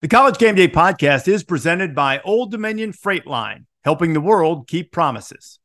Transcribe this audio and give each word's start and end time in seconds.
The 0.00 0.06
College 0.06 0.38
Game 0.38 0.54
Day 0.54 0.68
podcast 0.68 1.26
is 1.26 1.42
presented 1.42 1.92
by 1.92 2.20
Old 2.20 2.52
Dominion 2.52 2.92
Freight 2.92 3.26
Line, 3.26 3.66
helping 3.82 4.12
the 4.12 4.20
world 4.20 4.68
keep 4.68 4.92
promises. 4.92 5.58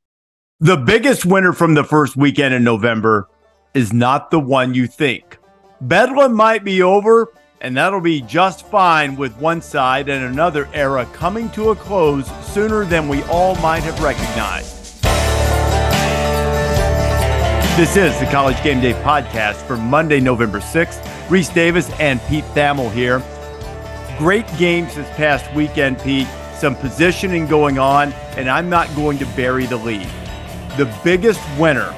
The 0.59 0.75
biggest 0.75 1.23
winner 1.23 1.53
from 1.53 1.75
the 1.75 1.83
first 1.83 2.17
weekend 2.17 2.55
in 2.55 2.63
November 2.63 3.29
is 3.75 3.93
not 3.93 4.31
the 4.31 4.39
one 4.39 4.73
you 4.73 4.87
think. 4.87 5.37
Bedlam 5.81 6.33
might 6.33 6.63
be 6.63 6.81
over, 6.81 7.31
and 7.61 7.77
that'll 7.77 8.01
be 8.01 8.21
just 8.21 8.65
fine 8.65 9.15
with 9.17 9.37
one 9.37 9.61
side 9.61 10.09
and 10.09 10.25
another 10.25 10.67
era 10.73 11.05
coming 11.13 11.47
to 11.51 11.69
a 11.69 11.75
close 11.75 12.27
sooner 12.43 12.85
than 12.85 13.07
we 13.07 13.21
all 13.25 13.53
might 13.57 13.83
have 13.83 14.01
recognized. 14.01 15.03
This 17.77 17.95
is 17.95 18.19
the 18.19 18.25
College 18.31 18.61
Game 18.63 18.81
Day 18.81 18.93
podcast 18.93 19.61
for 19.67 19.77
Monday, 19.77 20.19
November 20.19 20.59
6th. 20.59 21.03
Rece 21.27 21.53
Davis 21.53 21.91
and 21.99 22.19
Pete 22.27 22.45
Thamel 22.55 22.91
here. 22.91 23.21
Great 24.23 24.47
games 24.57 24.95
this 24.95 25.09
past 25.17 25.53
weekend, 25.53 25.99
Pete. 25.99 26.29
Some 26.55 26.77
positioning 26.77 27.45
going 27.45 27.77
on, 27.77 28.13
and 28.37 28.49
I'm 28.49 28.69
not 28.69 28.87
going 28.95 29.17
to 29.17 29.25
bury 29.35 29.65
the 29.65 29.75
lead. 29.75 30.07
The 30.77 30.89
biggest 31.03 31.41
winner 31.59 31.93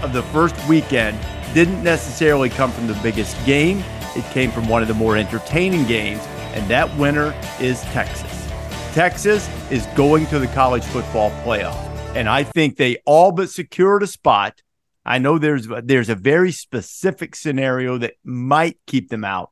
of 0.00 0.14
the 0.14 0.22
first 0.22 0.56
weekend 0.70 1.18
didn't 1.52 1.82
necessarily 1.84 2.48
come 2.48 2.72
from 2.72 2.86
the 2.86 2.98
biggest 3.02 3.36
game, 3.44 3.84
it 4.16 4.24
came 4.32 4.50
from 4.50 4.66
one 4.68 4.80
of 4.80 4.88
the 4.88 4.94
more 4.94 5.18
entertaining 5.18 5.84
games, 5.84 6.22
and 6.54 6.66
that 6.70 6.96
winner 6.96 7.38
is 7.60 7.82
Texas. 7.92 8.48
Texas 8.94 9.46
is 9.70 9.84
going 9.88 10.24
to 10.28 10.38
the 10.38 10.48
college 10.48 10.84
football 10.84 11.30
playoff, 11.44 11.76
and 12.16 12.26
I 12.26 12.42
think 12.42 12.78
they 12.78 12.96
all 13.04 13.32
but 13.32 13.50
secured 13.50 14.02
a 14.02 14.06
spot. 14.06 14.62
I 15.04 15.18
know 15.18 15.36
there's 15.36 15.68
there's 15.84 16.08
a 16.08 16.14
very 16.14 16.52
specific 16.52 17.34
scenario 17.34 17.98
that 17.98 18.14
might 18.24 18.78
keep 18.86 19.10
them 19.10 19.24
out, 19.24 19.50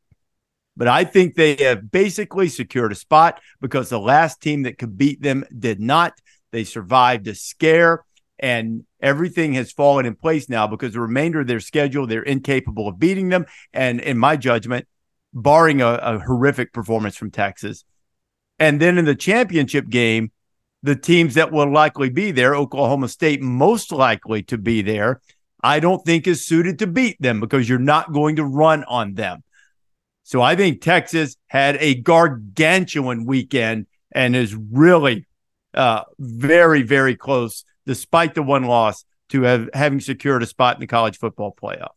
but 0.77 0.89
I 0.89 1.05
think 1.05 1.35
they 1.35 1.57
have 1.57 1.91
basically 1.91 2.49
secured 2.49 2.93
a 2.93 2.97
spot 2.97 3.41
because 3.61 3.89
the 3.89 4.01
last 4.01 4.41
team 4.41 4.63
that 4.63 4.79
could 4.79 4.99
beat 4.99 5.23
them 5.23 5.45
did 5.57 5.81
not. 5.81 6.15
They 6.51 6.65
survived 6.65 7.27
a 7.29 7.35
scare, 7.35 8.05
and 8.39 8.85
everything 9.01 9.55
has 9.55 9.73
fallen 9.73 10.07
in 10.07 10.15
place 10.15 10.49
now 10.49 10.67
because 10.67 10.93
the 10.93 11.01
remainder 11.01 11.41
of 11.41 11.47
their 11.47 11.61
schedule, 11.61 12.07
they're 12.07 12.23
incapable 12.23 12.89
of 12.89 12.99
beating 12.99 13.29
them. 13.29 13.47
And 13.73 14.01
in 14.01 14.19
my 14.19 14.37
judgment, 14.37 14.87
barring 15.33 15.81
a, 15.81 15.95
a 15.95 16.19
horrific 16.19 16.73
performance 16.73 17.17
from 17.17 17.31
Texas. 17.31 17.85
And 18.59 18.81
then 18.81 18.99
in 18.99 19.05
the 19.05 19.17
championship 19.17 19.89
game, 19.89 20.31
the 20.83 20.95
teams 20.95 21.35
that 21.35 21.51
will 21.51 21.73
likely 21.73 22.11
be 22.11 22.31
there, 22.31 22.55
Oklahoma 22.55 23.09
State, 23.09 23.41
most 23.41 23.91
likely 23.91 24.43
to 24.45 24.59
be 24.59 24.83
there, 24.83 25.21
I 25.63 25.81
don't 25.81 26.05
think 26.05 26.27
is 26.27 26.47
suited 26.47 26.79
to 26.81 26.87
beat 26.87 27.17
them 27.21 27.41
because 27.41 27.69
you're 27.69 27.79
not 27.79 28.13
going 28.13 28.37
to 28.37 28.45
run 28.45 28.85
on 28.85 29.15
them. 29.15 29.43
So 30.25 30.41
I 30.41 30.57
think 30.57 30.81
Texas 30.81 31.37
had 31.47 31.77
a 31.81 31.95
gargantuan 31.95 33.27
weekend 33.27 33.87
and 34.11 34.35
is 34.35 34.55
really 34.55 35.27
uh, 35.75 36.05
very, 36.19 36.83
very 36.83 37.15
close, 37.15 37.65
despite 37.87 38.35
the 38.35 38.43
one 38.43 38.65
loss, 38.65 39.05
to 39.29 39.43
have, 39.43 39.69
having 39.75 40.01
secured 40.01 40.43
a 40.43 40.47
spot 40.47 40.77
in 40.77 40.81
the 40.81 40.87
college 40.87 41.19
football 41.19 41.55
playoff. 41.55 41.93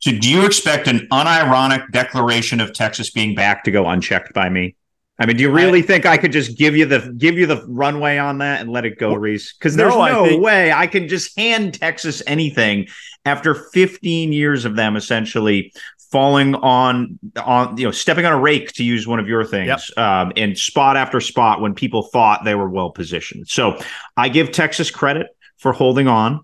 So, 0.00 0.12
do 0.12 0.28
you 0.28 0.44
expect 0.44 0.86
an 0.88 1.08
unironic 1.10 1.90
declaration 1.90 2.60
of 2.60 2.74
Texas 2.74 3.10
being 3.10 3.34
back 3.34 3.64
to 3.64 3.70
go 3.70 3.88
unchecked 3.88 4.34
by 4.34 4.50
me? 4.50 4.76
I 5.18 5.24
mean, 5.24 5.36
do 5.36 5.42
you 5.42 5.50
really 5.50 5.78
I, 5.78 5.82
think 5.82 6.04
I 6.04 6.18
could 6.18 6.32
just 6.32 6.58
give 6.58 6.76
you 6.76 6.84
the 6.84 7.14
give 7.16 7.38
you 7.38 7.46
the 7.46 7.64
runway 7.66 8.18
on 8.18 8.38
that 8.38 8.60
and 8.60 8.70
let 8.70 8.84
it 8.84 8.98
go, 8.98 9.14
Rece? 9.14 9.56
Because 9.58 9.74
there's 9.74 9.94
no, 9.94 10.04
no 10.04 10.26
think, 10.26 10.42
way 10.42 10.70
I 10.70 10.86
can 10.86 11.08
just 11.08 11.38
hand 11.38 11.74
Texas 11.74 12.22
anything 12.26 12.88
after 13.24 13.54
15 13.54 14.32
years 14.32 14.66
of 14.66 14.76
them 14.76 14.96
essentially 14.96 15.72
falling 16.10 16.54
on 16.54 17.18
on 17.36 17.76
you 17.76 17.84
know 17.84 17.90
stepping 17.90 18.24
on 18.24 18.32
a 18.32 18.38
rake 18.38 18.72
to 18.72 18.84
use 18.84 19.06
one 19.06 19.18
of 19.18 19.26
your 19.26 19.44
things 19.44 19.90
yep. 19.96 19.98
um, 19.98 20.32
and 20.36 20.56
spot 20.56 20.96
after 20.96 21.20
spot 21.20 21.60
when 21.60 21.74
people 21.74 22.02
thought 22.02 22.44
they 22.44 22.54
were 22.54 22.68
well 22.68 22.90
positioned 22.90 23.46
so 23.48 23.78
i 24.16 24.28
give 24.28 24.52
texas 24.52 24.90
credit 24.90 25.28
for 25.58 25.72
holding 25.72 26.06
on 26.06 26.40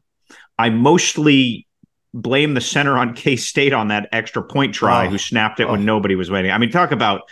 i 0.59 0.69
mostly 0.69 1.67
blame 2.13 2.55
the 2.55 2.61
center 2.61 2.99
on 2.99 3.15
k-state 3.15 3.73
on 3.73 3.89
that 3.89 4.09
extra 4.13 4.43
point 4.43 4.75
try 4.75 5.07
oh. 5.07 5.11
who 5.11 5.19
snapped 5.19 5.61
it 5.61 5.65
oh. 5.65 5.73
when 5.73 5.85
nobody 5.85 6.17
was 6.17 6.31
waiting 6.31 6.51
i 6.51 6.59
mean 6.59 6.71
talk 6.71 6.91
about 6.91 7.23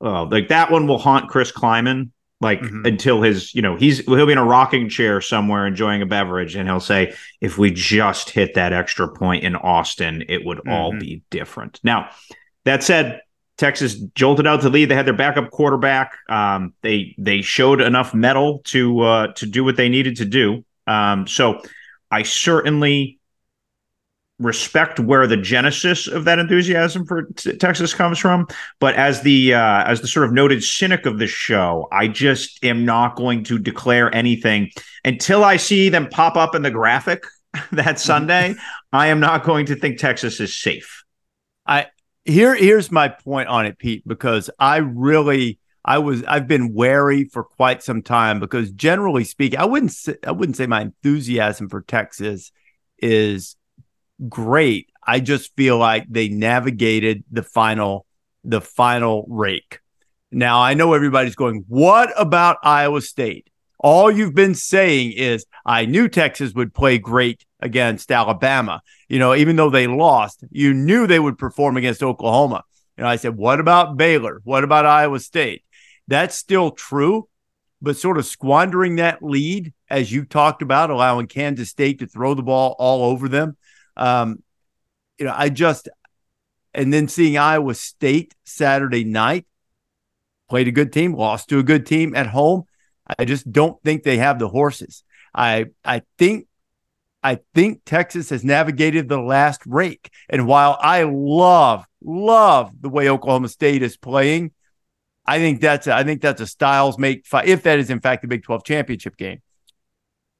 oh, 0.00 0.24
like 0.24 0.48
that 0.48 0.70
one 0.70 0.86
will 0.86 0.98
haunt 0.98 1.28
chris 1.28 1.52
klieman 1.52 2.10
like 2.40 2.60
mm-hmm. 2.60 2.84
until 2.84 3.22
his 3.22 3.54
you 3.54 3.62
know 3.62 3.76
he's 3.76 4.04
he'll 4.04 4.26
be 4.26 4.32
in 4.32 4.38
a 4.38 4.44
rocking 4.44 4.88
chair 4.88 5.20
somewhere 5.20 5.66
enjoying 5.66 6.02
a 6.02 6.06
beverage 6.06 6.54
and 6.54 6.68
he'll 6.68 6.80
say 6.80 7.14
if 7.40 7.56
we 7.58 7.70
just 7.70 8.30
hit 8.30 8.54
that 8.54 8.72
extra 8.72 9.08
point 9.08 9.44
in 9.44 9.56
austin 9.56 10.24
it 10.28 10.44
would 10.44 10.58
mm-hmm. 10.58 10.70
all 10.70 10.92
be 10.92 11.22
different 11.30 11.80
now 11.82 12.08
that 12.64 12.82
said 12.82 13.20
texas 13.56 13.94
jolted 14.14 14.46
out 14.46 14.60
to 14.60 14.68
lead 14.68 14.86
they 14.86 14.94
had 14.94 15.06
their 15.06 15.14
backup 15.14 15.50
quarterback 15.50 16.12
um, 16.28 16.74
they 16.82 17.14
they 17.18 17.40
showed 17.40 17.80
enough 17.80 18.12
metal 18.12 18.60
to 18.64 19.00
uh, 19.00 19.32
to 19.32 19.46
do 19.46 19.64
what 19.64 19.76
they 19.76 19.88
needed 19.88 20.16
to 20.16 20.24
do 20.24 20.64
um, 20.86 21.26
so 21.26 21.60
i 22.10 22.22
certainly 22.22 23.18
respect 24.38 25.00
where 25.00 25.26
the 25.26 25.36
genesis 25.36 26.08
of 26.08 26.24
that 26.24 26.38
enthusiasm 26.38 27.06
for 27.06 27.22
t- 27.36 27.56
Texas 27.56 27.94
comes 27.94 28.18
from, 28.18 28.46
but 28.80 28.94
as 28.94 29.22
the 29.22 29.54
uh, 29.54 29.84
as 29.84 30.00
the 30.00 30.08
sort 30.08 30.26
of 30.26 30.32
noted 30.32 30.62
cynic 30.62 31.06
of 31.06 31.18
the 31.18 31.26
show, 31.26 31.88
I 31.90 32.08
just 32.08 32.62
am 32.64 32.84
not 32.84 33.16
going 33.16 33.44
to 33.44 33.58
declare 33.58 34.14
anything 34.14 34.70
until 35.04 35.44
I 35.44 35.56
see 35.56 35.88
them 35.88 36.08
pop 36.08 36.36
up 36.36 36.54
in 36.54 36.62
the 36.62 36.70
graphic 36.70 37.24
that 37.72 37.98
Sunday. 37.98 38.54
I 38.92 39.08
am 39.08 39.20
not 39.20 39.44
going 39.44 39.66
to 39.66 39.76
think 39.76 39.98
Texas 39.98 40.40
is 40.40 40.54
safe. 40.54 41.04
I 41.66 41.86
here 42.24 42.54
here's 42.54 42.90
my 42.90 43.08
point 43.08 43.48
on 43.48 43.66
it, 43.66 43.78
Pete, 43.78 44.06
because 44.06 44.50
I 44.58 44.78
really 44.78 45.58
I 45.84 45.98
was 45.98 46.24
I've 46.24 46.48
been 46.48 46.74
wary 46.74 47.24
for 47.24 47.44
quite 47.44 47.82
some 47.82 48.02
time 48.02 48.40
because 48.40 48.70
generally 48.72 49.24
speaking, 49.24 49.58
I 49.58 49.64
wouldn't 49.64 49.92
say, 49.92 50.16
I 50.26 50.32
wouldn't 50.32 50.56
say 50.56 50.66
my 50.66 50.82
enthusiasm 50.82 51.68
for 51.68 51.80
Texas 51.80 52.52
is 52.98 53.56
great. 54.28 54.90
I 55.06 55.20
just 55.20 55.54
feel 55.56 55.78
like 55.78 56.06
they 56.08 56.28
navigated 56.28 57.24
the 57.30 57.42
final 57.42 58.06
the 58.44 58.60
final 58.60 59.26
rake. 59.28 59.80
Now 60.30 60.60
I 60.60 60.74
know 60.74 60.92
everybody's 60.92 61.34
going, 61.34 61.64
"What 61.68 62.12
about 62.16 62.58
Iowa 62.62 63.00
State?" 63.00 63.48
All 63.78 64.10
you've 64.10 64.34
been 64.34 64.54
saying 64.54 65.12
is, 65.12 65.46
"I 65.64 65.84
knew 65.86 66.08
Texas 66.08 66.54
would 66.54 66.74
play 66.74 66.98
great 66.98 67.44
against 67.60 68.10
Alabama." 68.10 68.82
You 69.08 69.18
know, 69.18 69.34
even 69.34 69.56
though 69.56 69.70
they 69.70 69.86
lost, 69.86 70.44
you 70.50 70.74
knew 70.74 71.06
they 71.06 71.18
would 71.18 71.38
perform 71.38 71.76
against 71.76 72.02
Oklahoma. 72.02 72.62
And 72.96 73.06
I 73.06 73.16
said, 73.16 73.36
"What 73.36 73.60
about 73.60 73.96
Baylor? 73.96 74.40
What 74.44 74.64
about 74.64 74.86
Iowa 74.86 75.20
State?" 75.20 75.62
That's 76.08 76.36
still 76.36 76.70
true, 76.70 77.28
but 77.82 77.96
sort 77.96 78.18
of 78.18 78.26
squandering 78.26 78.96
that 78.96 79.22
lead 79.22 79.72
as 79.90 80.12
you 80.12 80.24
talked 80.24 80.62
about, 80.62 80.90
allowing 80.90 81.26
Kansas 81.26 81.68
State 81.68 81.98
to 81.98 82.06
throw 82.06 82.34
the 82.34 82.42
ball 82.42 82.74
all 82.78 83.10
over 83.10 83.28
them 83.28 83.56
um, 83.96 84.42
you 85.18 85.26
know, 85.26 85.34
I 85.36 85.48
just, 85.48 85.88
and 86.74 86.92
then 86.92 87.08
seeing 87.08 87.38
Iowa 87.38 87.74
State 87.74 88.34
Saturday 88.44 89.04
night, 89.04 89.46
played 90.48 90.68
a 90.68 90.72
good 90.72 90.92
team, 90.92 91.14
lost 91.14 91.48
to 91.48 91.58
a 91.58 91.62
good 91.62 91.86
team 91.86 92.14
at 92.14 92.26
home. 92.28 92.64
I 93.18 93.24
just 93.24 93.50
don't 93.50 93.80
think 93.82 94.02
they 94.02 94.18
have 94.18 94.38
the 94.38 94.48
horses. 94.48 95.04
I 95.34 95.66
I 95.84 96.02
think 96.18 96.46
I 97.22 97.40
think 97.54 97.82
Texas 97.84 98.30
has 98.30 98.44
navigated 98.44 99.08
the 99.08 99.20
last 99.20 99.60
rake. 99.66 100.10
And 100.28 100.46
while 100.46 100.78
I 100.80 101.04
love 101.04 101.84
love 102.02 102.70
the 102.80 102.88
way 102.88 103.08
Oklahoma 103.08 103.48
State 103.48 103.82
is 103.82 103.96
playing, 103.96 104.52
I 105.24 105.38
think 105.38 105.60
that's 105.60 105.86
a, 105.86 105.94
I 105.94 106.04
think 106.04 106.20
that's 106.22 106.40
a 106.40 106.46
Styles 106.46 106.98
make 106.98 107.26
fight 107.26 107.48
if 107.48 107.62
that 107.64 107.78
is 107.78 107.90
in 107.90 108.00
fact 108.00 108.22
the 108.22 108.28
Big 108.28 108.42
12 108.42 108.64
championship 108.64 109.16
game 109.16 109.40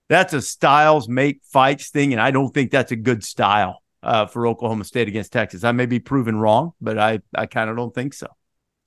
that's 0.08 0.32
a 0.32 0.42
styles 0.42 1.08
make 1.08 1.40
fights 1.44 1.90
thing, 1.90 2.12
and 2.12 2.20
I 2.20 2.30
don't 2.30 2.52
think 2.52 2.70
that's 2.70 2.92
a 2.92 2.96
good 2.96 3.24
style 3.24 3.82
uh, 4.02 4.26
for 4.26 4.46
Oklahoma 4.46 4.84
State 4.84 5.08
against 5.08 5.32
Texas. 5.32 5.64
I 5.64 5.72
may 5.72 5.86
be 5.86 5.98
proven 5.98 6.36
wrong, 6.36 6.72
but 6.80 6.98
I 6.98 7.20
I 7.34 7.46
kind 7.46 7.70
of 7.70 7.76
don't 7.76 7.94
think 7.94 8.14
so. 8.14 8.28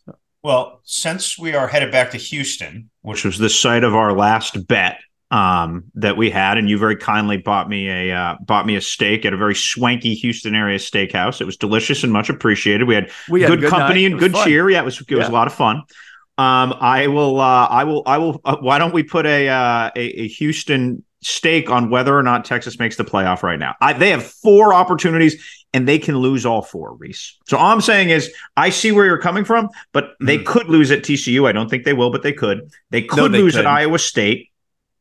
so. 0.06 0.16
Well, 0.44 0.82
since 0.84 1.38
we 1.38 1.54
are 1.56 1.68
headed 1.68 1.92
back 1.92 2.12
to 2.12 2.18
Houston, 2.18 2.90
which 3.02 3.26
was 3.26 3.38
the 3.38 3.50
site 3.50 3.84
of 3.84 3.96
our 3.96 4.14
last 4.14 4.68
bet 4.68 5.00
um, 5.30 5.86
that 5.96 6.16
we 6.16 6.30
had, 6.30 6.58
and 6.58 6.70
you 6.70 6.78
very 6.78 6.96
kindly 6.96 7.38
bought 7.38 7.68
me 7.68 7.90
a 7.90 8.16
uh, 8.16 8.36
bought 8.42 8.66
me 8.66 8.78
a 8.78 8.82
steak 8.82 9.26
at 9.26 9.34
a 9.34 9.38
very 9.38 9.56
swanky 9.56 10.14
Houston 10.16 10.56
area 10.56 10.78
steakhouse. 10.78 11.42
It 11.42 11.46
was 11.46 11.58
delicious 11.58 12.04
and 12.04 12.14
much 12.14 12.30
appreciated. 12.30 12.88
We 12.88 12.96
had, 12.96 13.12
we 13.30 13.42
had 13.42 13.50
good, 13.50 13.62
good, 13.62 13.70
company 13.70 14.06
and 14.06 14.18
good 14.18 14.32
fun. 14.32 14.48
cheer. 14.48 14.70
Yeah, 14.70 14.82
it 14.82 14.86
was 14.86 15.02
it 15.02 15.16
was 15.16 15.28
a 15.28 15.32
lot 15.32 15.48
of 15.48 15.54
fun. 15.54 15.84
Um, 16.38 16.74
I 16.80 17.08
will. 17.08 17.42
Uh, 17.42 17.68
I 17.68 17.84
will. 17.84 18.04
I 18.06 18.18
will. 18.18 18.40
Uh, 18.46 18.56
why 18.62 18.80
don't 18.80 18.94
we 18.94 19.04
put 19.04 19.26
a, 19.26 19.50
uh, 19.50 19.92
a, 19.94 20.00
a 20.00 20.28
Houston 20.30 21.04
stake 21.22 21.70
on 21.70 21.90
whether 21.90 22.18
or 22.18 22.24
not 22.24 22.46
Texas 22.46 22.80
makes 22.80 22.96
the 22.96 23.04
playoff 23.04 23.44
right 23.44 23.60
now. 23.60 23.76
I, 23.82 23.94
they 23.94 24.10
have 24.12 24.24
four 24.24 24.74
opportunities 24.74 25.44
and 25.74 25.88
they 25.88 26.00
can 26.00 26.18
lose 26.18 26.46
all 26.46 26.62
four, 26.62 26.98
Rece. 26.98 27.34
So 27.48 27.58
all 27.58 27.72
I'm 27.72 27.82
saying 27.82 28.10
is 28.10 28.34
I 28.58 28.70
see 28.70 28.92
where 28.92 29.06
you're 29.06 29.20
coming 29.20 29.44
from, 29.44 29.70
but 29.92 30.16
they 30.22 30.38
mm 30.38 30.46
could 30.46 30.68
lose 30.68 30.90
at 30.90 31.00
TCU. 31.00 31.48
I 31.48 31.52
don't 31.52 31.70
think 31.70 31.84
they 31.84 31.94
will, 31.94 32.12
but 32.12 32.24
they 32.24 32.34
could. 32.34 32.72
They 32.90 33.04
could 33.04 33.18
no, 33.18 33.28
they 33.28 33.42
lose 33.42 33.54
couldn't. 33.54 33.68
at 33.68 33.74
Iowa 33.74 34.00
State. 34.00 34.50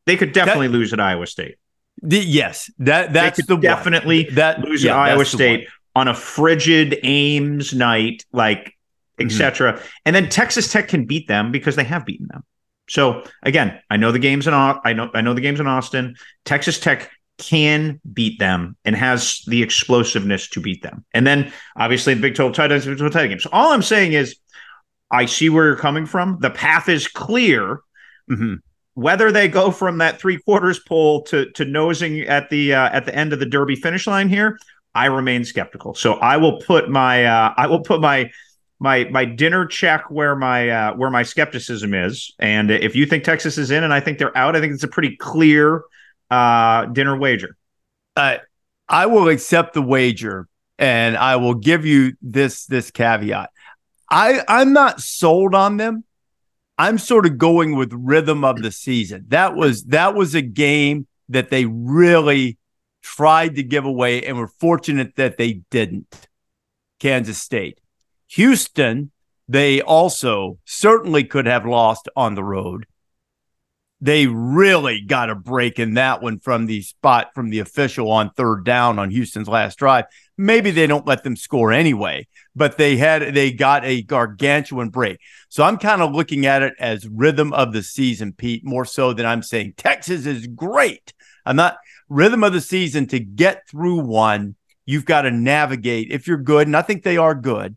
They 0.05 0.17
could 0.17 0.32
definitely 0.32 0.67
that, 0.67 0.73
lose 0.73 0.93
at 0.93 1.00
Iowa 1.00 1.26
State. 1.26 1.56
The, 2.03 2.19
yes, 2.19 2.70
that 2.79 3.12
that's 3.12 3.44
the 3.47 3.56
definitely 3.56 4.25
one. 4.26 4.35
that 4.35 4.61
lose 4.61 4.85
yeah, 4.85 4.93
at 4.93 5.11
Iowa 5.11 5.25
State 5.25 5.69
on 5.97 6.09
a 6.09 6.15
frigid 6.15 6.99
Ames 7.03 7.73
night. 7.73 8.25
Like 8.32 8.75
etc. 9.20 9.75
Mm-hmm. 9.75 9.87
And 10.06 10.17
then 10.17 10.29
Texas 10.29 10.73
Tech 10.73 10.88
can 10.88 11.05
beat 11.05 11.29
them 11.29 11.50
because 11.53 11.76
they 11.76 11.85
have 11.85 12.05
beaten 12.05 12.29
them. 12.29 12.44
So 12.88 13.25
again, 13.43 13.81
I 13.90 13.96
know 13.96 14.12
the 14.12 14.19
games 14.19 14.46
in 14.46 14.55
I 14.55 14.93
know 14.93 15.11
I 15.14 15.20
know 15.20 15.35
the 15.35 15.40
games 15.40 15.61
in 15.61 15.67
Austin. 15.67 16.17
Texas 16.44 16.81
Tech 16.81 17.11
can 17.38 18.00
beat 18.12 18.38
them 18.38 18.76
and 18.85 18.96
has 18.96 19.43
the 19.46 19.62
explosiveness 19.62 20.49
to 20.50 20.61
beat 20.61 20.82
them. 20.82 21.05
And 21.14 21.26
then 21.26 21.52
obviously 21.76 22.14
the 22.14 22.20
Big 22.20 22.35
12 22.35 22.52
tight 22.52 22.73
ends, 22.73 22.85
Big 22.85 22.99
12 22.99 23.12
tight 23.12 23.29
game. 23.29 23.38
So 23.38 23.50
all 23.52 23.73
I'm 23.73 23.82
saying 23.82 24.12
is 24.12 24.37
I 25.11 25.26
see 25.26 25.49
where 25.49 25.67
you're 25.67 25.76
coming 25.76 26.05
from. 26.05 26.38
The 26.40 26.50
path 26.50 26.88
is 26.88 27.06
clear. 27.06 27.81
Mm-hmm. 28.31 28.55
Whether 28.94 29.31
they 29.31 29.46
go 29.46 29.70
from 29.70 29.99
that 29.99 30.20
three 30.20 30.38
quarters 30.38 30.81
pole 30.81 31.23
to 31.25 31.50
to 31.52 31.64
nosing 31.64 32.20
at 32.23 32.50
the 32.50 32.75
uh, 32.75 32.91
at 32.91 33.05
the 33.05 33.14
end 33.14 33.32
of 33.32 33.38
the 33.38 33.46
Derby 33.46 33.76
finish 33.76 34.08
line 34.08 34.29
here, 34.29 34.58
I 34.93 35.06
remain 35.06 35.44
skeptical. 35.44 35.94
So 35.94 36.14
I 36.14 36.37
will 36.38 36.61
put 36.61 36.91
my 36.91 37.25
uh, 37.25 37.55
I 37.56 37.69
will 37.69 37.81
put 37.81 38.00
my 38.00 38.31
my 38.80 39.04
my 39.10 39.25
dinner 39.25 39.66
check 39.66 40.10
where 40.10 40.36
my 40.36 40.69
uh, 40.69 40.94
where 40.94 41.10
my 41.10 41.22
skepticism 41.22 41.94
is. 41.94 42.34
And 42.38 42.70
if 42.70 42.94
you 42.94 43.06
think 43.06 43.25
Texas 43.25 43.58
is 43.58 43.70
in 43.70 43.84
and 43.84 43.92
I 43.92 44.00
think 44.00 44.19
they're 44.19 44.36
out, 44.36 44.56
I 44.56 44.60
think 44.60 44.72
it's 44.72 44.84
a 44.84 44.88
pretty 44.88 45.16
clear 45.16 45.82
uh, 46.30 46.86
dinner 46.86 47.16
wager. 47.16 47.56
Uh, 48.16 48.38
I 48.88 49.06
will 49.06 49.28
accept 49.28 49.75
the 49.75 49.82
wager, 49.82 50.48
and 50.78 51.16
I 51.16 51.36
will 51.36 51.54
give 51.54 51.84
you 51.84 52.14
this 52.22 52.66
this 52.66 52.90
caveat. 52.90 53.50
I 54.10 54.42
I'm 54.46 54.72
not 54.72 55.00
sold 55.00 55.54
on 55.54 55.76
them. 55.76 56.04
I'm 56.78 56.98
sort 56.98 57.26
of 57.26 57.38
going 57.38 57.74
with 57.74 57.92
rhythm 57.92 58.44
of 58.44 58.62
the 58.62 58.70
season. 58.70 59.24
That 59.28 59.56
was 59.56 59.84
that 59.84 60.14
was 60.14 60.34
a 60.34 60.42
game 60.42 61.06
that 61.28 61.50
they 61.50 61.64
really 61.66 62.58
tried 63.02 63.56
to 63.56 63.62
give 63.62 63.84
away 63.84 64.24
and 64.24 64.38
were 64.38 64.48
fortunate 64.48 65.16
that 65.16 65.36
they 65.36 65.62
didn't. 65.70 66.28
Kansas 67.00 67.38
State. 67.38 67.81
Houston, 68.28 69.10
they 69.48 69.80
also 69.80 70.58
certainly 70.64 71.25
could 71.25 71.46
have 71.46 71.66
lost 71.66 72.08
on 72.16 72.34
the 72.34 72.44
road 72.44 72.86
they 74.00 74.26
really 74.26 75.00
got 75.00 75.30
a 75.30 75.34
break 75.34 75.78
in 75.78 75.94
that 75.94 76.22
one 76.22 76.38
from 76.38 76.66
the 76.66 76.82
spot 76.82 77.30
from 77.34 77.50
the 77.50 77.58
official 77.58 78.10
on 78.10 78.30
third 78.30 78.64
down 78.64 78.98
on 78.98 79.10
Houston's 79.10 79.48
last 79.48 79.78
drive. 79.78 80.04
Maybe 80.36 80.70
they 80.70 80.86
don't 80.86 81.06
let 81.06 81.25
them 81.25 81.34
score 81.34 81.72
anyway, 81.72 82.28
but 82.54 82.78
they 82.78 82.96
had 82.96 83.34
they 83.34 83.50
got 83.50 83.84
a 83.84 84.02
gargantuan 84.02 84.90
break. 84.90 85.19
So 85.48 85.64
I'm 85.64 85.78
kind 85.78 86.00
of 86.00 86.14
looking 86.14 86.46
at 86.46 86.62
it 86.62 86.74
as 86.78 87.08
rhythm 87.08 87.52
of 87.52 87.72
the 87.72 87.82
season, 87.82 88.32
Pete, 88.32 88.64
more 88.64 88.84
so 88.84 89.12
than 89.12 89.26
I'm 89.26 89.42
saying 89.42 89.74
Texas 89.76 90.26
is 90.26 90.46
great. 90.46 91.12
I'm 91.44 91.56
not 91.56 91.78
rhythm 92.08 92.44
of 92.44 92.52
the 92.52 92.60
season 92.60 93.06
to 93.08 93.19
get 93.19 93.66
through 93.69 94.00
one. 94.00 94.54
You've 94.86 95.06
got 95.06 95.22
to 95.22 95.31
navigate 95.31 96.12
if 96.12 96.26
you're 96.26 96.38
good, 96.38 96.66
and 96.66 96.76
I 96.76 96.82
think 96.82 97.02
they 97.02 97.16
are 97.16 97.34
good. 97.34 97.76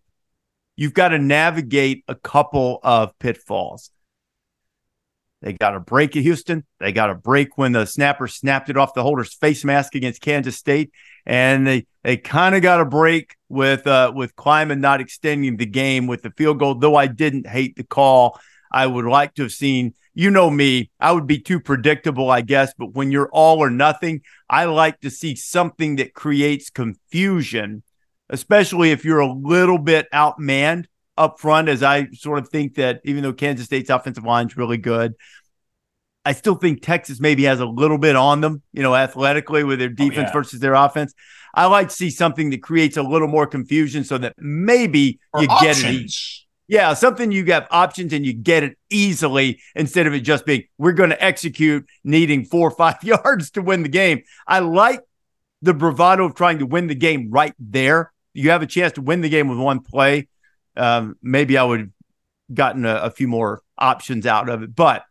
You've 0.82 0.96
got 0.96 1.10
to 1.10 1.20
navigate 1.20 2.04
a 2.08 2.16
couple 2.16 2.80
of 2.82 3.12
pitfalls. 3.20 3.92
They 5.44 5.54
got 5.54 5.76
a 5.76 5.80
break 5.80 6.18
at 6.18 6.24
Houston. 6.24 6.66
They 6.80 6.92
got 6.92 7.12
a 7.12 7.14
break 7.14 7.56
when 7.56 7.74
the 7.74 7.86
snapper 7.86 8.28
snapped 8.28 8.68
it 8.68 8.78
off 8.78 8.96
the 8.96 9.04
holder's 9.04 9.32
face 9.32 9.64
mask 9.64 9.94
against 9.94 10.22
Kansas 10.22 10.58
State, 10.58 10.92
and 11.24 11.68
they 11.68 11.86
they 12.02 12.18
kind 12.18 12.56
of 12.56 12.64
got 12.64 12.82
a 12.82 12.86
break 12.86 13.36
with 13.48 13.86
uh, 13.86 14.12
with 14.16 14.36
Klieman 14.36 14.80
not 14.80 15.02
extending 15.02 15.58
the 15.58 15.68
game 15.68 16.08
with 16.08 16.24
the 16.24 16.32
field 16.32 16.58
goal. 16.58 16.74
Though 16.74 16.96
I 16.96 17.06
didn't 17.06 17.46
hate 17.46 17.76
the 17.76 17.84
call, 17.84 18.40
I 18.72 18.88
would 18.88 19.06
like 19.06 19.36
to 19.36 19.44
have 19.44 19.52
seen. 19.52 19.94
You 20.16 20.32
know 20.32 20.50
me, 20.50 20.90
I 21.00 21.12
would 21.12 21.28
be 21.28 21.40
too 21.40 21.60
predictable, 21.60 22.32
I 22.32 22.42
guess. 22.42 22.74
But 22.76 22.96
when 22.96 23.12
you're 23.12 23.30
all 23.32 23.60
or 23.60 23.70
nothing, 23.70 24.22
I 24.50 24.66
like 24.66 25.00
to 25.02 25.12
see 25.12 25.36
something 25.36 25.98
that 25.98 26.16
creates 26.16 26.72
confusion, 26.72 27.84
especially 28.32 28.92
if 28.92 29.06
you're 29.06 29.20
a 29.20 29.32
little 29.32 29.78
bit 29.78 30.08
outmanned 30.12 30.86
up 31.18 31.40
front, 31.40 31.70
as 31.70 31.84
I 31.84 32.08
sort 32.14 32.40
of 32.40 32.50
think 32.50 32.76
that 32.76 33.02
even 33.04 33.22
though 33.22 33.34
Kansas 33.34 33.66
State's 33.66 33.90
offensive 33.90 34.24
line 34.24 34.48
is 34.48 34.58
really 34.58 34.78
good, 34.78 35.14
I 36.24 36.34
still 36.34 36.56
think 36.56 36.82
Texas 36.82 37.20
maybe 37.20 37.44
has 37.44 37.60
a 37.60 37.66
little 37.66 37.98
bit 37.98 38.16
on 38.16 38.42
them, 38.42 38.62
you 38.74 38.82
know, 38.82 38.96
athletically 38.96 39.64
with 39.64 39.80
their 39.80 39.90
oh, 39.90 39.94
defense 39.94 40.18
oh, 40.18 40.22
yeah. 40.22 40.34
versus 40.34 40.60
their 40.60 40.74
offense. 40.74 41.14
I 41.54 41.66
like 41.66 41.90
to 41.90 41.96
see 41.96 42.10
something 42.10 42.52
that 42.52 42.64
creates 42.64 42.98
a 42.98 43.04
little 43.04 43.28
more 43.28 43.46
confusion 43.46 44.04
so 44.04 44.18
that 44.20 44.36
maybe 44.38 45.20
or 45.34 45.42
you 45.42 45.50
options. 45.50 45.82
get 45.82 45.94
it. 45.94 46.14
Yeah, 46.68 46.94
something 46.94 47.34
you 47.34 47.44
have 47.46 47.68
options 47.70 48.14
and 48.14 48.26
you 48.26 48.32
get 48.32 48.64
it 48.64 48.78
easily 48.90 49.60
instead 49.76 50.08
of 50.08 50.14
it 50.14 50.22
just 50.22 50.46
being 50.46 50.64
we're 50.78 50.94
going 50.94 51.10
to 51.10 51.22
execute 51.22 51.86
needing 52.06 52.46
four 52.46 52.70
or 52.70 52.72
five 52.72 52.98
yards 53.04 53.52
to 53.52 53.62
win 53.62 53.84
the 53.84 53.90
game. 53.90 54.22
I 54.48 54.60
like 54.60 55.02
the 55.62 55.74
bravado 55.74 56.26
of 56.26 56.36
trying 56.36 56.60
to 56.60 56.66
win 56.66 56.88
the 56.88 56.96
game 56.96 57.30
right 57.30 57.54
there. 57.60 58.14
You 58.34 58.52
have 58.52 58.62
a 58.62 58.68
chance 58.68 58.94
to 58.94 59.02
win 59.02 59.22
the 59.22 59.30
game 59.30 59.48
with 59.48 59.58
one 59.58 59.82
play 59.82 60.28
um, 60.76 61.18
maybe 61.22 61.58
I 61.58 61.64
would 61.64 61.92
gotten 62.54 62.86
a, 62.86 62.96
a, 62.96 63.12
few 63.12 63.28
more 63.28 63.62
options 63.78 64.26
out 64.26 64.50
of 64.50 64.64
it. 64.64 64.76
But 64.76 65.04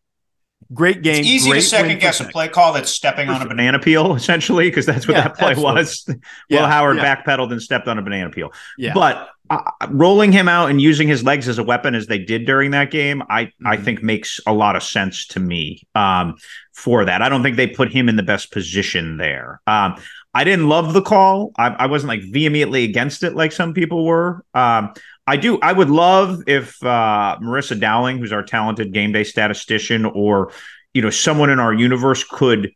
great 0.72 1.02
game. 1.02 1.20
It's 1.20 1.28
easy 1.28 1.52
to 1.52 1.62
second 1.62 2.00
guess 2.00 2.20
a 2.20 2.24
play 2.24 2.48
call 2.48 2.72
that's 2.72 2.90
stepping 2.90 3.28
on 3.28 3.42
a 3.42 3.48
banana 3.48 3.78
peel, 3.78 4.14
essentially, 4.16 4.68
because 4.68 4.86
that's 4.86 5.06
what 5.06 5.16
yeah, 5.16 5.24
that 5.24 5.38
play 5.38 5.50
absolutely. 5.52 5.80
was. 5.80 6.06
Yeah, 6.48 6.62
Will 6.62 6.66
Howard 6.68 6.96
yeah. 6.96 7.16
backpedaled 7.16 7.52
and 7.52 7.62
stepped 7.62 7.88
on 7.88 7.98
a 7.98 8.02
banana 8.02 8.30
peel. 8.30 8.52
Yeah. 8.76 8.92
But 8.94 9.28
uh, 9.48 9.62
rolling 9.88 10.32
him 10.32 10.48
out 10.48 10.70
and 10.70 10.80
using 10.80 11.08
his 11.08 11.24
legs 11.24 11.48
as 11.48 11.58
a 11.58 11.64
weapon 11.64 11.94
as 11.94 12.06
they 12.06 12.18
did 12.18 12.46
during 12.46 12.72
that 12.72 12.90
game, 12.90 13.22
I 13.28 13.44
mm-hmm. 13.44 13.66
I 13.66 13.76
think 13.76 14.02
makes 14.02 14.40
a 14.46 14.52
lot 14.52 14.76
of 14.76 14.82
sense 14.82 15.26
to 15.28 15.40
me. 15.40 15.82
Um, 15.94 16.36
for 16.72 17.04
that, 17.04 17.20
I 17.20 17.28
don't 17.28 17.42
think 17.42 17.56
they 17.56 17.66
put 17.66 17.92
him 17.92 18.08
in 18.08 18.16
the 18.16 18.22
best 18.22 18.52
position 18.52 19.16
there. 19.16 19.60
Um, 19.66 19.96
I 20.32 20.44
didn't 20.44 20.68
love 20.68 20.92
the 20.92 21.02
call. 21.02 21.52
I, 21.58 21.68
I, 21.68 21.86
wasn't 21.86 22.08
like 22.08 22.22
vehemently 22.22 22.84
against 22.84 23.24
it 23.24 23.34
like 23.34 23.50
some 23.50 23.74
people 23.74 24.04
were. 24.04 24.44
Um, 24.54 24.94
I 25.26 25.36
do. 25.36 25.58
I 25.60 25.72
would 25.72 25.90
love 25.90 26.44
if 26.46 26.82
uh, 26.84 27.38
Marissa 27.42 27.78
Dowling, 27.78 28.18
who's 28.18 28.32
our 28.32 28.42
talented 28.42 28.92
game 28.92 29.12
day 29.12 29.24
statistician, 29.24 30.04
or 30.04 30.52
you 30.94 31.02
know 31.02 31.10
someone 31.10 31.50
in 31.50 31.58
our 31.58 31.72
universe 31.72 32.24
could 32.24 32.72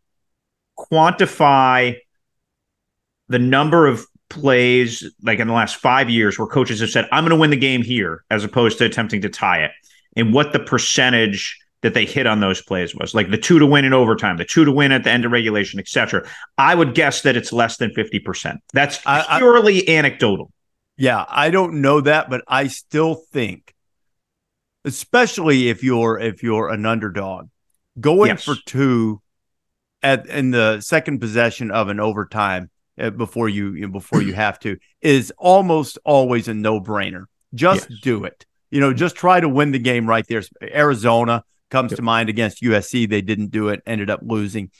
quantify 0.78 1.96
the 3.28 3.38
number 3.38 3.86
of 3.86 4.04
plays 4.30 5.08
like 5.22 5.38
in 5.38 5.46
the 5.46 5.54
last 5.54 5.76
five 5.76 6.10
years 6.10 6.38
where 6.38 6.48
coaches 6.48 6.80
have 6.80 6.90
said, 6.90 7.08
"I'm 7.12 7.24
going 7.24 7.30
to 7.30 7.40
win 7.40 7.50
the 7.50 7.56
game 7.56 7.82
here," 7.82 8.24
as 8.30 8.44
opposed 8.44 8.78
to 8.78 8.84
attempting 8.84 9.22
to 9.22 9.28
tie 9.28 9.64
it, 9.64 9.70
and 10.16 10.34
what 10.34 10.52
the 10.52 10.60
percentage 10.60 11.58
that 11.84 11.92
they 11.92 12.06
hit 12.06 12.26
on 12.26 12.40
those 12.40 12.62
plays 12.62 12.94
was 12.94 13.14
like 13.14 13.30
the 13.30 13.36
two 13.36 13.58
to 13.58 13.66
win 13.66 13.84
in 13.84 13.92
overtime, 13.92 14.38
the 14.38 14.44
two 14.46 14.64
to 14.64 14.72
win 14.72 14.90
at 14.90 15.04
the 15.04 15.10
end 15.10 15.26
of 15.26 15.32
regulation, 15.32 15.78
etc. 15.78 16.26
I 16.56 16.74
would 16.74 16.94
guess 16.94 17.20
that 17.22 17.36
it's 17.36 17.52
less 17.52 17.76
than 17.76 17.90
50%. 17.90 18.56
That's 18.72 18.98
purely 19.36 19.86
I, 19.86 19.92
anecdotal. 19.92 20.50
Yeah, 20.96 21.26
I 21.28 21.50
don't 21.50 21.82
know 21.82 22.00
that, 22.00 22.30
but 22.30 22.40
I 22.48 22.68
still 22.68 23.14
think, 23.14 23.74
especially 24.86 25.68
if 25.68 25.84
you're 25.84 26.18
if 26.18 26.42
you're 26.42 26.70
an 26.70 26.86
underdog, 26.86 27.48
going 28.00 28.30
yes. 28.30 28.44
for 28.44 28.54
two 28.64 29.20
at 30.02 30.26
in 30.26 30.52
the 30.52 30.80
second 30.80 31.18
possession 31.18 31.70
of 31.70 31.90
an 31.90 32.00
overtime 32.00 32.70
uh, 32.98 33.10
before 33.10 33.50
you, 33.50 33.74
you 33.74 33.82
know, 33.82 33.92
before 33.92 34.22
you 34.22 34.32
have 34.32 34.58
to 34.60 34.78
is 35.02 35.34
almost 35.36 35.98
always 36.06 36.48
a 36.48 36.54
no 36.54 36.80
brainer. 36.80 37.26
Just 37.54 37.90
yes. 37.90 38.00
do 38.00 38.24
it. 38.24 38.46
You 38.70 38.80
know, 38.80 38.94
just 38.94 39.16
try 39.16 39.38
to 39.38 39.48
win 39.50 39.72
the 39.72 39.78
game 39.78 40.08
right 40.08 40.26
there. 40.26 40.42
Arizona, 40.62 41.44
comes 41.74 41.90
yep. 41.90 41.96
to 41.96 42.02
mind 42.02 42.28
against 42.28 42.62
USC. 42.62 43.10
They 43.10 43.20
didn't 43.20 43.50
do 43.50 43.68
it, 43.68 43.82
ended 43.84 44.08
up 44.08 44.20
losing. 44.22 44.70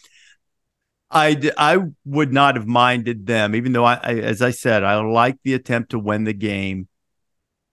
I, 1.10 1.50
I 1.58 1.78
would 2.04 2.32
not 2.32 2.54
have 2.54 2.68
minded 2.68 3.26
them, 3.26 3.56
even 3.56 3.72
though 3.72 3.84
I, 3.84 3.94
I, 3.94 4.14
as 4.14 4.40
I 4.40 4.52
said, 4.52 4.84
I 4.84 5.00
like 5.00 5.36
the 5.42 5.54
attempt 5.54 5.90
to 5.90 5.98
win 5.98 6.22
the 6.22 6.32
game, 6.32 6.86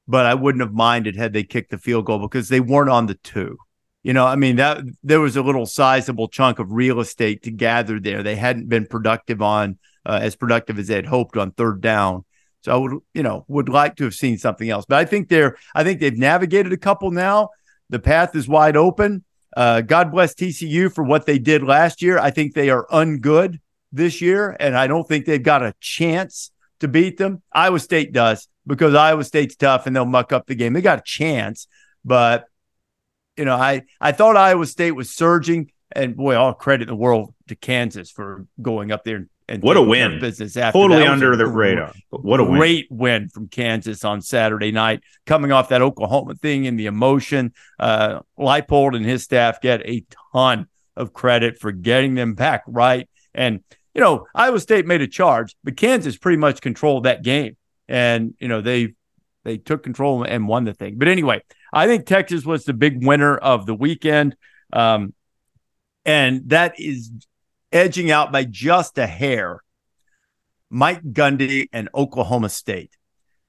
but 0.07 0.25
I 0.25 0.33
wouldn't 0.33 0.63
have 0.63 0.73
minded 0.73 1.15
had 1.15 1.33
they 1.33 1.43
kicked 1.43 1.69
the 1.69 1.77
field 1.77 2.07
goal 2.07 2.17
because 2.17 2.49
they 2.49 2.59
weren't 2.59 2.89
on 2.89 3.05
the 3.05 3.13
two. 3.13 3.57
You 4.01 4.13
know, 4.13 4.25
I 4.25 4.35
mean 4.35 4.55
that 4.55 4.79
there 5.03 5.19
was 5.19 5.35
a 5.35 5.43
little 5.43 5.67
sizable 5.67 6.27
chunk 6.27 6.57
of 6.57 6.71
real 6.71 6.99
estate 6.99 7.43
to 7.43 7.51
gather 7.51 7.99
there. 7.99 8.23
They 8.23 8.35
hadn't 8.35 8.69
been 8.69 8.87
productive 8.87 9.43
on 9.43 9.77
uh, 10.03 10.19
as 10.19 10.35
productive 10.35 10.79
as 10.79 10.87
they 10.87 10.95
had 10.95 11.05
hoped 11.05 11.37
on 11.37 11.51
third 11.51 11.79
down. 11.81 12.25
So 12.63 12.73
I 12.73 12.75
would, 12.77 12.99
you 13.13 13.21
know, 13.21 13.45
would 13.47 13.69
like 13.69 13.97
to 13.97 14.03
have 14.05 14.15
seen 14.15 14.39
something 14.39 14.69
else. 14.69 14.85
But 14.87 14.97
I 14.97 15.05
think 15.05 15.29
they're, 15.29 15.57
I 15.75 15.83
think 15.83 15.99
they've 15.99 16.17
navigated 16.17 16.73
a 16.73 16.77
couple 16.77 17.11
now. 17.11 17.49
The 17.91 17.99
path 17.99 18.35
is 18.35 18.47
wide 18.47 18.75
open. 18.75 19.23
Uh, 19.55 19.81
God 19.81 20.11
bless 20.11 20.33
TCU 20.33 20.91
for 20.91 21.03
what 21.03 21.25
they 21.25 21.37
did 21.37 21.61
last 21.61 22.01
year. 22.01 22.17
I 22.17 22.31
think 22.31 22.53
they 22.53 22.69
are 22.69 22.87
ungood 22.87 23.59
this 23.91 24.21
year, 24.21 24.55
and 24.59 24.77
I 24.77 24.87
don't 24.87 25.07
think 25.07 25.25
they've 25.25 25.43
got 25.43 25.61
a 25.61 25.75
chance 25.81 26.51
to 26.79 26.87
beat 26.87 27.17
them. 27.17 27.43
Iowa 27.51 27.79
State 27.79 28.13
does 28.13 28.47
because 28.65 28.95
Iowa 28.95 29.25
State's 29.25 29.57
tough 29.57 29.85
and 29.85 29.95
they'll 29.95 30.05
muck 30.05 30.31
up 30.31 30.47
the 30.47 30.55
game. 30.55 30.71
They 30.71 30.81
got 30.81 30.99
a 30.99 31.03
chance, 31.05 31.67
but 32.05 32.45
you 33.35 33.43
know, 33.43 33.55
I 33.55 33.83
I 33.99 34.13
thought 34.13 34.37
Iowa 34.37 34.65
State 34.65 34.91
was 34.91 35.13
surging, 35.13 35.71
and 35.91 36.15
boy, 36.15 36.35
all 36.35 36.53
credit 36.53 36.83
in 36.83 36.87
the 36.87 36.95
world 36.95 37.33
to 37.49 37.55
Kansas 37.55 38.09
for 38.09 38.47
going 38.61 38.91
up 38.91 39.03
there 39.03 39.17
and 39.17 39.29
and 39.47 39.61
what 39.63 39.77
a 39.77 39.81
win! 39.81 40.19
Business 40.19 40.55
after 40.55 40.79
totally 40.79 41.03
under 41.03 41.35
the 41.35 41.45
radar. 41.45 41.93
But 42.09 42.23
what 42.23 42.39
a 42.39 42.43
win. 42.43 42.57
great 42.57 42.87
win 42.89 43.29
from 43.29 43.47
Kansas 43.47 44.05
on 44.05 44.21
Saturday 44.21 44.71
night, 44.71 45.01
coming 45.25 45.51
off 45.51 45.69
that 45.69 45.81
Oklahoma 45.81 46.35
thing 46.35 46.67
and 46.67 46.79
the 46.79 46.85
emotion. 46.85 47.53
Uh, 47.79 48.19
Leipold 48.39 48.95
and 48.95 49.05
his 49.05 49.23
staff 49.23 49.61
get 49.61 49.81
a 49.85 50.05
ton 50.33 50.67
of 50.95 51.13
credit 51.13 51.59
for 51.59 51.71
getting 51.71 52.15
them 52.15 52.33
back 52.33 52.63
right. 52.67 53.09
And 53.33 53.61
you 53.93 54.01
know, 54.01 54.27
Iowa 54.33 54.59
State 54.59 54.85
made 54.85 55.01
a 55.01 55.07
charge, 55.07 55.55
but 55.63 55.75
Kansas 55.75 56.17
pretty 56.17 56.37
much 56.37 56.61
controlled 56.61 57.03
that 57.03 57.23
game. 57.23 57.57
And 57.87 58.35
you 58.39 58.47
know, 58.47 58.61
they 58.61 58.93
they 59.43 59.57
took 59.57 59.83
control 59.83 60.23
and 60.23 60.47
won 60.47 60.63
the 60.63 60.73
thing. 60.73 60.97
But 60.97 61.07
anyway, 61.07 61.41
I 61.73 61.87
think 61.87 62.05
Texas 62.05 62.45
was 62.45 62.63
the 62.63 62.73
big 62.73 63.05
winner 63.05 63.35
of 63.35 63.65
the 63.65 63.73
weekend. 63.73 64.35
Um, 64.71 65.13
and 66.05 66.49
that 66.49 66.75
is 66.79 67.11
edging 67.71 68.11
out 68.11 68.31
by 68.31 68.43
just 68.43 68.97
a 68.97 69.07
hair 69.07 69.61
Mike 70.71 71.03
Gundy 71.03 71.67
and 71.73 71.89
Oklahoma 71.93 72.47
State 72.47 72.95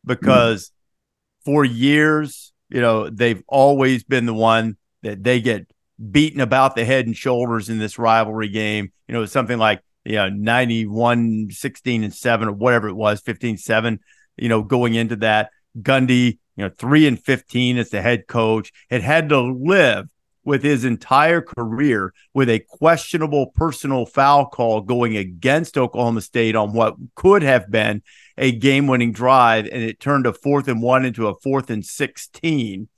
because 0.05 0.67
mm. 0.67 1.45
for 1.45 1.65
years, 1.65 2.53
you 2.69 2.81
know, 2.81 3.09
they've 3.09 3.43
always 3.47 4.03
been 4.03 4.27
the 4.27 4.35
one 4.35 4.77
that 5.03 5.23
they 5.23 5.41
get 5.41 5.71
beaten 6.11 6.41
about 6.41 6.75
the 6.75 6.85
head 6.85 7.07
and 7.07 7.17
shoulders 7.17 7.69
in 7.69 7.79
this 7.79 7.97
rivalry 7.97 8.49
game. 8.49 8.93
You 9.07 9.15
know, 9.15 9.25
something 9.25 9.59
like, 9.59 9.83
you 10.05 10.17
know, 10.17 10.29
91, 10.31 11.51
16 11.51 12.05
and 12.05 12.13
7 12.13 12.49
or 12.49 12.53
whatever 12.53 12.89
it 12.89 12.95
was, 12.95 13.21
15 13.21 13.57
7, 13.57 14.01
you 14.37 14.49
know, 14.49 14.63
going 14.63 14.95
into 14.95 15.17
that. 15.17 15.51
Gundy, 15.81 16.39
you 16.57 16.65
know, 16.65 16.71
3 16.77 17.07
and 17.07 17.23
15 17.23 17.79
as 17.79 17.91
the 17.91 18.03
head 18.03 18.27
coach, 18.27 18.73
had 18.91 19.03
had 19.03 19.29
to 19.29 19.41
live 19.41 20.09
with 20.45 20.63
his 20.63 20.85
entire 20.85 21.41
career 21.41 22.13
with 22.35 22.49
a 22.49 22.59
questionable 22.61 23.47
personal 23.55 24.07
foul 24.07 24.47
call 24.47 24.81
going 24.81 25.17
against 25.17 25.79
Oklahoma 25.79 26.21
State 26.21 26.57
on 26.57 26.73
what 26.73 26.97
could 27.15 27.43
have 27.43 27.71
been 27.71 28.03
a 28.37 28.53
game 28.53 28.87
winning 28.87 29.13
drive. 29.13 29.67
And 29.67 29.83
it 29.83 30.01
turned 30.01 30.27
a 30.27 30.33
fourth 30.33 30.69
and 30.69 30.83
one 30.83 31.05
into 31.05 31.29
a 31.29 31.39
fourth 31.41 31.71
and 31.71 31.85
16 31.85 32.89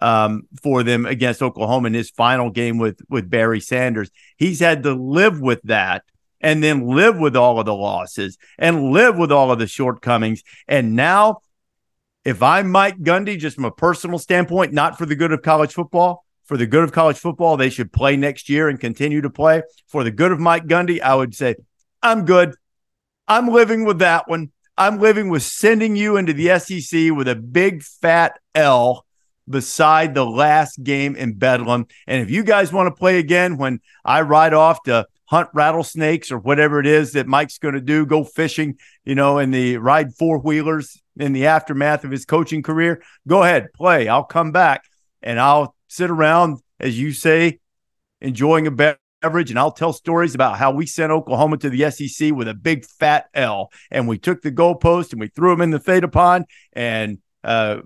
um, 0.00 0.42
for 0.62 0.82
them 0.82 1.06
against 1.06 1.42
Oklahoma 1.42 1.88
in 1.88 1.94
his 1.94 2.10
final 2.10 2.50
game 2.50 2.78
with, 2.78 3.00
with 3.08 3.30
Barry 3.30 3.60
Sanders. 3.60 4.10
He's 4.36 4.60
had 4.60 4.82
to 4.84 4.94
live 4.94 5.40
with 5.40 5.62
that 5.64 6.04
and 6.40 6.62
then 6.62 6.86
live 6.86 7.18
with 7.18 7.36
all 7.36 7.58
of 7.58 7.66
the 7.66 7.74
losses 7.74 8.38
and 8.58 8.92
live 8.92 9.16
with 9.16 9.32
all 9.32 9.50
of 9.50 9.58
the 9.58 9.66
shortcomings. 9.66 10.42
And 10.68 10.94
now, 10.94 11.40
if 12.24 12.42
I'm 12.42 12.70
Mike 12.70 12.98
Gundy, 12.98 13.38
just 13.38 13.56
from 13.56 13.64
a 13.64 13.70
personal 13.70 14.18
standpoint, 14.18 14.72
not 14.72 14.98
for 14.98 15.06
the 15.06 15.16
good 15.16 15.32
of 15.32 15.42
college 15.42 15.72
football, 15.72 16.25
for 16.46 16.56
the 16.56 16.66
good 16.66 16.84
of 16.84 16.92
college 16.92 17.18
football, 17.18 17.56
they 17.56 17.70
should 17.70 17.92
play 17.92 18.16
next 18.16 18.48
year 18.48 18.68
and 18.68 18.80
continue 18.80 19.20
to 19.20 19.30
play. 19.30 19.62
For 19.88 20.04
the 20.04 20.10
good 20.10 20.32
of 20.32 20.40
Mike 20.40 20.66
Gundy, 20.66 21.00
I 21.00 21.14
would 21.14 21.34
say, 21.34 21.56
I'm 22.02 22.24
good. 22.24 22.54
I'm 23.28 23.48
living 23.48 23.84
with 23.84 23.98
that 23.98 24.28
one. 24.28 24.52
I'm 24.78 24.98
living 24.98 25.28
with 25.28 25.42
sending 25.42 25.96
you 25.96 26.16
into 26.16 26.32
the 26.32 26.58
SEC 26.58 27.10
with 27.12 27.28
a 27.28 27.34
big 27.34 27.82
fat 27.82 28.38
L 28.54 29.06
beside 29.48 30.14
the 30.14 30.26
last 30.26 30.82
game 30.82 31.16
in 31.16 31.34
Bedlam. 31.34 31.86
And 32.06 32.22
if 32.22 32.30
you 32.30 32.42
guys 32.42 32.72
want 32.72 32.88
to 32.88 32.98
play 32.98 33.18
again 33.18 33.56
when 33.56 33.80
I 34.04 34.22
ride 34.22 34.54
off 34.54 34.82
to 34.84 35.06
hunt 35.26 35.48
rattlesnakes 35.54 36.30
or 36.30 36.38
whatever 36.38 36.78
it 36.80 36.86
is 36.86 37.12
that 37.12 37.26
Mike's 37.26 37.58
going 37.58 37.74
to 37.74 37.80
do, 37.80 38.06
go 38.06 38.24
fishing, 38.24 38.78
you 39.04 39.14
know, 39.14 39.38
in 39.38 39.50
the 39.50 39.78
ride 39.78 40.14
four 40.14 40.38
wheelers 40.38 41.00
in 41.16 41.32
the 41.32 41.46
aftermath 41.46 42.04
of 42.04 42.10
his 42.10 42.24
coaching 42.24 42.62
career, 42.62 43.02
go 43.26 43.42
ahead, 43.42 43.72
play. 43.72 44.08
I'll 44.08 44.24
come 44.24 44.52
back 44.52 44.84
and 45.22 45.40
I'll 45.40 45.75
sit 45.96 46.10
around, 46.10 46.58
as 46.78 46.98
you 46.98 47.12
say, 47.12 47.58
enjoying 48.20 48.66
a 48.66 48.70
beverage, 48.70 49.50
and 49.50 49.58
I'll 49.58 49.72
tell 49.72 49.92
stories 49.92 50.34
about 50.34 50.58
how 50.58 50.70
we 50.70 50.86
sent 50.86 51.10
Oklahoma 51.10 51.56
to 51.58 51.70
the 51.70 51.90
SEC 51.90 52.32
with 52.32 52.48
a 52.48 52.54
big 52.54 52.84
fat 52.84 53.26
L, 53.34 53.70
and 53.90 54.06
we 54.06 54.18
took 54.18 54.42
the 54.42 54.52
goalpost 54.52 55.12
and 55.12 55.20
we 55.20 55.28
threw 55.28 55.50
them 55.50 55.62
in 55.62 55.70
the 55.70 55.78
theta 55.78 56.08
pond, 56.08 56.44
and 56.74 57.18
uh, 57.42 57.78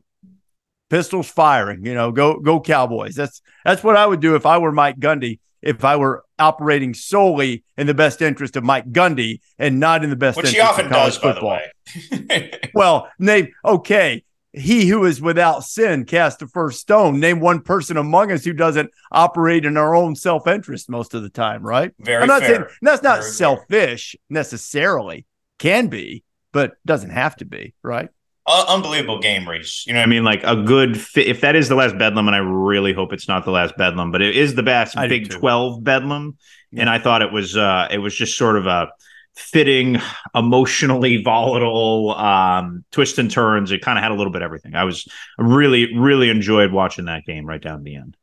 pistols 0.89 1.31
firing. 1.31 1.87
You 1.87 1.95
know, 1.95 2.11
go 2.11 2.41
go 2.41 2.61
Cowboys. 2.61 3.15
That's 3.15 3.41
that's 3.65 3.85
what 3.85 3.97
I 3.97 4.07
would 4.07 4.21
do 4.21 4.35
if 4.35 4.45
I 4.45 4.59
were 4.59 4.73
Mike 4.73 4.99
Gundy. 4.99 5.39
If 5.63 5.85
I 5.85 5.97
were 5.97 6.25
operating 6.39 6.95
solely 6.95 7.65
in 7.77 7.87
the 7.87 7.93
best 7.93 8.23
interest 8.23 8.57
of 8.57 8.65
Mike 8.65 8.91
Gundy 8.93 9.41
and 9.59 9.79
not 9.79 10.03
in 10.03 10.09
the 10.09 10.17
best 10.17 10.39
Which 10.39 10.55
interest 10.55 10.57
he 10.57 10.61
often 10.61 10.87
of 10.87 10.93
college 10.93 11.15
does, 11.15 11.23
football. 11.23 11.59
by 11.59 12.17
the 12.17 12.27
way. 12.31 12.61
well, 12.75 13.11
name 13.19 13.49
okay 13.63 14.25
he 14.53 14.87
who 14.89 15.05
is 15.05 15.21
without 15.23 15.63
sin 15.65 16.05
cast 16.05 16.41
the 16.41 16.47
first 16.49 16.81
stone. 16.81 17.21
Name 17.21 17.41
one 17.41 17.61
person 17.61 17.97
among 17.97 18.33
us 18.33 18.45
who 18.45 18.53
doesn't 18.53 18.91
operate 19.13 19.65
in 19.65 19.77
our 19.77 19.95
own 19.95 20.15
self 20.17 20.47
interest 20.49 20.91
most 20.91 21.15
of 21.15 21.23
the 21.23 21.29
time, 21.31 21.63
right? 21.63 21.93
Very 22.01 22.23
I'm 22.23 22.29
not 22.29 22.43
fair. 22.43 22.49
saying 22.57 22.65
that's 22.83 23.03
not 23.03 23.21
Very 23.21 23.31
selfish 23.31 24.17
necessarily. 24.29 25.27
Can 25.59 25.89
be, 25.89 26.25
but 26.53 26.73
doesn't 26.87 27.11
have 27.11 27.37
to 27.37 27.45
be, 27.45 27.75
right? 27.83 28.09
Uh, 28.47 28.65
unbelievable 28.69 29.21
game, 29.21 29.43
Rece. 29.43 29.87
You 29.87 29.93
know 29.93 30.01
I 30.01 30.03
what 30.03 30.07
I 30.07 30.11
mean? 30.11 30.25
like 30.25 30.43
a 30.43 30.57
good 30.57 30.99
fit. 31.01 31.29
If 31.29 31.43
that 31.43 31.55
is 31.55 31.69
the 31.69 31.75
last 31.77 31.97
Bedlam, 31.99 32.27
and 32.27 32.35
I 32.35 32.39
really 32.41 32.93
hope 32.93 33.13
it's 33.13 33.29
not 33.29 33.45
the 33.45 33.51
last 33.53 33.77
Bedlam, 33.77 34.11
but 34.11 34.23
it 34.23 34.37
is 34.37 34.55
the 34.55 34.63
best 34.63 34.97
I 34.97 35.07
Big. 35.07 35.29
Twelve 35.31 35.85
Bedlam, 35.85 36.39
Yeah. 36.73 36.81
and 36.81 36.91
I 36.91 36.99
thought 36.99 37.23
it 37.23 37.31
was 37.31 37.57
uh 37.57 37.87
it 37.91 37.99
was 37.99 38.17
just 38.17 38.37
sort 38.37 38.57
of 38.57 38.67
a 38.67 38.89
fitting, 39.37 39.99
emotionally 40.35 41.23
volatile 41.23 42.13
um 42.13 42.85
twists 42.93 43.19
and 43.19 43.31
turns. 43.31 43.73
It 43.73 43.83
kind 43.83 43.99
of 43.99 44.03
had 44.03 44.13
a 44.13 44.15
little 44.15 44.33
bit 44.33 44.43
of 44.43 44.47
everything. 44.47 44.75
I 44.75 44.85
was 44.85 45.07
really 45.39 45.97
really 45.97 46.31
enjoyed 46.31 46.73
watching 46.73 47.07
that 47.07 47.25
game 47.25 47.47
right 47.47 47.61
down 47.63 47.79
to 47.79 47.85
the 47.85 47.97
end. 47.97 48.17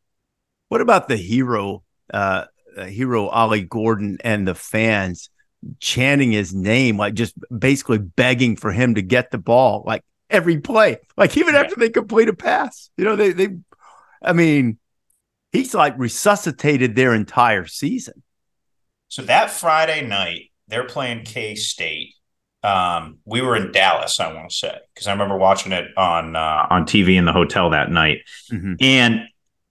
What 0.70 0.82
about 0.82 1.08
the 1.08 1.16
hero, 1.18 1.84
uh, 2.14 2.46
uh, 2.78 2.86
hero 2.86 3.28
Ollie 3.28 3.62
Gordon 3.64 4.18
and 4.24 4.48
the 4.48 4.56
fans 4.56 5.30
chanting 5.80 6.32
his 6.32 6.54
name, 6.54 6.98
like 6.98 7.14
just 7.14 7.34
basically 7.58 7.98
begging 8.00 8.56
for 8.56 8.72
him 8.72 8.96
to 8.96 9.02
get 9.02 9.32
the 9.32 9.38
ball, 9.38 9.84
like 9.88 10.04
every 10.30 10.60
play, 10.60 10.98
like 11.16 11.38
even 11.38 11.56
Yeah. 11.56 11.62
after 11.62 11.76
they 11.76 11.90
complete 11.90 12.30
a 12.30 12.34
pass, 12.34 12.90
you 12.98 13.06
know, 13.06 13.16
they, 13.16 13.32
they, 13.32 13.50
I 14.22 14.34
mean, 14.34 14.78
he's 15.52 15.74
like 15.74 15.98
resuscitated 15.98 16.96
their 16.96 17.14
entire 17.14 17.66
season. 17.66 18.24
So 19.08 19.22
that 19.24 19.50
Friday 19.50 20.06
night, 20.06 20.52
they're 20.68 20.86
playing 20.86 21.24
K 21.26 21.56
State. 21.56 22.14
Um, 22.64 23.20
we 23.26 23.42
were 23.42 23.56
in 23.56 23.72
Dallas, 23.72 24.20
I 24.20 24.34
want 24.34 24.50
to 24.50 24.56
say, 24.56 24.78
because 24.94 25.08
I 25.08 25.12
remember 25.12 25.38
watching 25.38 25.72
it 25.72 25.86
on. 25.98 26.36
Uh, 26.36 26.68
on 26.70 26.86
TV 26.86 27.16
in 27.18 27.26
the 27.26 27.32
hotel 27.34 27.70
that 27.70 27.92
night. 27.92 28.20
Mhm. 28.52 28.76
And 28.82 29.22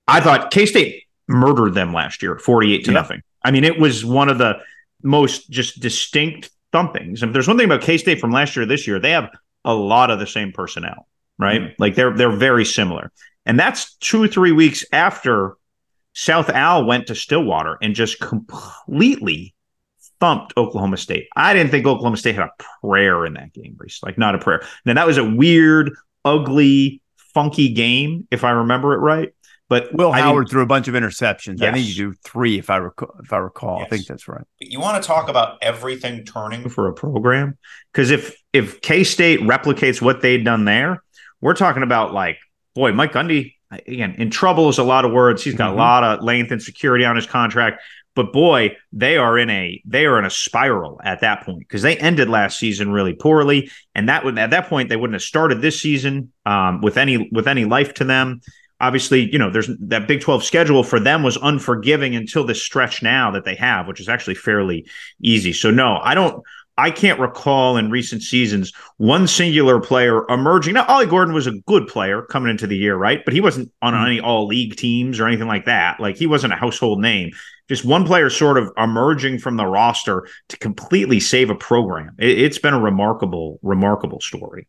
I 0.08 0.20
thought 0.20 0.50
K 0.50 0.66
State 0.66 1.02
murdered 1.28 1.74
them 1.74 1.92
last 1.92 2.22
year, 2.22 2.38
48 2.38 2.84
to 2.84 2.90
Yeah. 2.92 2.94
nothing. 2.94 3.22
I 3.44 3.50
mean, 3.50 3.64
it 3.64 3.78
was 3.78 4.04
one 4.04 4.28
of 4.28 4.38
the 4.38 4.58
most 5.02 5.50
just 5.50 5.80
distinct 5.80 6.50
thumpings. 6.72 7.22
And 7.22 7.30
if 7.30 7.32
there's 7.32 7.48
one 7.48 7.56
thing 7.58 7.66
about 7.66 7.82
K 7.82 7.98
State 7.98 8.20
from 8.20 8.30
last 8.30 8.54
year 8.56 8.64
to 8.64 8.68
this 8.68 8.86
year, 8.86 8.98
they 8.98 9.10
have 9.10 9.30
a 9.64 9.74
lot 9.74 10.10
of 10.10 10.18
the 10.20 10.26
same 10.26 10.52
personnel, 10.52 11.08
right? 11.38 11.60
Mm-hmm. 11.60 11.72
Like 11.78 11.96
they're 11.96 12.12
they're 12.16 12.30
very 12.30 12.64
similar. 12.64 13.10
And 13.44 13.58
that's 13.58 13.94
two 13.96 14.22
or 14.22 14.28
three 14.28 14.52
weeks 14.52 14.84
after 14.92 15.56
South 16.14 16.48
Al 16.50 16.84
went 16.84 17.08
to 17.08 17.14
Stillwater 17.14 17.76
and 17.82 17.94
just 17.94 18.20
completely 18.20 19.54
thumped 20.20 20.52
Oklahoma 20.56 20.96
State. 20.96 21.28
I 21.36 21.52
didn't 21.54 21.70
think 21.70 21.86
Oklahoma 21.86 22.16
State 22.16 22.34
had 22.34 22.44
a 22.44 22.64
prayer 22.86 23.24
in 23.26 23.34
that 23.34 23.52
game, 23.52 23.76
Rece. 23.76 24.02
Like 24.02 24.18
not 24.18 24.34
a 24.34 24.38
prayer. 24.38 24.62
Now 24.84 24.94
that 24.94 25.06
was 25.06 25.18
a 25.18 25.24
weird, 25.24 25.90
ugly, 26.24 27.00
funky 27.34 27.68
game, 27.72 28.26
if 28.30 28.44
I 28.44 28.50
remember 28.50 28.94
it 28.94 28.98
right. 28.98 29.32
But 29.68 29.92
Will 29.92 30.12
I 30.12 30.20
Howard 30.20 30.44
didn't- 30.46 30.50
threw 30.52 30.62
a 30.62 30.66
bunch 30.66 30.86
of 30.86 30.94
interceptions. 30.94 31.60
I 31.60 31.72
think 31.72 31.86
Yes. 31.86 31.96
you 31.98 32.10
do 32.12 32.16
three, 32.24 32.56
if 32.58 32.70
I 32.70 32.76
recall. 32.76 33.10
If 33.22 33.32
I 33.32 33.38
recall, 33.38 33.82
I 33.82 33.88
think 33.88 34.06
that's 34.06 34.28
right. 34.28 34.44
you 34.60 34.78
want 34.78 35.02
to 35.02 35.06
talk 35.06 35.28
about 35.28 35.58
everything 35.60 36.24
turning? 36.24 36.68
for 36.68 36.86
a 36.88 36.92
program 36.92 37.58
because 37.92 38.10
if 38.10 38.36
if 38.52 38.80
K 38.80 39.02
State 39.04 39.40
replicates 39.40 40.00
what 40.00 40.20
they'd 40.22 40.44
done 40.44 40.64
there, 40.66 41.02
we're 41.40 41.54
talking 41.54 41.82
about 41.82 42.14
like 42.14 42.38
boy, 42.76 42.92
Mike 42.92 43.12
Gundy 43.12 43.54
again 43.72 44.14
in 44.18 44.30
trouble 44.30 44.68
is 44.68 44.78
a 44.78 44.84
lot 44.84 45.04
of 45.04 45.10
words. 45.10 45.42
He's 45.42 45.54
got 45.54 45.70
Mhm. 45.72 45.74
a 45.74 45.76
lot 45.78 46.04
of 46.04 46.22
length 46.22 46.52
and 46.52 46.62
security 46.62 47.04
on 47.04 47.16
his 47.16 47.26
contract, 47.26 47.82
but 48.16 48.32
boy, 48.32 48.74
they 48.92 49.16
are 49.16 49.38
in 49.38 49.48
a 49.50 49.80
they 49.84 50.06
are 50.06 50.18
in 50.18 50.24
a 50.24 50.30
spiral 50.30 51.00
at 51.04 51.20
that 51.20 51.44
point 51.44 51.60
because 51.60 51.82
they 51.82 51.96
ended 51.98 52.28
last 52.28 52.58
season 52.58 52.90
really 52.90 53.12
poorly, 53.14 53.70
and 53.94 54.08
that 54.08 54.24
would 54.24 54.36
at 54.38 54.50
that 54.50 54.68
point 54.68 54.88
they 54.88 54.96
wouldn't 54.96 55.14
have 55.14 55.22
started 55.22 55.60
this 55.60 55.80
season 55.80 56.32
um, 56.44 56.80
with 56.80 56.96
any 56.96 57.28
with 57.30 57.46
any 57.46 57.64
life 57.64 57.94
to 57.94 58.04
them. 58.04 58.40
Obviously, 58.80 59.30
you 59.32 59.38
know, 59.38 59.50
there's 59.50 59.70
that 59.80 60.08
Big 60.08 60.20
12 60.20 60.42
schedule 60.44 60.82
for 60.82 60.98
them 60.98 61.22
was 61.22 61.38
unforgiving 61.40 62.16
until 62.16 62.44
this 62.44 62.62
stretch 62.62 63.02
now 63.02 63.30
that 63.30 63.44
they 63.44 63.54
have, 63.54 63.86
which 63.86 64.00
is 64.00 64.08
actually 64.08 64.34
fairly 64.34 64.86
easy. 65.22 65.52
So 65.52 65.70
no, 65.70 65.98
I 66.02 66.14
don't 66.14 66.42
I 66.78 66.90
can't 66.90 67.18
recall 67.18 67.78
in 67.78 67.90
recent 67.90 68.22
seasons 68.22 68.72
one 68.98 69.26
singular 69.26 69.80
player 69.80 70.26
emerging. 70.28 70.74
Now, 70.74 70.84
Ollie 70.86 71.06
Gordon 71.06 71.32
was 71.34 71.46
a 71.46 71.58
good 71.66 71.86
player 71.86 72.22
coming 72.22 72.50
into 72.50 72.66
the 72.66 72.76
year, 72.76 72.96
right? 72.96 73.24
But 73.24 73.32
he 73.32 73.40
wasn't 73.40 73.72
on 73.80 73.94
Mhm. 73.94 74.06
any 74.06 74.20
all 74.20 74.46
league 74.46 74.76
teams 74.76 75.18
or 75.18 75.26
anything 75.26 75.48
like 75.48 75.64
that. 75.66 75.98
Like 76.00 76.16
he 76.16 76.26
wasn't 76.26 76.52
a 76.52 76.56
household 76.56 77.00
name. 77.00 77.30
Just 77.68 77.84
one 77.84 78.04
player 78.04 78.30
sort 78.30 78.58
of 78.58 78.70
emerging 78.76 79.38
from 79.38 79.56
the 79.56 79.66
roster 79.66 80.28
to 80.48 80.58
completely 80.58 81.20
save 81.20 81.50
a 81.50 81.54
program. 81.54 82.14
It, 82.18 82.38
it's 82.38 82.58
been 82.58 82.74
a 82.74 82.80
remarkable, 82.80 83.58
remarkable 83.62 84.20
story. 84.20 84.68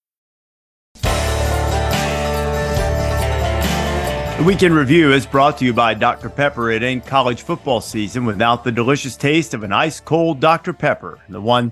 The 4.41 4.47
weekend 4.47 4.73
review 4.73 5.13
is 5.13 5.27
brought 5.27 5.59
to 5.59 5.65
you 5.65 5.71
by 5.71 5.93
Dr. 5.93 6.27
Pepper. 6.27 6.71
It 6.71 6.81
ain't 6.81 7.05
college 7.05 7.43
football 7.43 7.79
season 7.79 8.25
without 8.25 8.63
the 8.63 8.71
delicious 8.71 9.15
taste 9.15 9.53
of 9.53 9.61
an 9.61 9.71
ice 9.71 9.99
cold 9.99 10.39
Dr. 10.39 10.73
Pepper, 10.73 11.19
the 11.29 11.39
one 11.39 11.71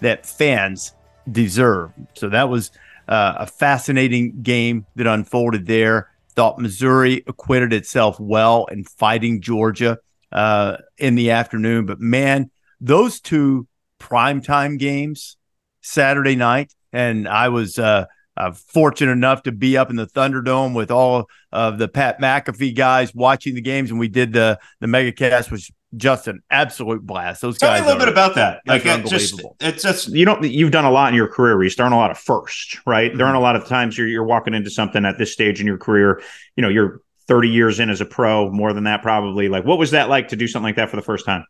that 0.00 0.26
fans 0.26 0.94
deserve. 1.30 1.92
So 2.14 2.28
that 2.28 2.48
was 2.48 2.72
uh, 3.06 3.34
a 3.38 3.46
fascinating 3.46 4.42
game 4.42 4.84
that 4.96 5.06
unfolded 5.06 5.64
there. 5.64 6.10
Thought 6.34 6.58
Missouri 6.58 7.22
acquitted 7.28 7.72
itself 7.72 8.18
well 8.18 8.64
in 8.64 8.82
fighting 8.82 9.40
Georgia 9.40 9.98
uh, 10.32 10.78
in 10.96 11.14
the 11.14 11.30
afternoon. 11.30 11.86
But 11.86 12.00
man, 12.00 12.50
those 12.80 13.20
two 13.20 13.68
primetime 14.00 14.76
games 14.76 15.36
Saturday 15.82 16.34
night, 16.34 16.74
and 16.92 17.28
I 17.28 17.50
was. 17.50 17.78
Uh, 17.78 18.06
uh, 18.38 18.52
fortunate 18.52 19.10
enough 19.10 19.42
to 19.42 19.52
be 19.52 19.76
up 19.76 19.90
in 19.90 19.96
the 19.96 20.06
Thunderdome 20.06 20.72
with 20.72 20.92
all 20.92 21.28
of 21.50 21.76
the 21.78 21.88
Pat 21.88 22.20
McAfee 22.20 22.74
guys 22.74 23.12
watching 23.12 23.56
the 23.56 23.60
games, 23.60 23.90
and 23.90 23.98
we 23.98 24.06
did 24.06 24.32
the 24.32 24.60
the 24.80 24.86
mega 24.86 25.10
cast, 25.10 25.50
was 25.50 25.70
just 25.96 26.28
an 26.28 26.40
absolute 26.48 27.04
blast. 27.04 27.42
Those 27.42 27.58
Tell 27.58 27.70
guys. 27.70 27.80
me 27.80 27.86
a 27.86 27.88
little 27.88 28.02
are, 28.02 28.06
bit 28.06 28.12
about 28.12 28.36
that. 28.36 28.60
Like 28.64 28.86
it's 28.86 29.10
just 29.10 29.42
it's 29.60 29.82
just 29.82 30.08
you 30.10 30.24
know 30.24 30.40
you've 30.40 30.70
done 30.70 30.84
a 30.84 30.90
lot 30.90 31.08
in 31.08 31.16
your 31.16 31.26
career. 31.26 31.60
You 31.60 31.68
start 31.68 31.92
a 31.92 31.96
lot 31.96 32.12
of 32.12 32.18
firsts, 32.18 32.80
right? 32.86 33.10
Mm-hmm. 33.10 33.18
There 33.18 33.26
aren't 33.26 33.38
a 33.38 33.40
lot 33.40 33.56
of 33.56 33.66
times 33.66 33.98
you're 33.98 34.06
you're 34.06 34.24
walking 34.24 34.54
into 34.54 34.70
something 34.70 35.04
at 35.04 35.18
this 35.18 35.32
stage 35.32 35.60
in 35.60 35.66
your 35.66 35.78
career. 35.78 36.22
You 36.54 36.62
know, 36.62 36.68
you're 36.68 37.00
30 37.26 37.48
years 37.48 37.80
in 37.80 37.90
as 37.90 38.00
a 38.00 38.06
pro, 38.06 38.50
more 38.50 38.72
than 38.72 38.84
that 38.84 39.02
probably. 39.02 39.48
Like, 39.48 39.64
what 39.64 39.78
was 39.78 39.90
that 39.90 40.08
like 40.08 40.28
to 40.28 40.36
do 40.36 40.46
something 40.46 40.64
like 40.64 40.76
that 40.76 40.90
for 40.90 40.96
the 40.96 41.02
first 41.02 41.26
time? 41.26 41.44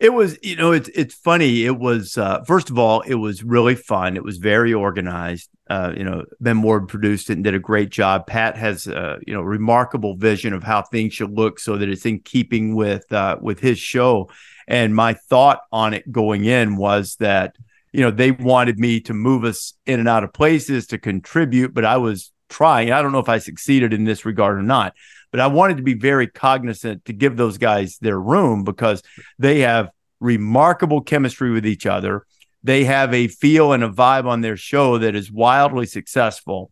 It 0.00 0.12
was, 0.12 0.36
you 0.42 0.56
know, 0.56 0.72
it's 0.72 0.88
it's 0.88 1.14
funny. 1.14 1.64
It 1.64 1.78
was 1.78 2.18
uh, 2.18 2.42
first 2.44 2.68
of 2.68 2.78
all, 2.78 3.02
it 3.02 3.14
was 3.14 3.44
really 3.44 3.76
fun. 3.76 4.16
It 4.16 4.24
was 4.24 4.38
very 4.38 4.74
organized. 4.74 5.48
Uh, 5.70 5.92
you 5.96 6.04
know, 6.04 6.24
Ben 6.40 6.60
Ward 6.62 6.88
produced 6.88 7.30
it 7.30 7.34
and 7.34 7.44
did 7.44 7.54
a 7.54 7.60
great 7.60 7.90
job. 7.90 8.26
Pat 8.26 8.56
has, 8.56 8.86
uh, 8.86 9.18
you 9.26 9.32
know, 9.32 9.40
remarkable 9.40 10.16
vision 10.16 10.52
of 10.52 10.62
how 10.62 10.82
things 10.82 11.14
should 11.14 11.30
look 11.30 11.58
so 11.58 11.76
that 11.78 11.88
it's 11.88 12.04
in 12.04 12.18
keeping 12.20 12.74
with 12.74 13.10
uh, 13.12 13.38
with 13.40 13.60
his 13.60 13.78
show. 13.78 14.28
And 14.66 14.94
my 14.94 15.14
thought 15.14 15.60
on 15.70 15.94
it 15.94 16.10
going 16.10 16.44
in 16.44 16.76
was 16.76 17.16
that, 17.16 17.56
you 17.92 18.00
know, 18.00 18.10
they 18.10 18.32
wanted 18.32 18.78
me 18.78 19.00
to 19.02 19.14
move 19.14 19.44
us 19.44 19.74
in 19.86 20.00
and 20.00 20.08
out 20.08 20.24
of 20.24 20.32
places 20.32 20.88
to 20.88 20.98
contribute, 20.98 21.72
but 21.72 21.84
I 21.84 21.98
was 21.98 22.32
trying. 22.48 22.90
I 22.90 23.02
don't 23.02 23.12
know 23.12 23.18
if 23.18 23.28
I 23.28 23.38
succeeded 23.38 23.92
in 23.92 24.04
this 24.04 24.24
regard 24.24 24.58
or 24.58 24.62
not, 24.62 24.94
but 25.34 25.40
I 25.40 25.48
wanted 25.48 25.78
to 25.78 25.82
be 25.82 25.94
very 25.94 26.28
cognizant 26.28 27.06
to 27.06 27.12
give 27.12 27.36
those 27.36 27.58
guys 27.58 27.98
their 27.98 28.20
room 28.20 28.62
because 28.62 29.02
they 29.36 29.62
have 29.62 29.90
remarkable 30.20 31.00
chemistry 31.00 31.50
with 31.50 31.66
each 31.66 31.86
other. 31.86 32.24
They 32.62 32.84
have 32.84 33.12
a 33.12 33.26
feel 33.26 33.72
and 33.72 33.82
a 33.82 33.88
vibe 33.88 34.26
on 34.26 34.42
their 34.42 34.56
show 34.56 34.98
that 34.98 35.16
is 35.16 35.32
wildly 35.32 35.86
successful. 35.86 36.70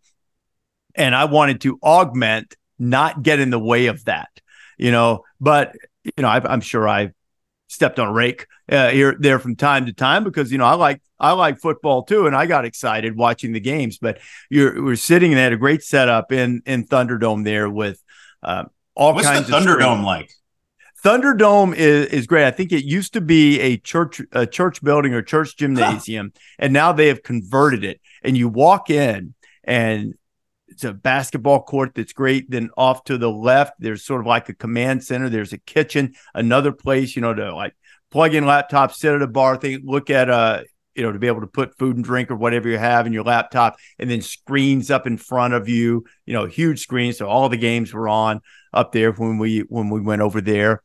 And 0.94 1.12
I 1.12 1.24
wanted 1.24 1.60
to 1.62 1.80
augment, 1.82 2.54
not 2.78 3.24
get 3.24 3.40
in 3.40 3.50
the 3.50 3.58
way 3.58 3.86
of 3.86 4.04
that, 4.04 4.30
you 4.78 4.92
know. 4.92 5.24
But, 5.40 5.74
you 6.04 6.22
know, 6.22 6.28
I, 6.28 6.54
am 6.54 6.60
sure 6.60 6.88
I 6.88 7.10
stepped 7.66 7.98
on 7.98 8.06
a 8.06 8.12
rake 8.12 8.46
uh, 8.70 8.90
here 8.90 9.16
there 9.18 9.40
from 9.40 9.56
time 9.56 9.86
to 9.86 9.92
time 9.92 10.22
because 10.22 10.52
you 10.52 10.58
know 10.58 10.66
I 10.66 10.74
like 10.74 11.02
I 11.18 11.32
like 11.32 11.58
football 11.58 12.04
too, 12.04 12.26
and 12.28 12.36
I 12.36 12.46
got 12.46 12.64
excited 12.64 13.16
watching 13.16 13.52
the 13.52 13.60
games. 13.60 13.98
But 13.98 14.20
you're 14.50 14.84
we're 14.84 14.94
sitting 14.94 15.32
and 15.32 15.38
they 15.38 15.42
had 15.42 15.52
a 15.52 15.56
great 15.56 15.82
setup 15.82 16.30
in 16.30 16.62
in 16.64 16.86
Thunderdome 16.86 17.44
there 17.44 17.68
with 17.68 18.01
uh, 18.42 18.64
all 18.94 19.14
What's 19.14 19.26
kinds 19.26 19.48
the 19.48 19.56
Thunderdome 19.56 20.04
like? 20.04 20.32
Thunderdome 21.04 21.74
is, 21.74 22.06
is 22.06 22.26
great. 22.26 22.46
I 22.46 22.52
think 22.52 22.70
it 22.72 22.84
used 22.84 23.14
to 23.14 23.20
be 23.20 23.58
a 23.60 23.76
church 23.76 24.20
a 24.32 24.46
church 24.46 24.82
building 24.82 25.14
or 25.14 25.22
church 25.22 25.56
gymnasium, 25.56 26.32
huh. 26.34 26.40
and 26.60 26.72
now 26.72 26.92
they 26.92 27.08
have 27.08 27.22
converted 27.22 27.84
it. 27.84 28.00
And 28.22 28.36
you 28.36 28.48
walk 28.48 28.88
in, 28.88 29.34
and 29.64 30.14
it's 30.68 30.84
a 30.84 30.92
basketball 30.92 31.62
court 31.62 31.92
that's 31.94 32.12
great. 32.12 32.50
Then 32.50 32.70
off 32.76 33.04
to 33.04 33.18
the 33.18 33.30
left, 33.30 33.74
there's 33.78 34.04
sort 34.04 34.20
of 34.20 34.26
like 34.26 34.48
a 34.48 34.54
command 34.54 35.02
center. 35.02 35.28
There's 35.28 35.52
a 35.52 35.58
kitchen, 35.58 36.14
another 36.34 36.72
place, 36.72 37.16
you 37.16 37.22
know, 37.22 37.34
to 37.34 37.54
like 37.54 37.74
plug 38.10 38.34
in 38.34 38.44
laptops, 38.44 38.94
sit 38.94 39.14
at 39.14 39.22
a 39.22 39.26
bar, 39.26 39.56
think, 39.56 39.82
look 39.84 40.08
at 40.08 40.30
a 40.30 40.64
you 40.94 41.02
know, 41.02 41.12
to 41.12 41.18
be 41.18 41.26
able 41.26 41.40
to 41.40 41.46
put 41.46 41.76
food 41.78 41.96
and 41.96 42.04
drink 42.04 42.30
or 42.30 42.36
whatever 42.36 42.68
you 42.68 42.78
have 42.78 43.06
in 43.06 43.12
your 43.12 43.24
laptop, 43.24 43.76
and 43.98 44.10
then 44.10 44.20
screens 44.20 44.90
up 44.90 45.06
in 45.06 45.16
front 45.16 45.54
of 45.54 45.68
you, 45.68 46.04
you 46.26 46.32
know, 46.32 46.46
huge 46.46 46.80
screens. 46.80 47.18
So 47.18 47.28
all 47.28 47.48
the 47.48 47.56
games 47.56 47.92
were 47.92 48.08
on 48.08 48.40
up 48.72 48.92
there 48.92 49.12
when 49.12 49.38
we 49.38 49.60
when 49.60 49.90
we 49.90 50.00
went 50.00 50.22
over 50.22 50.40
there. 50.40 50.82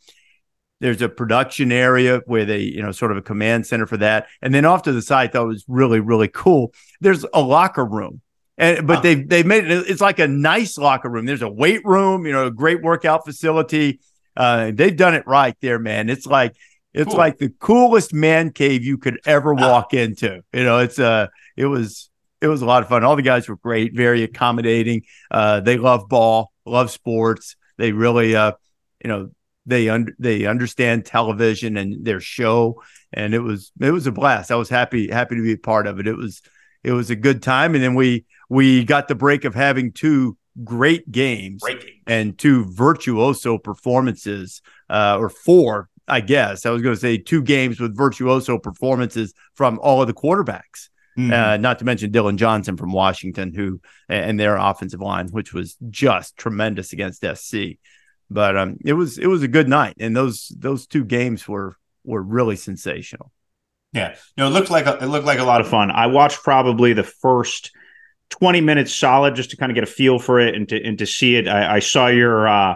There's 0.80 1.02
a 1.02 1.10
production 1.10 1.72
area 1.72 2.22
where 2.28 2.46
they, 2.46 2.60
you 2.60 2.84
know, 2.84 2.92
sort 2.92 3.12
of 3.12 3.18
a 3.18 3.22
command 3.24 3.66
center 3.66 3.88
for 3.88 3.98
that. 3.98 4.28
And 4.44 4.54
then 4.54 4.64
off 4.64 4.84
to 4.84 4.92
the 4.92 5.02
side, 5.02 5.30
I 5.30 5.32
thought 5.32 5.46
it 5.46 5.48
was 5.48 5.66
really, 5.68 6.00
really 6.00 6.28
cool. 6.28 6.72
There's 7.02 7.26
a 7.34 7.42
locker 7.42 7.84
room. 7.84 8.22
And 8.60 8.88
but 8.88 9.04
they've 9.04 9.28
they've 9.28 9.46
made 9.46 9.66
it 9.66 9.88
it's 9.88 10.02
like 10.02 10.20
a 10.20 10.28
nice 10.28 10.78
locker 10.78 11.10
room. 11.10 11.26
There's 11.26 11.44
a 11.44 11.50
weight 11.50 11.86
room, 11.86 12.26
you 12.26 12.32
know, 12.32 12.48
a 12.48 12.52
great 12.52 12.82
workout 12.82 13.26
facility. 13.26 14.00
Uh, 14.36 14.72
they've 14.74 14.96
done 14.96 15.14
it 15.14 15.28
right 15.28 15.56
there, 15.62 15.80
man. 15.80 16.10
It's 16.10 16.26
like 16.26 16.56
it's 16.94 17.10
cool. 17.10 17.18
like 17.18 17.38
the 17.38 17.50
coolest 17.60 18.14
man 18.14 18.52
cave 18.52 18.84
you 18.84 18.98
could 18.98 19.20
ever 19.26 19.54
walk 19.54 19.94
into. 19.94 20.42
You 20.54 20.64
know, 20.64 20.80
it's 20.80 21.00
uh 21.00 21.28
it 21.56 21.66
was 21.66 22.10
it 22.42 22.48
was 22.48 22.62
a 22.62 22.66
lot 22.66 22.84
of 22.84 22.90
fun. 22.90 23.04
All 23.04 23.16
the 23.16 23.22
guys 23.22 23.50
were 23.50 23.58
great, 23.58 23.96
very 23.96 24.24
accommodating. 24.24 25.04
Uh, 25.32 25.60
they 25.60 25.78
love 25.78 26.08
ball, 26.08 26.52
love 26.66 26.92
sports. 26.92 27.56
They 27.78 27.92
really 27.92 28.36
uh, 28.36 28.54
you 29.04 29.10
know, 29.10 29.30
they 29.66 29.90
un- 29.90 30.16
they 30.20 30.46
understand 30.46 31.06
television 31.06 31.78
and 31.78 32.06
their 32.06 32.20
show, 32.20 32.82
and 33.14 33.34
it 33.34 33.40
was 33.40 33.72
it 33.80 33.92
was 33.92 34.08
a 34.08 34.12
blast. 34.12 34.52
I 34.52 34.56
was 34.56 34.70
happy 34.70 35.10
happy 35.10 35.36
to 35.36 35.44
be 35.44 35.54
a 35.54 35.58
part 35.58 35.88
of 35.88 36.00
it. 36.00 36.08
It 36.08 36.18
was 36.18 36.42
it 36.84 36.92
was 36.92 37.10
a 37.10 37.16
good 37.16 37.44
time, 37.44 37.76
and 37.76 37.84
then 37.84 37.96
we 37.96 38.26
we 38.50 38.84
got 38.84 39.08
the 39.08 39.16
break 39.16 39.46
of 39.46 39.54
having 39.54 39.92
two 39.92 40.38
great 40.64 41.12
games 41.12 41.62
and 42.08 42.38
two 42.38 42.66
virtuoso 42.74 43.58
performances, 43.58 44.62
uh, 44.90 45.18
or 45.20 45.30
four 45.30 45.90
I 46.08 46.22
guess 46.22 46.66
I 46.66 46.70
was 46.70 46.82
going 46.82 46.96
to 46.96 47.02
say 47.02 47.18
two 47.18 47.42
games 47.42 47.80
with 47.80 47.96
virtuoso 47.96 48.58
performances 48.58 49.34
from 49.56 49.80
all 49.82 50.02
of 50.02 50.08
the 50.08 50.14
quarterbacks. 50.14 50.90
Mm-hmm. 51.18 51.34
Uh, 51.34 51.58
not 51.58 51.80
to 51.80 51.86
mention 51.86 52.12
Dillon 52.12 52.38
Johnson 52.38 52.78
from 52.78 52.92
Washington, 52.92 53.52
who 53.52 53.82
and 54.08 54.40
their 54.40 54.56
offensive 54.56 55.02
line, 55.02 55.28
which 55.30 55.52
was 55.52 55.76
just 55.90 56.38
tremendous 56.38 56.94
against 56.94 57.26
SC. 57.26 57.80
But 58.30 58.56
um, 58.56 58.78
it 58.86 58.94
was 58.94 59.18
it 59.18 59.26
was 59.26 59.42
a 59.42 59.48
good 59.48 59.68
night, 59.68 59.96
and 60.00 60.16
those 60.16 60.52
those 60.56 60.86
two 60.86 61.04
games 61.04 61.48
were 61.48 61.76
were 62.04 62.22
really 62.22 62.56
sensational. 62.56 63.32
Yeah, 63.94 64.16
no, 64.38 64.48
it 64.48 64.52
looked 64.52 64.70
like 64.70 64.86
a, 64.86 64.98
it 65.04 65.08
looked 65.08 65.26
like 65.26 65.40
a 65.40 65.44
lot 65.44 65.60
of 65.60 65.68
fun. 65.68 65.90
I 65.90 66.06
watched 66.06 66.44
probably 66.44 66.94
the 66.94 67.04
first 67.04 67.72
twenty 68.30 68.62
minutes 68.62 68.94
solid 68.94 69.34
just 69.34 69.50
to 69.52 69.58
kind 69.58 69.72
of 69.72 69.76
get 69.76 69.86
a 69.86 69.88
feel 69.88 70.20
for 70.20 70.40
it 70.40 70.54
and 70.54 70.70
to 70.70 70.84
and 70.84 71.00
to 71.00 71.08
see 71.08 71.36
it. 71.36 71.48
I, 71.48 71.78
I 71.78 71.80
saw 71.80 72.08
your 72.08 72.48
uh, 72.48 72.76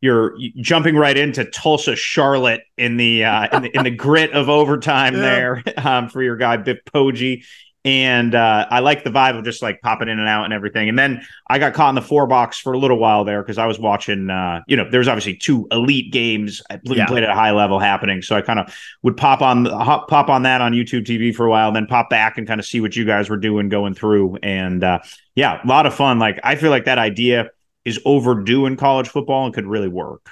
you're 0.00 0.36
jumping 0.60 0.96
right 0.96 1.16
into 1.16 1.44
Tulsa 1.44 1.96
Charlotte 1.96 2.62
in 2.76 2.96
the 2.96 3.24
uh, 3.24 3.56
in 3.56 3.62
the, 3.62 3.76
in 3.76 3.84
the 3.84 3.90
grit 3.90 4.32
of 4.32 4.48
overtime 4.48 5.14
yeah. 5.14 5.20
there 5.20 5.62
um, 5.76 6.08
for 6.08 6.22
your 6.22 6.36
guy 6.36 6.56
Biff 6.56 6.78
Poggi. 6.84 7.44
And 7.84 8.34
uh, 8.34 8.66
I 8.68 8.80
like 8.80 9.02
the 9.02 9.10
vibe 9.10 9.38
of 9.38 9.44
just 9.44 9.62
like 9.62 9.80
popping 9.80 10.08
in 10.08 10.18
and 10.18 10.28
out 10.28 10.44
and 10.44 10.52
everything. 10.52 10.88
And 10.88 10.98
then 10.98 11.24
I 11.48 11.58
got 11.58 11.72
caught 11.74 11.88
in 11.88 11.94
the 11.94 12.02
four 12.02 12.26
box 12.26 12.58
for 12.58 12.74
a 12.74 12.78
little 12.78 12.98
while 12.98 13.24
there 13.24 13.40
because 13.40 13.56
I 13.56 13.66
was 13.66 13.78
watching. 13.78 14.28
Uh, 14.28 14.62
you 14.66 14.76
know, 14.76 14.90
there's 14.90 15.08
obviously 15.08 15.36
two 15.36 15.66
elite 15.70 16.12
games 16.12 16.60
yeah. 16.84 17.06
played 17.06 17.22
at 17.22 17.30
a 17.30 17.34
high 17.34 17.52
level 17.52 17.78
happening. 17.78 18.20
So 18.20 18.36
I 18.36 18.42
kind 18.42 18.58
of 18.58 18.76
would 19.02 19.16
pop 19.16 19.40
on 19.40 19.64
pop 19.64 20.28
on 20.28 20.42
that 20.42 20.60
on 20.60 20.72
YouTube 20.72 21.04
TV 21.06 21.34
for 21.34 21.46
a 21.46 21.50
while, 21.50 21.72
then 21.72 21.86
pop 21.86 22.10
back 22.10 22.36
and 22.36 22.46
kind 22.46 22.60
of 22.60 22.66
see 22.66 22.80
what 22.80 22.94
you 22.94 23.06
guys 23.06 23.30
were 23.30 23.38
doing 23.38 23.68
going 23.68 23.94
through. 23.94 24.36
And 24.42 24.84
uh, 24.84 24.98
yeah, 25.34 25.62
a 25.62 25.66
lot 25.66 25.86
of 25.86 25.94
fun. 25.94 26.18
Like 26.18 26.40
I 26.44 26.56
feel 26.56 26.70
like 26.70 26.84
that 26.84 26.98
idea 26.98 27.50
is 27.88 28.00
overdue 28.04 28.66
in 28.66 28.76
college 28.76 29.08
football 29.08 29.44
and 29.44 29.54
could 29.54 29.66
really 29.66 29.88
work. 29.88 30.28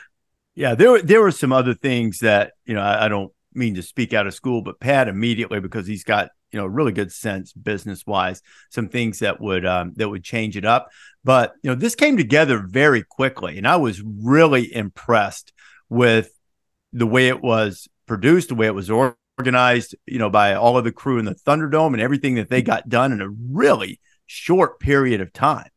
Yeah, 0.55 0.75
there 0.75 0.93
were 0.93 1.03
there 1.03 1.21
were 1.21 1.33
some 1.33 1.53
other 1.53 1.75
things 1.75 2.21
that 2.21 2.53
you 2.65 2.75
know 2.75 2.81
I, 2.81 3.07
I 3.07 3.09
don't 3.09 3.33
mean 3.53 3.75
to 3.75 3.83
speak 3.83 4.13
out 4.13 4.27
of 4.27 4.35
school, 4.35 4.63
but 4.63 4.81
Pat 4.81 5.09
immediately 5.09 5.61
because 5.61 5.87
he's 5.87 6.05
got 6.05 6.31
you 6.53 6.59
know 6.59 6.67
really 6.67 6.93
good 6.93 7.13
sense 7.13 7.53
business 7.53 8.07
wise, 8.07 8.43
some 8.71 8.89
things 8.89 9.19
that 9.19 9.41
would 9.41 9.67
um, 9.67 9.93
that 9.97 10.09
would 10.09 10.25
change 10.25 10.57
it 10.57 10.65
up. 10.65 10.89
But 11.25 11.55
you 11.63 11.71
know 11.71 11.77
this 11.77 11.95
came 11.95 12.17
together 12.17 12.59
very 12.59 13.03
quickly, 13.03 13.59
and 13.59 13.67
I 13.67 13.77
was 13.77 14.03
really 14.03 14.75
impressed 14.75 15.53
with 15.89 16.31
the 16.93 17.07
way 17.07 17.29
it 17.29 17.43
was 17.43 17.89
produced, 18.07 18.49
the 18.49 18.55
way 18.55 18.67
it 18.67 18.75
was 18.75 18.91
organized, 18.91 19.95
you 20.07 20.19
know, 20.19 20.31
by 20.31 20.55
all 20.55 20.79
of 20.79 20.85
the 20.85 20.93
crew 20.93 21.19
in 21.19 21.25
the 21.25 21.35
Thunderdome 21.35 21.93
and 21.93 22.01
everything 22.01 22.37
that 22.37 22.49
they 22.49 22.63
got 22.63 22.89
done 22.89 23.13
in 23.13 23.21
a 23.21 23.29
really 23.29 24.01
short 24.27 24.81
period 24.81 25.21
of 25.21 25.33
time. 25.33 25.69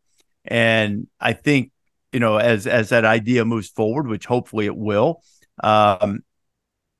And 0.45 1.07
I 1.19 1.33
think, 1.33 1.71
you 2.11 2.19
know, 2.19 2.37
as 2.37 2.67
as 2.67 2.89
that 2.89 3.05
idea 3.05 3.45
moves 3.45 3.69
forward, 3.69 4.07
which 4.07 4.25
hopefully 4.25 4.65
it 4.65 4.75
will, 4.75 5.21
um, 5.63 6.21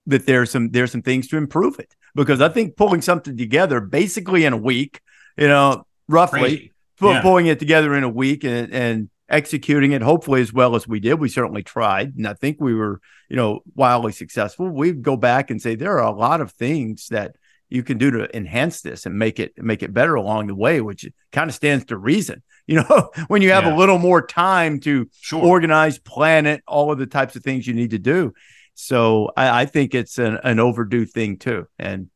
that 0.06 0.26
there's 0.26 0.52
some 0.52 0.70
there's 0.70 0.92
some 0.92 1.02
things 1.02 1.28
to 1.30 1.38
improve 1.38 1.80
it. 1.80 1.96
Because 2.16 2.42
I 2.42 2.50
think 2.50 2.76
pulling 2.76 3.02
something 3.02 3.38
together 3.38 3.80
basically 3.82 4.46
in 4.46 4.54
a 4.54 4.58
week, 4.58 5.00
you 5.38 5.48
know, 5.48 5.86
roughly 6.08 6.72
yeah. 7.02 7.22
pulling 7.22 7.48
it 7.48 7.60
together 7.60 7.96
in 7.96 8.04
a 8.04 8.10
week 8.10 8.44
and, 8.44 8.74
and 8.74 9.10
executing 9.30 9.92
it 9.92 10.02
hopefully 10.02 10.42
as 10.42 10.52
well 10.52 10.76
as 10.76 10.88
we 10.88 11.00
did. 11.00 11.20
We 11.20 11.30
certainly 11.30 11.64
tried, 11.64 12.16
and 12.18 12.28
I 12.28 12.34
think 12.34 12.58
we 12.60 12.74
were, 12.74 13.00
you 13.30 13.36
know, 13.36 13.62
wildly 13.76 14.12
successful. 14.12 14.68
We'd 14.70 15.02
go 15.02 15.16
back 15.16 15.52
and 15.52 15.62
say 15.62 15.76
there 15.76 16.00
are 16.00 16.08
a 16.08 16.16
lot 16.16 16.42
of 16.42 16.52
things 16.52 17.08
that 17.10 17.36
you 17.70 17.84
can 17.84 17.98
do 17.98 18.10
to 18.12 18.36
enhance 18.36 18.82
this 18.82 19.06
and 19.06 19.18
make 19.18 19.40
it 19.40 19.54
make 19.58 19.84
it 19.84 19.94
better 19.94 20.16
along 20.16 20.48
the 20.48 20.56
way, 20.56 20.82
which 20.82 21.08
kind 21.32 21.50
of 21.50 21.56
stands 21.56 21.86
to 21.86 21.98
reason. 21.98 22.42
You 22.70 22.76
know, 22.76 23.10
when 23.28 23.42
you 23.42 23.52
have 23.52 23.66
yeah. 23.66 23.74
a 23.74 23.76
little 23.76 23.98
more 23.98 24.26
time 24.26 24.80
to 24.82 25.10
sure. 25.20 25.44
organize, 25.44 25.98
plan 25.98 26.46
it, 26.46 26.62
all 26.68 26.92
of 26.92 27.00
the 27.00 27.08
types 27.08 27.36
of 27.36 27.42
things 27.42 27.66
you 27.66 27.74
need 27.74 27.90
to 27.92 28.00
do. 28.00 28.34
So 28.76 29.32
I, 29.36 29.62
I 29.62 29.66
think 29.66 29.96
it's 29.96 30.20
an, 30.20 30.38
an 30.44 30.60
overdue 30.60 31.06
thing 31.06 31.38
too. 31.38 31.68
And 31.80 32.12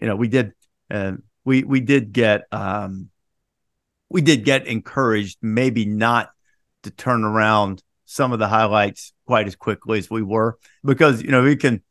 you 0.00 0.08
know, 0.08 0.16
we 0.16 0.28
did 0.28 0.52
uh, 0.90 1.12
we 1.44 1.64
we 1.64 1.80
did 1.80 2.12
get 2.12 2.44
um, 2.50 3.10
we 4.08 4.22
did 4.22 4.46
get 4.46 4.66
encouraged, 4.66 5.36
maybe 5.42 5.84
not 5.84 6.30
to 6.84 6.90
turn 6.90 7.22
around 7.22 7.82
some 8.06 8.32
of 8.32 8.38
the 8.38 8.48
highlights 8.48 9.12
quite 9.26 9.46
as 9.46 9.54
quickly 9.54 9.98
as 9.98 10.10
we 10.10 10.22
were, 10.22 10.58
because 10.82 11.22
you 11.22 11.30
know 11.30 11.42
we 11.42 11.56
can 11.56 11.82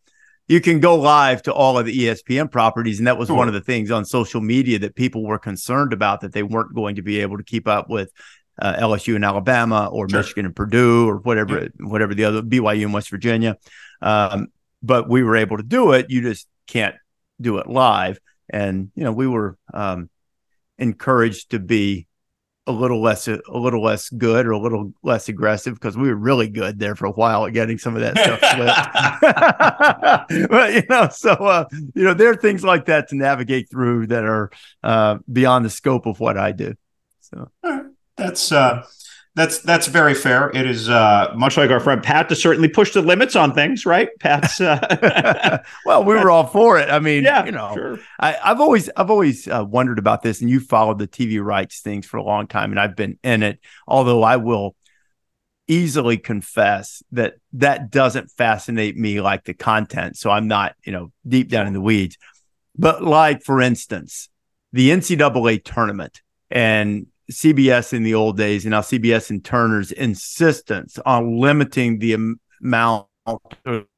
you 0.49 0.59
can 0.59 0.79
go 0.79 0.95
live 0.95 1.43
to 1.43 1.53
all 1.53 1.77
of 1.77 1.85
the 1.85 1.95
ESPN 1.97 2.51
properties. 2.51 2.97
And 2.97 3.05
that 3.07 3.19
was 3.19 3.31
one 3.31 3.47
of 3.47 3.53
the 3.53 3.61
things 3.61 3.91
on 3.91 4.03
social 4.03 4.41
media 4.41 4.79
that 4.79 4.95
people 4.95 5.23
were 5.23 5.37
concerned 5.37 5.93
about 5.93 6.21
that 6.21 6.33
they 6.33 6.41
weren't 6.41 6.73
going 6.73 6.95
to 6.95 7.03
be 7.03 7.19
able 7.19 7.37
to 7.37 7.43
keep 7.43 7.67
up 7.67 7.87
with 7.87 8.11
uh, 8.59 8.73
LSU 8.73 9.15
and 9.15 9.23
Alabama 9.23 9.89
or 9.91 10.09
sure. 10.09 10.19
Michigan 10.19 10.47
and 10.47 10.55
Purdue 10.55 11.07
or 11.07 11.17
whatever, 11.17 11.61
yeah. 11.61 11.67
whatever 11.79 12.15
the 12.15 12.25
other 12.25 12.41
BYU 12.41 12.85
and 12.85 12.93
West 12.93 13.11
Virginia. 13.11 13.57
Um, 14.01 14.47
but 14.81 15.07
we 15.07 15.21
were 15.21 15.35
able 15.35 15.57
to 15.57 15.63
do 15.63 15.91
it. 15.91 16.09
You 16.09 16.21
just 16.23 16.47
can't 16.65 16.95
do 17.39 17.59
it 17.59 17.67
live. 17.67 18.19
And, 18.49 18.91
you 18.95 19.03
know, 19.03 19.11
we 19.11 19.27
were 19.27 19.55
um, 19.71 20.09
encouraged 20.79 21.51
to 21.51 21.59
be 21.59 22.07
a 22.69 22.71
little 22.71 23.01
less 23.01 23.27
a 23.27 23.41
little 23.49 23.81
less 23.83 24.09
good 24.09 24.45
or 24.45 24.51
a 24.51 24.59
little 24.59 24.93
less 25.01 25.27
aggressive 25.27 25.73
because 25.73 25.97
we 25.97 26.07
were 26.07 26.15
really 26.15 26.47
good 26.47 26.77
there 26.77 26.95
for 26.95 27.07
a 27.07 27.11
while 27.11 27.47
at 27.47 27.53
getting 27.53 27.79
some 27.79 27.95
of 27.95 28.01
that 28.01 28.15
stuff 28.15 28.39
but 30.49 30.73
you 30.73 30.83
know 30.87 31.09
so 31.09 31.31
uh, 31.31 31.65
you 31.95 32.03
know 32.03 32.13
there 32.13 32.29
are 32.29 32.35
things 32.35 32.63
like 32.63 32.85
that 32.85 33.09
to 33.09 33.15
navigate 33.15 33.69
through 33.71 34.05
that 34.07 34.23
are 34.23 34.51
uh, 34.83 35.17
beyond 35.31 35.65
the 35.65 35.69
scope 35.69 36.05
of 36.05 36.19
what 36.19 36.37
I 36.37 36.51
do 36.51 36.75
so. 37.21 37.49
That's 38.15 38.51
uh 38.51 38.83
that's 39.35 39.59
that's 39.59 39.87
very 39.87 40.15
fair. 40.15 40.49
It 40.49 40.65
is 40.65 40.89
uh, 40.89 41.33
much 41.35 41.55
like 41.55 41.69
our 41.69 41.79
friend 41.79 42.01
Pat 42.01 42.29
to 42.29 42.35
certainly 42.35 42.67
push 42.67 42.93
the 42.93 43.01
limits 43.01 43.35
on 43.35 43.53
things, 43.53 43.85
right? 43.85 44.09
Pat's. 44.19 44.59
Uh, 44.59 45.61
well, 45.85 46.03
we 46.03 46.15
were 46.15 46.31
all 46.31 46.47
for 46.47 46.79
it. 46.79 46.89
I 46.89 46.99
mean, 46.99 47.23
yeah, 47.23 47.45
you 47.45 47.51
know, 47.51 47.71
sure. 47.73 47.99
I, 48.19 48.31
have 48.43 48.59
always 48.59 48.89
I've 48.95 49.11
always 49.11 49.47
uh, 49.47 49.63
wondered 49.67 49.99
about 49.99 50.23
this, 50.23 50.41
and 50.41 50.49
you 50.49 50.59
followed 50.59 50.99
the 50.99 51.07
TV 51.07 51.43
rights 51.43 51.81
things 51.81 52.05
for 52.05 52.17
a 52.17 52.23
long 52.23 52.47
time, 52.47 52.71
and 52.71 52.79
I've 52.79 52.95
been 52.95 53.19
in 53.23 53.43
it. 53.43 53.59
Although 53.87 54.23
I 54.23 54.37
will 54.37 54.75
easily 55.67 56.17
confess 56.17 57.03
that 57.11 57.35
that 57.53 57.91
doesn't 57.91 58.31
fascinate 58.31 58.97
me 58.97 59.21
like 59.21 59.43
the 59.43 59.53
content, 59.53 60.17
so 60.17 60.31
I'm 60.31 60.47
not 60.47 60.75
you 60.83 60.91
know 60.91 61.11
deep 61.27 61.49
down 61.49 61.67
in 61.67 61.73
the 61.73 61.81
weeds. 61.81 62.17
But 62.75 63.03
like 63.03 63.43
for 63.43 63.61
instance, 63.61 64.27
the 64.73 64.89
NCAA 64.89 65.63
tournament 65.63 66.21
and 66.49 67.07
CBS 67.31 67.93
in 67.93 68.03
the 68.03 68.15
old 68.15 68.37
days 68.37 68.65
and 68.65 68.71
now 68.71 68.81
CBS 68.81 69.29
and 69.29 69.43
Turner's 69.43 69.91
insistence 69.91 70.97
on 71.05 71.37
limiting 71.37 71.99
the 71.99 72.35
amount 72.61 73.07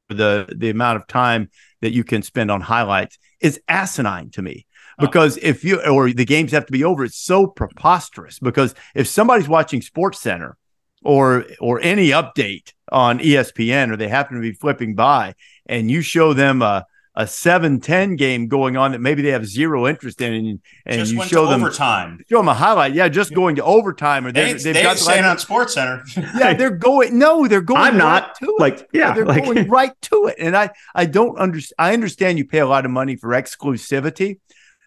the 0.10 0.54
the 0.56 0.70
amount 0.70 0.98
of 0.98 1.08
time 1.08 1.50
that 1.82 1.92
you 1.92 2.04
can 2.04 2.22
spend 2.22 2.52
on 2.52 2.62
highlights 2.62 3.18
is 3.40 3.60
asinine 3.68 4.30
to 4.32 4.42
me. 4.42 4.66
Oh. 5.00 5.06
Because 5.06 5.38
if 5.38 5.64
you 5.64 5.82
or 5.82 6.12
the 6.12 6.26
games 6.26 6.52
have 6.52 6.66
to 6.66 6.72
be 6.72 6.84
over 6.84 7.06
it's 7.06 7.18
so 7.18 7.48
preposterous. 7.48 8.40
Because 8.40 8.76
if 8.96 9.08
somebody's 9.08 9.48
watching 9.50 9.82
sports 9.82 10.20
center 10.20 10.58
or 11.04 11.46
or 11.60 11.80
any 11.82 12.10
update 12.10 12.74
on 12.92 13.20
espn 13.20 13.92
or 13.92 13.98
they 13.98 14.08
happen 14.08 14.36
to 14.36 14.42
be 14.42 14.52
flipping 14.52 14.94
by 14.94 15.34
and 15.66 15.90
you 15.90 16.02
show 16.02 16.34
them 16.34 16.62
a 16.62 16.86
a 17.22 17.26
7-10 17.26 18.18
game 18.18 18.48
going 18.48 18.78
on 18.78 18.92
that 18.92 19.00
maybe 19.00 19.22
they 19.22 19.30
have 19.30 19.46
zero 19.46 19.88
interest 19.88 20.20
in 20.22 20.34
and, 20.34 20.60
and 20.86 21.08
you 21.08 21.24
show 21.24 21.48
them 21.48 21.62
overtime. 21.62 22.24
Show 22.30 22.38
them 22.38 22.48
a 22.48 22.54
highlight. 22.54 22.94
Yeah 22.94 23.08
just 23.12 23.34
going 23.34 23.56
to 23.58 23.64
overtime 23.64 24.26
or 24.26 24.32
they, 24.32 24.54
they've 24.54 24.74
they 24.74 24.84
got 24.84 24.98
saying 24.98 25.24
like, 25.24 25.32
on 25.32 25.38
sports 25.38 25.74
center 25.74 26.04
yeah 26.38 26.54
they're 26.54 26.72
going 26.72 27.18
no 27.18 27.48
they're 27.48 27.62
going 27.62 27.82
i'm 27.82 27.98
right 27.98 28.24
not. 28.24 28.36
to 28.36 28.46
it. 28.46 28.60
like 28.60 28.90
yeah 28.94 29.14
they're 29.14 29.26
like, 29.26 29.44
going 29.44 29.68
right 29.70 29.94
to 30.02 30.26
it. 30.28 30.36
And 30.40 30.56
i 30.56 30.72
i 30.96 31.06
don't 31.06 31.38
understand 31.38 31.76
i 31.78 31.94
understand 31.94 32.38
you 32.38 32.46
pay 32.46 32.60
a 32.60 32.68
lot 32.68 32.86
of 32.86 32.92
money 32.92 33.16
for 33.16 33.30
exclusivity 33.30 34.40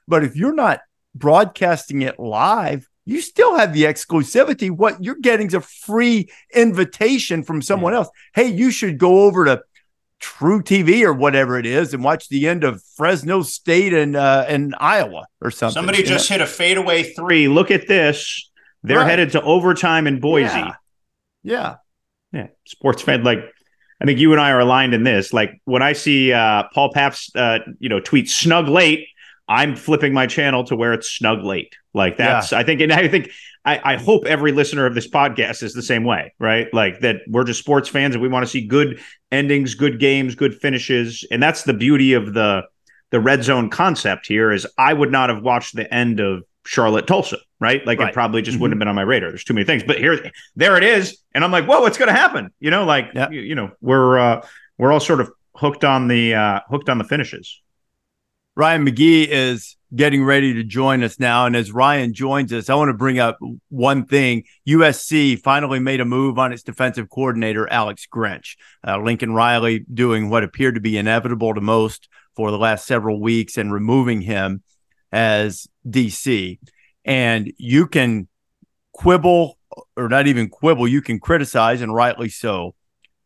but 0.09 0.25
if 0.25 0.37
you're 0.37 0.55
not 0.55 0.81
broadcasting 1.15 2.03
it 2.03 2.19
live 2.19 2.89
you 3.07 3.21
still 3.21 3.55
have 3.59 3.75
the 3.75 3.83
exclusivity. 3.85 4.71
What 4.71 5.05
you're 5.05 5.17
getting 5.17 5.49
is 5.49 5.53
a 5.53 5.61
free 5.61 6.31
invitation 6.55 7.43
from 7.43 7.61
someone 7.61 7.93
else. 7.93 8.09
Hey 8.35 8.47
you 8.47 8.71
should 8.71 8.97
go 8.97 9.25
over 9.25 9.45
to 9.45 9.63
truTV 10.25 11.03
or 11.03 11.13
whatever 11.13 11.59
it 11.59 11.67
is 11.67 11.93
and 11.93 12.03
watch 12.03 12.29
the 12.29 12.49
end 12.49 12.65
of 12.65 12.83
Fresno 12.97 13.43
State 13.43 13.93
and 13.93 14.17
uh, 14.17 14.45
and 14.49 14.75
Iowa 14.79 15.27
or 15.41 15.51
something. 15.51 15.75
Somebody 15.75 16.03
just 16.03 16.31
know? 16.31 16.39
hit 16.39 16.43
a 16.43 16.47
fadeaway 16.47 17.03
three. 17.03 17.49
Look 17.49 17.71
at 17.71 17.87
this. 17.87 18.51
They're 18.83 18.99
right. 18.99 19.09
headed 19.09 19.33
to 19.33 19.43
overtime 19.43 20.07
in 20.07 20.21
Boise. 20.21 20.59
Yeah. 20.59 20.75
yeah. 21.43 21.75
Yeah. 22.33 22.47
Sports 22.67 23.03
fan 23.03 23.23
like 23.23 23.39
I 24.01 24.07
think 24.07 24.19
you 24.19 24.33
and 24.33 24.41
I 24.41 24.51
are 24.51 24.61
aligned 24.61 24.95
in 24.95 25.05
this. 25.05 25.33
Like 25.33 25.61
when 25.65 25.83
I 25.83 25.93
see 25.93 26.33
uh, 26.33 26.65
Paul 26.75 26.93
Pabst 26.93 27.37
uh, 27.37 27.61
you 27.79 27.89
know, 27.89 28.01
tweet 28.01 28.29
snug 28.29 28.69
late, 28.69 29.07
I'm 29.49 29.77
flipping 29.77 30.13
my 30.13 30.27
channel 30.27 30.65
to 30.65 30.77
where 30.77 30.95
it's 30.95 31.11
snug 31.11 31.45
late. 31.45 31.77
Like 31.93 32.17
that's 32.17 32.53
yeah. 32.53 32.59
I 32.59 32.65
think 32.65 32.81
and 32.81 32.93
I 32.93 33.09
think 33.09 33.31
I, 33.65 33.95
I, 33.95 33.97
hope 33.97 34.27
every 34.27 34.53
listener 34.53 34.85
of 34.85 34.95
this 34.95 35.09
podcast 35.09 35.63
is 35.63 35.73
the 35.73 35.83
same 35.83 36.05
way, 36.05 36.35
right? 36.39 36.73
Like 36.75 37.01
that 37.01 37.23
we're 37.27 37.45
just 37.45 37.61
sports 37.61 37.89
fans 37.89 38.15
and 38.15 38.21
we 38.21 38.29
want 38.29 38.45
to 38.45 38.51
see 38.51 38.67
good 38.67 39.01
endings, 39.33 39.75
good 39.75 39.99
games, 39.99 40.35
good 40.35 40.55
finishes. 40.55 41.27
And 41.31 41.43
that's 41.43 41.63
the 41.63 41.73
beauty 41.73 42.13
of 42.13 42.35
the 42.35 42.65
the 43.11 43.21
red 43.21 43.45
zone 43.45 43.71
concept 43.71 44.27
here 44.27 44.51
is 44.51 44.67
I 44.77 44.93
would 44.93 45.13
not 45.13 45.31
have 45.31 45.43
watched 45.43 45.77
the 45.77 45.93
end 45.93 46.21
of 46.21 46.43
Charlotte 46.67 47.07
Tulsa, 47.07 47.39
right? 47.61 47.87
Like 47.87 47.99
right. 47.99 48.09
it 48.09 48.13
probably 48.15 48.43
just 48.43 48.57
mm-hmm. 48.57 48.63
wouldn't 48.63 48.75
have 48.75 48.79
been 48.81 48.89
on 48.89 48.95
my 48.95 49.03
radar. 49.03 49.31
There's 49.31 49.45
too 49.45 49.55
many 49.55 49.65
things. 49.65 49.83
But 49.85 49.99
here 49.99 50.31
there 50.57 50.77
it 50.77 50.85
is. 50.85 51.19
And 51.35 51.45
I'm 51.45 51.53
like, 51.53 51.67
whoa, 51.67 51.81
what's 51.81 51.99
gonna 51.99 52.13
happen? 52.13 52.51
You 52.61 52.71
know, 52.71 52.85
like 52.85 53.11
you, 53.31 53.41
you, 53.41 53.55
know, 53.55 53.71
we're 53.81 54.19
uh 54.19 54.47
we're 54.79 54.93
all 54.93 55.01
sort 55.01 55.21
of 55.21 55.31
hooked 55.55 55.85
on 55.85 56.09
the 56.09 56.35
uh 56.35 56.61
hooked 56.69 56.89
on 56.89 56.99
the 56.99 57.05
finishes. 57.05 57.61
Ryan 58.57 58.87
McGee 58.87 59.27
is 59.29 59.77
getting 59.95 60.25
ready 60.25 60.55
to 60.55 60.65
join 60.65 61.03
us 61.03 61.19
now. 61.19 61.47
And 61.47 61.57
as 61.57 61.73
Ryan 61.73 62.15
joins 62.15 62.53
us, 62.53 62.69
I 62.69 62.75
want 62.75 62.89
to 62.89 62.95
bring 62.95 63.19
up 63.19 63.39
one 63.69 64.07
thing. 64.07 64.45
USC 64.69 65.41
finally 65.41 65.79
made 65.79 66.01
a 66.01 66.05
move 66.05 66.39
on 66.39 66.53
its 66.53 66.63
defensive 66.63 67.09
coordinator, 67.11 67.69
Alex 67.69 68.07
Grinch. 68.13 68.57
Uh, 68.87 68.99
Lincoln 68.99 69.35
Riley 69.35 69.85
doing 69.93 70.31
what 70.31 70.45
appeared 70.45 70.77
to 70.77 70.81
be 70.81 70.97
inevitable 70.97 71.55
to 71.55 71.61
most 71.61 72.09
for 72.37 72.51
the 72.51 72.59
last 72.59 72.87
several 72.87 73.21
weeks 73.21 73.57
and 73.57 73.73
removing 73.73 74.21
him 74.21 74.63
as 75.13 75.69
DC. 75.89 76.59
And 77.05 77.53
you 77.59 77.87
can 77.87 78.29
quibble, 78.93 79.59
or 79.97 80.09
not 80.09 80.27
even 80.27 80.49
quibble, 80.49 80.89
you 80.89 81.03
can 81.03 81.21
criticize, 81.21 81.81
and 81.81 81.95
rightly 81.95 82.29
so, 82.29 82.75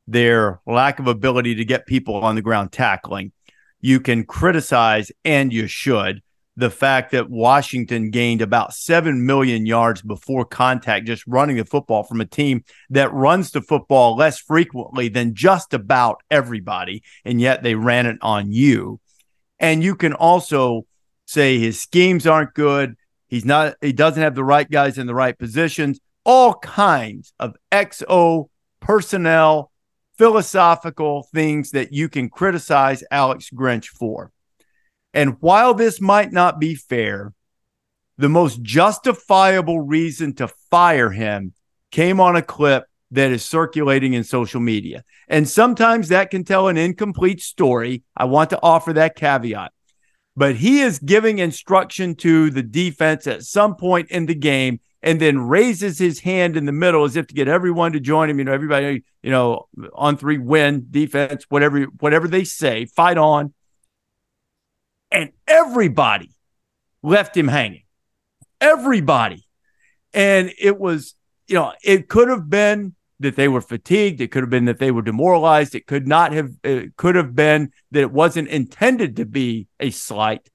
their 0.07 0.61
lack 0.67 0.99
of 0.99 1.07
ability 1.07 1.55
to 1.57 1.65
get 1.65 1.87
people 1.87 2.17
on 2.17 2.35
the 2.35 2.43
ground 2.43 2.73
tackling. 2.73 3.33
You 3.81 4.01
can 4.01 4.25
criticize, 4.25 5.13
and 5.25 5.53
you 5.53 5.67
should, 5.67 6.23
the 6.57 6.71
fact 6.71 7.13
that 7.13 7.31
Washington 7.31 8.11
gained 8.11 8.43
about 8.43 8.75
7 8.75 9.25
million 9.25 9.65
yards 9.65 10.03
before 10.03 10.45
contact 10.45 11.07
just 11.07 11.25
running 11.29 11.57
the 11.57 11.65
football 11.65 12.03
from 12.03 12.21
a 12.21 12.27
team 12.27 12.65
that 12.91 13.13
runs 13.13 13.53
the 13.53 13.61
football 13.61 14.17
less 14.17 14.41
frequently 14.41 15.09
than 15.09 15.37
just 15.37 15.73
about 15.73 16.21
everybody. 16.33 17.05
And 17.25 17.41
yet 17.41 17.63
they 17.63 17.77
ran 17.77 18.07
it 18.07 18.19
on 18.23 18.51
you. 18.51 18.99
And 19.61 19.85
you 19.85 19.95
can 19.95 20.13
also 20.13 20.85
say 21.27 21.59
his 21.59 21.81
schemes 21.81 22.27
aren't 22.27 22.55
good. 22.55 22.97
He's 23.29 23.45
not, 23.45 23.77
he 23.81 23.93
doesn't 23.93 24.23
have 24.23 24.35
the 24.35 24.43
right 24.43 24.69
guys 24.69 24.99
in 24.99 25.07
the 25.07 25.15
right 25.15 25.39
positions, 25.39 26.01
all 26.25 26.55
kinds 26.55 27.33
of 27.39 27.55
XO 27.71 28.49
personnel, 28.81 29.71
philosophical 30.19 31.29
things 31.33 31.71
that 31.71 31.93
you 31.93 32.09
can 32.09 32.29
criticize 32.29 33.05
Alex 33.11 33.51
Grinch 33.55 33.87
for. 33.87 34.33
And 35.15 35.37
while 35.41 35.75
this 35.75 36.01
might 36.01 36.33
not 36.33 36.61
be 36.61 36.75
fair, 36.75 37.33
the 38.19 38.29
most 38.29 38.61
justifiable 38.63 39.81
reason 39.81 40.35
to 40.35 40.49
fire 40.71 41.11
him 41.11 41.55
came 41.93 42.21
on 42.21 42.37
a 42.37 42.43
clip 42.43 42.85
that 43.13 43.31
is 43.31 43.45
circulating 43.45 44.13
in 44.13 44.25
social 44.25 44.61
media. 44.61 45.05
And 45.29 45.49
sometimes 45.49 46.09
that 46.09 46.31
can 46.31 46.45
tell 46.45 46.69
an 46.69 46.77
incomplete 46.77 47.41
story. 47.41 48.03
I 48.17 48.25
want 48.25 48.51
to 48.51 48.61
offer 48.63 48.93
that 48.93 49.17
caveat. 49.17 49.73
But 50.37 50.57
he 50.57 50.81
is 50.81 50.99
giving 50.99 51.39
instruction 51.39 52.15
to 52.17 52.51
the 52.51 52.63
defense 52.63 53.27
at 53.27 53.45
some 53.45 53.77
point 53.77 54.11
in 54.11 54.27
the 54.27 54.35
game 54.35 54.81
and 55.09 55.19
then 55.19 55.49
raises 55.49 55.99
his 55.99 56.21
hand 56.21 56.55
in 56.55 56.67
the 56.67 56.73
middle 56.73 57.03
as 57.03 57.17
if 57.17 57.27
to 57.29 57.35
get 57.35 57.49
everyone 57.49 57.93
to 57.93 57.99
join 57.99 58.29
him. 58.29 58.39
You 58.39 58.45
know, 58.45 58.53
everybody, 58.53 59.05
you 59.23 59.31
know, 59.31 59.67
on 59.95 60.19
three 60.19 60.37
win 60.37 60.89
defense, 60.91 61.47
whatever, 61.49 61.85
whatever 61.85 62.29
they 62.29 62.45
say, 62.45 62.85
fight 62.85 63.17
on 63.17 63.55
and 65.11 65.31
everybody 65.47 66.31
left 67.03 67.35
him 67.35 67.49
hanging. 67.49 67.85
Everybody. 68.61 69.47
And 70.13 70.53
it 70.59 70.79
was, 70.79 71.15
you 71.47 71.55
know, 71.55 71.73
it 71.83 72.11
could 72.11 72.29
have 72.29 72.51
been 72.51 72.95
that 73.21 73.35
they 73.35 73.49
were 73.49 73.63
fatigued. 73.63 74.21
It 74.21 74.29
could 74.29 74.43
have 74.43 74.51
been 74.51 74.67
that 74.67 74.79
they 74.79 74.91
were 74.91 75.01
demoralized. 75.01 75.75
It 75.75 75.87
could 75.87 76.07
not 76.07 76.33
have, 76.33 76.51
it 76.63 76.97
could 76.97 77.15
have 77.15 77.35
been 77.35 77.73
that 77.93 78.01
it 78.01 78.13
wasn't 78.13 78.49
intended 78.49 79.17
to 79.17 79.25
be 79.25 79.69
a 79.81 79.89
slight. 79.89 80.51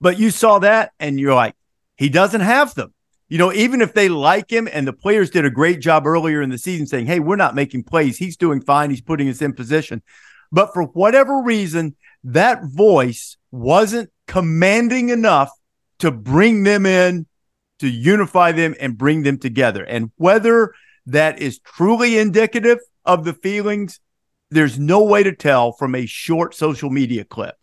But 0.00 0.18
you 0.18 0.30
saw 0.30 0.60
that 0.60 0.92
and 0.98 1.20
you're 1.20 1.34
like, 1.34 1.54
he 1.98 2.08
doesn't 2.08 2.40
have 2.40 2.74
them. 2.74 2.94
You 3.28 3.36
know, 3.38 3.52
even 3.52 3.82
if 3.82 3.92
they 3.92 4.08
like 4.08 4.50
him 4.50 4.68
and 4.72 4.86
the 4.86 4.92
players 4.92 5.28
did 5.30 5.44
a 5.44 5.50
great 5.50 5.80
job 5.80 6.06
earlier 6.06 6.40
in 6.40 6.48
the 6.48 6.58
season 6.58 6.86
saying, 6.86 7.06
hey, 7.06 7.20
we're 7.20 7.36
not 7.36 7.54
making 7.54 7.84
plays. 7.84 8.16
He's 8.16 8.36
doing 8.38 8.62
fine. 8.62 8.90
He's 8.90 9.02
putting 9.02 9.28
us 9.28 9.42
in 9.42 9.52
position. 9.52 10.02
But 10.50 10.72
for 10.72 10.84
whatever 10.84 11.42
reason, 11.42 11.94
that 12.24 12.64
voice 12.64 13.36
wasn't 13.50 14.10
commanding 14.26 15.10
enough 15.10 15.50
to 15.98 16.10
bring 16.10 16.62
them 16.62 16.86
in, 16.86 17.26
to 17.80 17.88
unify 17.88 18.52
them 18.52 18.74
and 18.80 18.96
bring 18.96 19.22
them 19.22 19.38
together. 19.38 19.84
And 19.84 20.10
whether 20.16 20.72
that 21.06 21.40
is 21.40 21.58
truly 21.58 22.18
indicative 22.18 22.78
of 23.04 23.24
the 23.24 23.34
feelings, 23.34 24.00
there's 24.50 24.78
no 24.78 25.04
way 25.04 25.22
to 25.22 25.34
tell 25.34 25.72
from 25.72 25.94
a 25.94 26.06
short 26.06 26.54
social 26.54 26.88
media 26.88 27.24
clip. 27.24 27.56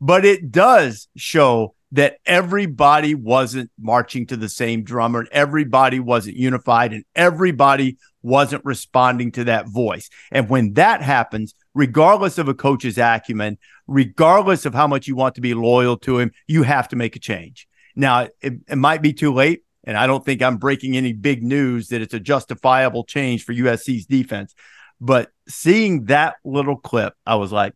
But 0.00 0.24
it 0.24 0.52
does 0.52 1.08
show 1.16 1.74
that 1.94 2.18
everybody 2.26 3.14
wasn't 3.14 3.70
marching 3.78 4.26
to 4.26 4.36
the 4.36 4.48
same 4.48 4.82
drummer 4.82 5.20
and 5.20 5.28
everybody 5.30 6.00
wasn't 6.00 6.36
unified 6.36 6.92
and 6.92 7.04
everybody 7.14 7.96
wasn't 8.20 8.64
responding 8.64 9.30
to 9.30 9.44
that 9.44 9.68
voice. 9.68 10.10
And 10.32 10.48
when 10.48 10.72
that 10.72 11.02
happens, 11.02 11.54
regardless 11.72 12.36
of 12.36 12.48
a 12.48 12.54
coach's 12.54 12.98
acumen, 12.98 13.58
regardless 13.86 14.66
of 14.66 14.74
how 14.74 14.88
much 14.88 15.06
you 15.06 15.14
want 15.14 15.36
to 15.36 15.40
be 15.40 15.54
loyal 15.54 15.96
to 15.98 16.18
him, 16.18 16.32
you 16.48 16.64
have 16.64 16.88
to 16.88 16.96
make 16.96 17.14
a 17.14 17.20
change. 17.20 17.68
Now, 17.94 18.28
it, 18.40 18.54
it 18.68 18.76
might 18.76 19.00
be 19.00 19.12
too 19.12 19.32
late. 19.32 19.62
And 19.86 19.96
I 19.96 20.06
don't 20.06 20.24
think 20.24 20.42
I'm 20.42 20.56
breaking 20.56 20.96
any 20.96 21.12
big 21.12 21.42
news 21.42 21.88
that 21.88 22.00
it's 22.00 22.14
a 22.14 22.18
justifiable 22.18 23.04
change 23.04 23.44
for 23.44 23.52
USC's 23.52 24.06
defense. 24.06 24.54
But 25.00 25.30
seeing 25.46 26.06
that 26.06 26.36
little 26.42 26.76
clip, 26.76 27.14
I 27.26 27.34
was 27.34 27.52
like, 27.52 27.74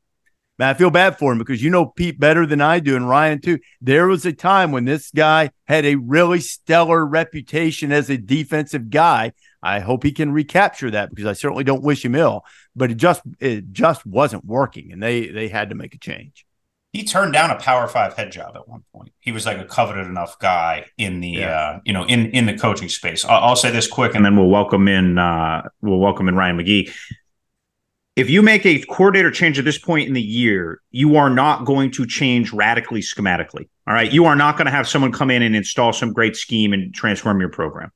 man, 0.59 0.68
I 0.68 0.75
feel 0.75 0.90
bad 0.90 1.18
for 1.18 1.33
him 1.33 1.38
because 1.38 1.62
you 1.62 1.71
know 1.71 1.87
Pete 1.87 2.18
better 2.18 2.47
than 2.47 2.61
I 2.61 2.81
do, 2.81 2.97
and 2.97 3.09
Ryan 3.09 3.40
too. 3.40 3.59
There 3.81 4.07
was 4.07 4.27
a 4.27 4.33
time 4.33 4.73
when 4.73 4.85
this 4.85 5.11
guy 5.11 5.51
had 5.66 5.85
a 5.85 5.97
really 5.97 6.40
stellar 6.40 7.05
reputation 7.07 7.92
as 7.92 8.11
a 8.11 8.18
defensive 8.18 8.90
guy. 8.90 9.33
I 9.62 9.81
hope 9.81 10.05
he 10.05 10.12
can 10.12 10.33
recapture 10.33 10.90
that 10.92 11.11
because 11.11 11.27
I 11.27 11.33
certainly 11.33 11.64
don't 11.64 11.83
wish 11.83 12.05
him 12.05 12.14
ill. 12.14 12.44
But 12.77 12.90
it 12.90 12.97
just 12.97 13.23
it 13.40 13.73
just 13.73 14.07
wasn't 14.07 14.44
working, 14.44 14.92
and 14.92 15.03
they 15.03 15.29
they 15.29 15.49
had 15.49 15.71
to 15.71 15.75
make 15.75 15.94
a 15.94 15.99
change 15.99 16.47
he 16.92 17.05
turned 17.05 17.33
down 17.33 17.51
a 17.51 17.57
power 17.57 17.87
five 17.87 18.14
head 18.14 18.33
job 18.33 18.57
at 18.57 18.66
one 18.68 18.83
point 18.92 19.12
he 19.21 19.33
was 19.33 19.47
like 19.47 19.59
a 19.59 19.64
coveted 19.64 20.07
enough 20.07 20.38
guy 20.38 20.87
in 20.97 21.21
the 21.21 21.29
yeah. 21.29 21.47
uh, 21.47 21.81
you 21.85 21.92
know 21.92 22.05
in 22.05 22.31
in 22.31 22.47
the 22.47 22.57
coaching 22.57 22.88
space 22.88 23.25
I'll, 23.25 23.51
I'll, 23.51 23.57
say 23.57 23.71
this 23.71 23.87
quick 23.87 24.14
and 24.14 24.25
then 24.25 24.37
we'll 24.37 24.49
welcome 24.49 24.88
in 24.88 25.18
uh, 25.18 25.68
we'll 25.83 25.99
welcome 25.99 26.29
in 26.29 26.37
ryan 26.37 26.57
mcgee 26.57 26.92
if 28.18 28.28
you 28.28 28.42
make 28.42 28.66
a 28.66 28.81
coordinator 28.81 29.31
change 29.31 29.59
at 29.59 29.64
this 29.64 29.78
point 29.78 30.09
in 30.09 30.14
the 30.14 30.20
year 30.22 30.81
you 30.90 31.16
are 31.16 31.31
not 31.31 31.64
going 31.64 31.90
to 31.92 32.04
change 32.04 32.52
radically 32.52 33.00
schematically. 33.00 33.68
All 33.87 33.94
right? 33.94 34.12
You 34.12 34.26
are 34.26 34.37
not 34.37 34.57
going 34.57 34.66
to 34.66 34.72
have 34.72 34.88
someone 34.88 35.12
come 35.12 35.31
in 35.31 35.42
and 35.42 35.54
install 35.54 35.92
some 35.92 36.12
great 36.12 36.37
scheme 36.37 36.72
and 36.72 36.92
transform 36.92 37.40
your 37.40 37.48
program. 37.48 37.92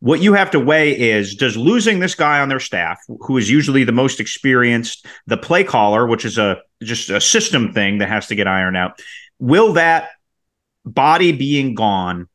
What 0.00 0.20
you 0.20 0.34
have 0.34 0.50
to 0.50 0.60
weigh 0.60 0.98
is 0.98 1.34
does 1.36 1.56
losing 1.56 2.00
this 2.00 2.14
guy 2.14 2.40
on 2.40 2.48
their 2.48 2.60
staff, 2.60 3.00
who 3.20 3.38
is 3.38 3.48
usually 3.48 3.84
the 3.84 3.92
most 3.92 4.20
experienced, 4.20 5.06
the 5.26 5.36
play 5.36 5.64
caller, 5.64 6.06
which 6.06 6.24
is 6.24 6.38
a 6.38 6.58
just 6.82 7.08
a 7.08 7.20
system 7.20 7.72
thing 7.72 7.98
that 7.98 8.08
has 8.08 8.26
to 8.26 8.34
get 8.34 8.48
ironed 8.48 8.76
out, 8.76 9.00
will 9.38 9.74
that 9.74 10.10
body 10.84 11.32
being 11.32 11.74
gone 11.74 12.28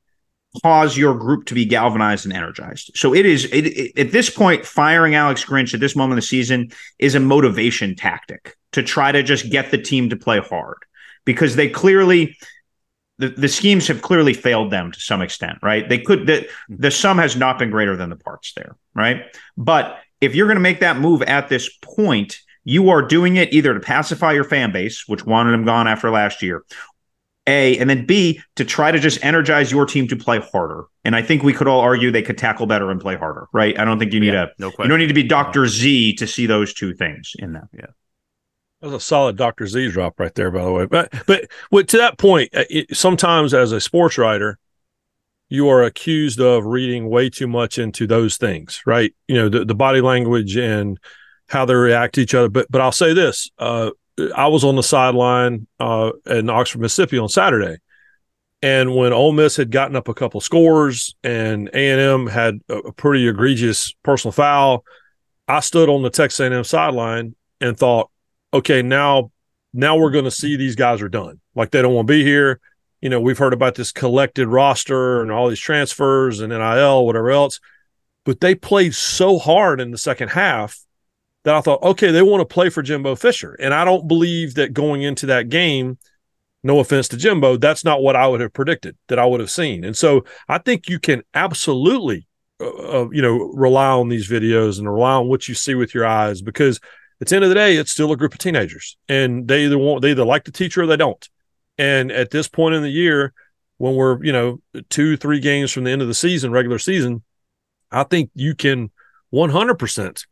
cause 0.63 0.97
your 0.97 1.15
group 1.15 1.45
to 1.45 1.53
be 1.53 1.65
galvanized 1.65 2.25
and 2.25 2.33
energized? 2.33 2.91
So 2.95 3.13
it 3.13 3.25
is 3.25 3.45
it, 3.45 3.67
it, 3.67 3.99
at 3.99 4.11
this 4.11 4.29
point, 4.29 4.65
firing 4.65 5.15
Alex 5.15 5.43
Grinch 5.43 5.73
at 5.73 5.79
this 5.79 5.95
moment 5.95 6.17
of 6.17 6.23
the 6.23 6.27
season 6.27 6.71
is 6.99 7.15
a 7.15 7.19
motivation 7.19 7.95
tactic 7.95 8.55
to 8.73 8.83
try 8.83 9.11
to 9.11 9.23
just 9.23 9.49
get 9.49 9.71
the 9.71 9.77
team 9.77 10.09
to 10.09 10.15
play 10.15 10.39
hard 10.39 10.77
because 11.25 11.55
they 11.55 11.69
clearly 11.69 12.37
the, 13.19 13.29
the 13.29 13.47
schemes 13.47 13.87
have 13.87 14.01
clearly 14.01 14.33
failed 14.33 14.71
them 14.71 14.91
to 14.91 14.99
some 14.99 15.21
extent, 15.21 15.57
right? 15.61 15.87
They 15.87 15.99
could 15.99 16.27
the 16.27 16.47
the 16.69 16.91
sum 16.91 17.17
has 17.17 17.35
not 17.35 17.59
been 17.59 17.69
greater 17.69 17.95
than 17.95 18.09
the 18.09 18.15
parts 18.15 18.53
there, 18.53 18.75
right? 18.93 19.23
But 19.57 19.99
if 20.21 20.35
you're 20.35 20.47
going 20.47 20.55
to 20.55 20.61
make 20.61 20.79
that 20.79 20.97
move 20.97 21.21
at 21.23 21.49
this 21.49 21.69
point, 21.81 22.39
you 22.63 22.89
are 22.89 23.01
doing 23.01 23.37
it 23.37 23.53
either 23.53 23.73
to 23.73 23.79
pacify 23.79 24.33
your 24.33 24.43
fan 24.43 24.71
base, 24.71 25.07
which 25.07 25.25
wanted 25.25 25.53
him 25.53 25.63
gone 25.63 25.87
after 25.87 26.09
last 26.11 26.41
year, 26.41 26.63
a, 27.47 27.77
and 27.77 27.89
then 27.89 28.05
B, 28.05 28.41
to 28.55 28.65
try 28.65 28.91
to 28.91 28.99
just 28.99 29.23
energize 29.23 29.71
your 29.71 29.85
team 29.85 30.07
to 30.09 30.15
play 30.15 30.39
harder. 30.39 30.83
And 31.05 31.15
I 31.15 31.21
think 31.21 31.43
we 31.43 31.53
could 31.53 31.67
all 31.67 31.79
argue 31.79 32.11
they 32.11 32.21
could 32.21 32.37
tackle 32.37 32.67
better 32.67 32.91
and 32.91 32.99
play 32.99 33.15
harder, 33.15 33.47
right? 33.53 33.77
I 33.79 33.85
don't 33.85 33.97
think 33.97 34.13
you 34.13 34.19
need 34.19 34.33
yeah, 34.33 34.45
a 34.45 34.61
no 34.61 34.71
you 34.79 34.87
don't 34.87 34.99
need 34.99 35.07
to 35.07 35.13
be 35.13 35.23
Dr. 35.23 35.67
Z 35.67 36.15
to 36.15 36.27
see 36.27 36.45
those 36.45 36.73
two 36.73 36.93
things 36.93 37.33
in 37.39 37.53
that. 37.53 37.69
Yeah. 37.73 37.87
That 38.81 38.87
was 38.87 38.95
a 38.95 38.99
solid 38.99 39.37
Dr. 39.37 39.65
Z 39.65 39.89
drop 39.89 40.19
right 40.19 40.33
there, 40.35 40.51
by 40.51 40.63
the 40.63 40.71
way. 40.71 40.85
But 40.85 41.11
but 41.25 41.87
to 41.87 41.97
that 41.97 42.17
point, 42.17 42.53
uh, 42.55 42.65
it, 42.69 42.95
sometimes 42.95 43.53
as 43.53 43.71
a 43.71 43.81
sports 43.81 44.17
writer, 44.17 44.59
you 45.49 45.69
are 45.69 45.83
accused 45.83 46.39
of 46.39 46.65
reading 46.65 47.09
way 47.09 47.29
too 47.29 47.47
much 47.47 47.79
into 47.79 48.05
those 48.05 48.37
things, 48.37 48.81
right? 48.85 49.15
You 49.27 49.35
know, 49.35 49.49
the, 49.49 49.65
the 49.65 49.75
body 49.75 50.01
language 50.01 50.57
and 50.57 50.99
how 51.47 51.65
they 51.65 51.73
react 51.73 52.15
to 52.15 52.21
each 52.21 52.35
other. 52.35 52.49
But 52.49 52.67
but 52.69 52.81
I'll 52.81 52.91
say 52.91 53.13
this: 53.13 53.49
uh, 53.57 53.91
I 54.35 54.47
was 54.47 54.63
on 54.63 54.75
the 54.75 54.83
sideline 54.83 55.67
uh, 55.79 56.11
in 56.25 56.49
Oxford, 56.49 56.81
Mississippi 56.81 57.17
on 57.17 57.29
Saturday, 57.29 57.77
and 58.61 58.95
when 58.95 59.13
Ole 59.13 59.33
Miss 59.33 59.55
had 59.55 59.71
gotten 59.71 59.95
up 59.95 60.07
a 60.07 60.13
couple 60.13 60.41
scores 60.41 61.15
and 61.23 61.69
A 61.73 61.89
and 61.91 62.01
M 62.01 62.27
had 62.27 62.59
a, 62.69 62.77
a 62.77 62.91
pretty 62.91 63.27
egregious 63.27 63.93
personal 64.03 64.31
foul, 64.31 64.83
I 65.47 65.59
stood 65.59 65.89
on 65.89 66.01
the 66.01 66.09
Texas 66.09 66.39
A&M 66.39 66.63
sideline 66.63 67.35
and 67.61 67.77
thought, 67.77 68.09
okay, 68.53 68.81
now 68.81 69.31
now 69.73 69.95
we're 69.95 70.11
going 70.11 70.25
to 70.25 70.31
see 70.31 70.55
these 70.55 70.75
guys 70.75 71.01
are 71.01 71.09
done. 71.09 71.39
Like 71.53 71.71
they 71.71 71.81
don't 71.81 71.93
want 71.93 72.07
to 72.07 72.13
be 72.13 72.23
here. 72.23 72.59
You 73.01 73.09
know, 73.09 73.21
we've 73.21 73.37
heard 73.37 73.53
about 73.53 73.75
this 73.75 73.91
collected 73.91 74.47
roster 74.47 75.21
and 75.21 75.31
all 75.31 75.49
these 75.49 75.59
transfers 75.59 76.39
and 76.39 76.49
NIL, 76.49 77.05
whatever 77.05 77.29
else. 77.29 77.59
But 78.25 78.39
they 78.39 78.55
played 78.55 78.95
so 78.95 79.37
hard 79.37 79.79
in 79.79 79.91
the 79.91 79.97
second 79.97 80.29
half 80.29 80.79
that 81.47 81.55
I 81.55 81.61
thought, 81.61 81.81
okay, 81.81 82.11
they 82.11 82.21
want 82.21 82.41
to 82.41 82.53
play 82.53 82.69
for 82.69 82.83
Jimbo 82.83 83.15
Fisher. 83.15 83.53
And 83.53 83.73
I 83.73 83.83
don't 83.85 84.07
believe 84.07 84.53
that 84.55 84.73
going 84.73 85.01
into 85.01 85.25
that 85.27 85.49
game, 85.49 85.97
no 86.61 86.79
offense 86.79 87.07
to 87.09 87.17
Jimbo, 87.17 87.57
that's 87.57 87.83
not 87.83 88.01
what 88.01 88.15
I 88.15 88.27
would 88.27 88.41
have 88.41 88.53
predicted 88.53 88.95
that 89.07 89.17
I 89.17 89.25
would 89.25 89.39
have 89.39 89.51
seen. 89.51 89.83
And 89.83 89.95
so 89.95 90.25
I 90.47 90.57
think 90.57 90.89
you 90.89 90.99
can 90.99 91.23
absolutely, 91.33 92.27
uh, 92.61 92.67
uh 92.67 93.09
you 93.11 93.21
know, 93.21 93.37
rely 93.53 93.87
on 93.87 94.09
these 94.09 94.29
videos 94.29 94.77
and 94.77 94.91
rely 94.91 95.13
on 95.13 95.27
what 95.27 95.47
you 95.47 95.55
see 95.55 95.73
with 95.73 95.95
your 95.95 96.05
eyes 96.05 96.41
because– 96.41 96.79
at 97.19 97.27
the 97.27 97.35
end 97.35 97.43
of 97.43 97.49
the 97.49 97.55
day, 97.55 97.77
it's 97.77 97.91
still 97.91 98.11
a 98.11 98.17
group 98.17 98.33
of 98.33 98.39
teenagers, 98.39 98.97
and 99.09 99.47
they 99.47 99.65
either 99.65 99.77
want 99.77 100.01
they 100.01 100.11
either 100.11 100.25
like 100.25 100.43
the 100.43 100.51
teacher 100.51 100.83
or 100.83 100.85
they 100.85 100.97
don't. 100.97 101.27
And 101.77 102.11
at 102.11 102.31
this 102.31 102.47
point 102.47 102.75
in 102.75 102.83
the 102.83 102.89
year, 102.89 103.33
when 103.77 103.95
we're 103.95 104.23
you 104.23 104.31
know 104.31 104.61
two 104.89 105.17
three 105.17 105.39
games 105.39 105.71
from 105.71 105.83
the 105.83 105.91
end 105.91 106.01
of 106.01 106.07
the 106.07 106.13
season, 106.13 106.51
regular 106.51 106.79
season, 106.79 107.23
I 107.91 108.03
think 108.03 108.29
you 108.35 108.53
can 108.53 108.91
one 109.31 109.49
hundred 109.49 109.79
percent 109.79 110.25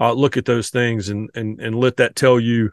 uh, 0.00 0.12
look 0.12 0.36
at 0.36 0.46
those 0.46 0.70
things 0.70 1.08
and 1.08 1.30
and 1.34 1.60
and 1.60 1.74
let 1.74 1.98
that 1.98 2.16
tell 2.16 2.40
you 2.40 2.70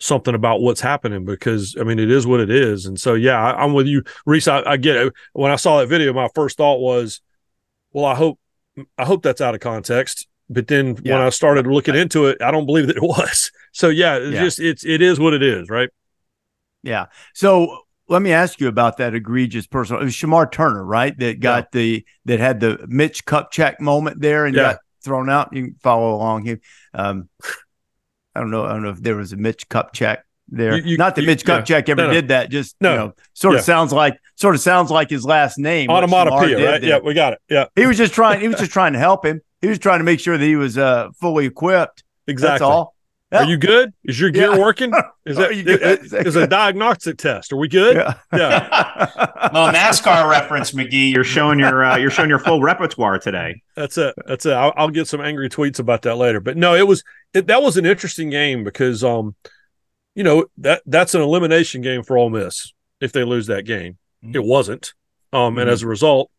something 0.00 0.34
about 0.34 0.60
what's 0.60 0.80
happening 0.80 1.24
because 1.24 1.76
I 1.78 1.84
mean 1.84 1.98
it 1.98 2.10
is 2.10 2.26
what 2.26 2.40
it 2.40 2.50
is. 2.50 2.86
And 2.86 3.00
so 3.00 3.14
yeah, 3.14 3.40
I, 3.40 3.64
am 3.64 3.72
with 3.72 3.86
you, 3.86 4.02
Rece. 4.26 4.48
I, 4.48 4.72
I 4.72 4.76
get 4.76 4.96
it. 4.96 5.12
When 5.32 5.52
I 5.52 5.56
saw 5.56 5.78
that 5.78 5.86
video, 5.86 6.12
my 6.12 6.28
first 6.34 6.56
thought 6.56 6.80
was, 6.80 7.20
well, 7.92 8.06
I 8.06 8.14
hope 8.14 8.40
I 8.98 9.04
hope 9.04 9.22
that's 9.22 9.40
out 9.40 9.54
of 9.54 9.60
context 9.60 10.26
but 10.52 10.66
then 10.66 10.98
yeah. 11.02 11.14
when 11.14 11.22
I 11.22 11.30
started 11.30 11.66
looking 11.66 11.94
into 11.94 12.26
it, 12.26 12.42
I 12.42 12.50
don't 12.50 12.66
believe 12.66 12.86
that 12.88 12.96
it 12.96 13.02
was. 13.02 13.50
So 13.72 13.88
yeah, 13.88 14.16
it's 14.16 14.34
yeah. 14.34 14.40
just 14.42 14.60
it's 14.60 14.84
it 14.84 15.02
is 15.02 15.18
what 15.18 15.34
it 15.34 15.42
is, 15.42 15.68
right? 15.68 15.88
Yeah. 16.82 17.06
So 17.34 17.78
let 18.08 18.22
me 18.22 18.32
ask 18.32 18.60
you 18.60 18.68
about 18.68 18.98
that 18.98 19.14
egregious 19.14 19.66
personal. 19.66 20.02
It 20.02 20.04
was 20.04 20.14
Shemar 20.14 20.50
Turner, 20.50 20.84
right? 20.84 21.16
That 21.18 21.40
got 21.40 21.64
yeah. 21.64 21.68
the 21.72 22.06
that 22.26 22.40
had 22.40 22.60
the 22.60 22.84
Mitch 22.88 23.24
Kupchak 23.24 23.80
moment 23.80 24.20
there 24.20 24.44
and 24.44 24.54
got 24.54 24.78
thrown 25.02 25.30
out. 25.30 25.52
You 25.52 25.64
can 25.64 25.74
follow 25.82 26.14
along 26.14 26.44
here. 26.44 26.60
Um, 26.94 27.28
I 28.34 28.40
don't 28.40 28.50
know. 28.50 28.64
I 28.64 28.72
don't 28.72 28.82
know 28.82 28.90
if 28.90 29.02
there 29.02 29.16
was 29.16 29.32
a 29.32 29.36
Mitch 29.36 29.68
Kupchak 29.68 30.18
there. 30.48 30.76
You, 30.76 30.82
you, 30.82 30.96
Not 30.96 31.16
that 31.16 31.24
Mitch 31.26 31.44
Kupchak 31.44 31.88
ever 31.88 32.02
no, 32.02 32.06
no. 32.08 32.12
did 32.12 32.28
that. 32.28 32.50
Just 32.50 32.76
no. 32.80 32.90
you 32.90 32.98
know, 32.98 33.14
sort 33.34 33.56
of 33.56 33.62
sounds 33.62 33.92
like 33.92 34.18
sort 34.36 34.54
of 34.54 34.60
sounds 34.60 34.90
like 34.90 35.10
his 35.10 35.24
last 35.24 35.58
name. 35.58 35.90
Onomatopoeia, 35.90 36.56
right? 36.56 36.80
There. 36.80 36.90
Yeah, 36.90 36.98
we 36.98 37.14
got 37.14 37.34
it. 37.34 37.40
Yeah. 37.48 37.66
He 37.76 37.86
was 37.86 37.98
just 37.98 38.14
trying. 38.14 38.40
He 38.40 38.48
was 38.48 38.58
just 38.58 38.72
trying 38.72 38.94
to 38.94 38.98
help 38.98 39.24
him 39.24 39.42
he 39.62 39.68
was 39.68 39.78
trying 39.78 40.00
to 40.00 40.04
make 40.04 40.20
sure 40.20 40.36
that 40.36 40.44
he 40.44 40.56
was 40.56 40.76
uh, 40.76 41.10
fully 41.18 41.46
equipped. 41.46 42.02
Exactly. 42.26 42.50
That's 42.50 42.62
all. 42.62 42.94
Are 43.32 43.44
you 43.44 43.56
good? 43.56 43.92
Is 44.04 44.20
your 44.20 44.30
gear 44.30 44.52
yeah. 44.52 44.58
working? 44.58 44.92
Is 45.24 45.36
that 45.38 45.52
is, 45.52 46.12
is 46.12 46.36
a 46.36 46.46
diagnostic 46.46 47.16
test? 47.18 47.52
Are 47.52 47.56
we 47.56 47.68
good? 47.68 47.96
Yeah. 47.96 48.14
yeah. 48.32 49.48
well, 49.52 49.72
NASCAR 49.72 50.28
reference, 50.28 50.72
McGee. 50.72 51.12
You're 51.12 51.24
showing 51.24 51.58
your 51.58 51.84
uh, 51.84 51.96
you're 51.96 52.10
showing 52.10 52.28
your 52.28 52.38
full 52.38 52.60
repertoire 52.60 53.18
today. 53.18 53.62
That's 53.74 53.96
it. 53.96 54.14
That's 54.26 54.44
it. 54.46 54.52
I'll, 54.52 54.72
I'll, 54.76 54.90
get 54.90 55.08
some 55.08 55.20
angry 55.20 55.48
tweets 55.48 55.78
about 55.78 56.02
that 56.02 56.16
later. 56.16 56.40
But 56.40 56.56
no, 56.56 56.74
it 56.74 56.86
was 56.86 57.02
it, 57.32 57.46
that 57.46 57.62
was 57.62 57.76
an 57.76 57.86
interesting 57.86 58.28
game 58.28 58.64
because 58.64 59.02
um, 59.02 59.34
you 60.14 60.24
know 60.24 60.46
that 60.58 60.82
that's 60.86 61.14
an 61.14 61.22
elimination 61.22 61.80
game 61.80 62.02
for 62.02 62.18
Ole 62.18 62.30
Miss 62.30 62.72
if 63.00 63.12
they 63.12 63.24
lose 63.24 63.46
that 63.46 63.64
game. 63.64 63.98
Mm-hmm. 64.22 64.36
It 64.36 64.44
wasn't. 64.44 64.92
Um, 65.32 65.52
mm-hmm. 65.52 65.60
and 65.60 65.70
as 65.70 65.82
a 65.82 65.86
result, 65.86 66.30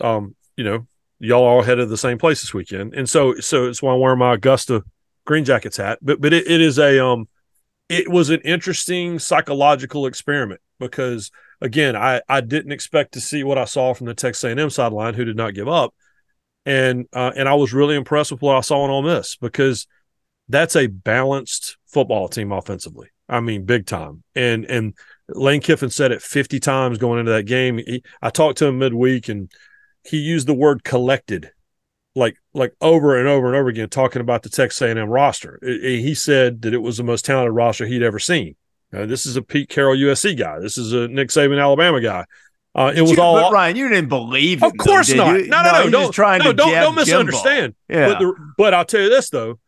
um, 0.00 0.36
you 0.56 0.64
know, 0.64 0.86
y'all 1.18 1.44
all 1.44 1.62
headed 1.62 1.86
to 1.86 1.90
the 1.90 1.96
same 1.96 2.18
place 2.18 2.42
this 2.42 2.52
weekend, 2.52 2.94
and 2.94 3.08
so 3.08 3.34
so 3.36 3.66
it's 3.66 3.82
why 3.82 3.94
I'm 3.94 4.00
wearing 4.00 4.18
my 4.18 4.34
Augusta 4.34 4.84
Green 5.24 5.44
Jackets 5.44 5.76
hat. 5.76 5.98
But 6.02 6.20
but 6.20 6.32
it, 6.32 6.46
it 6.46 6.60
is 6.60 6.78
a 6.78 7.04
um, 7.04 7.28
it 7.88 8.08
was 8.08 8.30
an 8.30 8.40
interesting 8.40 9.18
psychological 9.18 10.06
experiment 10.06 10.60
because 10.78 11.30
again, 11.60 11.96
I 11.96 12.22
I 12.28 12.40
didn't 12.40 12.72
expect 12.72 13.12
to 13.14 13.20
see 13.20 13.44
what 13.44 13.58
I 13.58 13.64
saw 13.64 13.94
from 13.94 14.06
the 14.06 14.14
Texas 14.14 14.44
A&M 14.44 14.70
sideline, 14.70 15.14
who 15.14 15.24
did 15.24 15.36
not 15.36 15.54
give 15.54 15.68
up, 15.68 15.94
and 16.66 17.06
uh, 17.12 17.32
and 17.36 17.48
I 17.48 17.54
was 17.54 17.72
really 17.72 17.96
impressed 17.96 18.32
with 18.32 18.42
what 18.42 18.56
I 18.56 18.60
saw 18.60 18.84
in 18.84 18.90
Ole 18.90 19.02
Miss 19.02 19.36
because 19.36 19.86
that's 20.48 20.76
a 20.76 20.86
balanced 20.86 21.76
football 21.86 22.28
team 22.28 22.52
offensively. 22.52 23.08
I 23.28 23.40
mean, 23.40 23.64
big 23.64 23.86
time. 23.86 24.22
And 24.34 24.64
and 24.66 24.94
Lane 25.28 25.60
Kiffin 25.60 25.90
said 25.90 26.12
it 26.12 26.22
50 26.22 26.60
times 26.60 26.98
going 26.98 27.20
into 27.20 27.32
that 27.32 27.44
game. 27.44 27.78
He, 27.78 28.02
I 28.20 28.30
talked 28.30 28.58
to 28.58 28.66
him 28.66 28.78
midweek 28.78 29.28
and 29.28 29.50
he 30.04 30.18
used 30.18 30.46
the 30.46 30.54
word 30.54 30.84
collected 30.84 31.50
like 32.14 32.36
like 32.52 32.74
over 32.80 33.18
and 33.18 33.28
over 33.28 33.48
and 33.48 33.56
over 33.56 33.68
again 33.68 33.88
talking 33.88 34.20
about 34.20 34.42
the 34.42 34.48
Texas 34.48 34.82
A&M 34.82 35.08
roster. 35.08 35.58
It, 35.62 35.84
it, 35.84 36.00
he 36.00 36.14
said 36.14 36.62
that 36.62 36.74
it 36.74 36.82
was 36.82 36.96
the 36.96 37.02
most 37.02 37.24
talented 37.24 37.54
roster 37.54 37.86
he'd 37.86 38.02
ever 38.02 38.18
seen. 38.18 38.56
Uh, 38.94 39.06
this 39.06 39.26
is 39.26 39.36
a 39.36 39.42
Pete 39.42 39.68
Carroll 39.68 39.96
USC 39.96 40.38
guy. 40.38 40.60
This 40.60 40.78
is 40.78 40.92
a 40.92 41.08
Nick 41.08 41.28
Saban 41.28 41.60
Alabama 41.60 42.00
guy. 42.00 42.24
Uh, 42.76 42.92
it 42.94 43.02
was 43.02 43.12
you, 43.12 43.20
all 43.20 43.52
Ryan. 43.52 43.76
You 43.76 43.88
didn't 43.88 44.08
believe 44.08 44.62
Of 44.62 44.76
course 44.76 45.08
though, 45.08 45.32
not. 45.32 45.40
You? 45.40 45.46
No, 45.46 45.62
no, 45.62 45.72
no. 45.72 45.84
no 45.84 45.90
don't 45.90 46.12
trying 46.12 46.40
no, 46.40 46.50
to 46.50 46.54
don't, 46.54 46.72
don't 46.72 46.84
Jimbo. 46.86 47.00
misunderstand. 47.00 47.74
Yeah. 47.88 48.08
But, 48.08 48.18
the, 48.18 48.34
but 48.58 48.74
I'll 48.74 48.84
tell 48.84 49.00
you 49.00 49.08
this 49.08 49.30
though, 49.30 49.58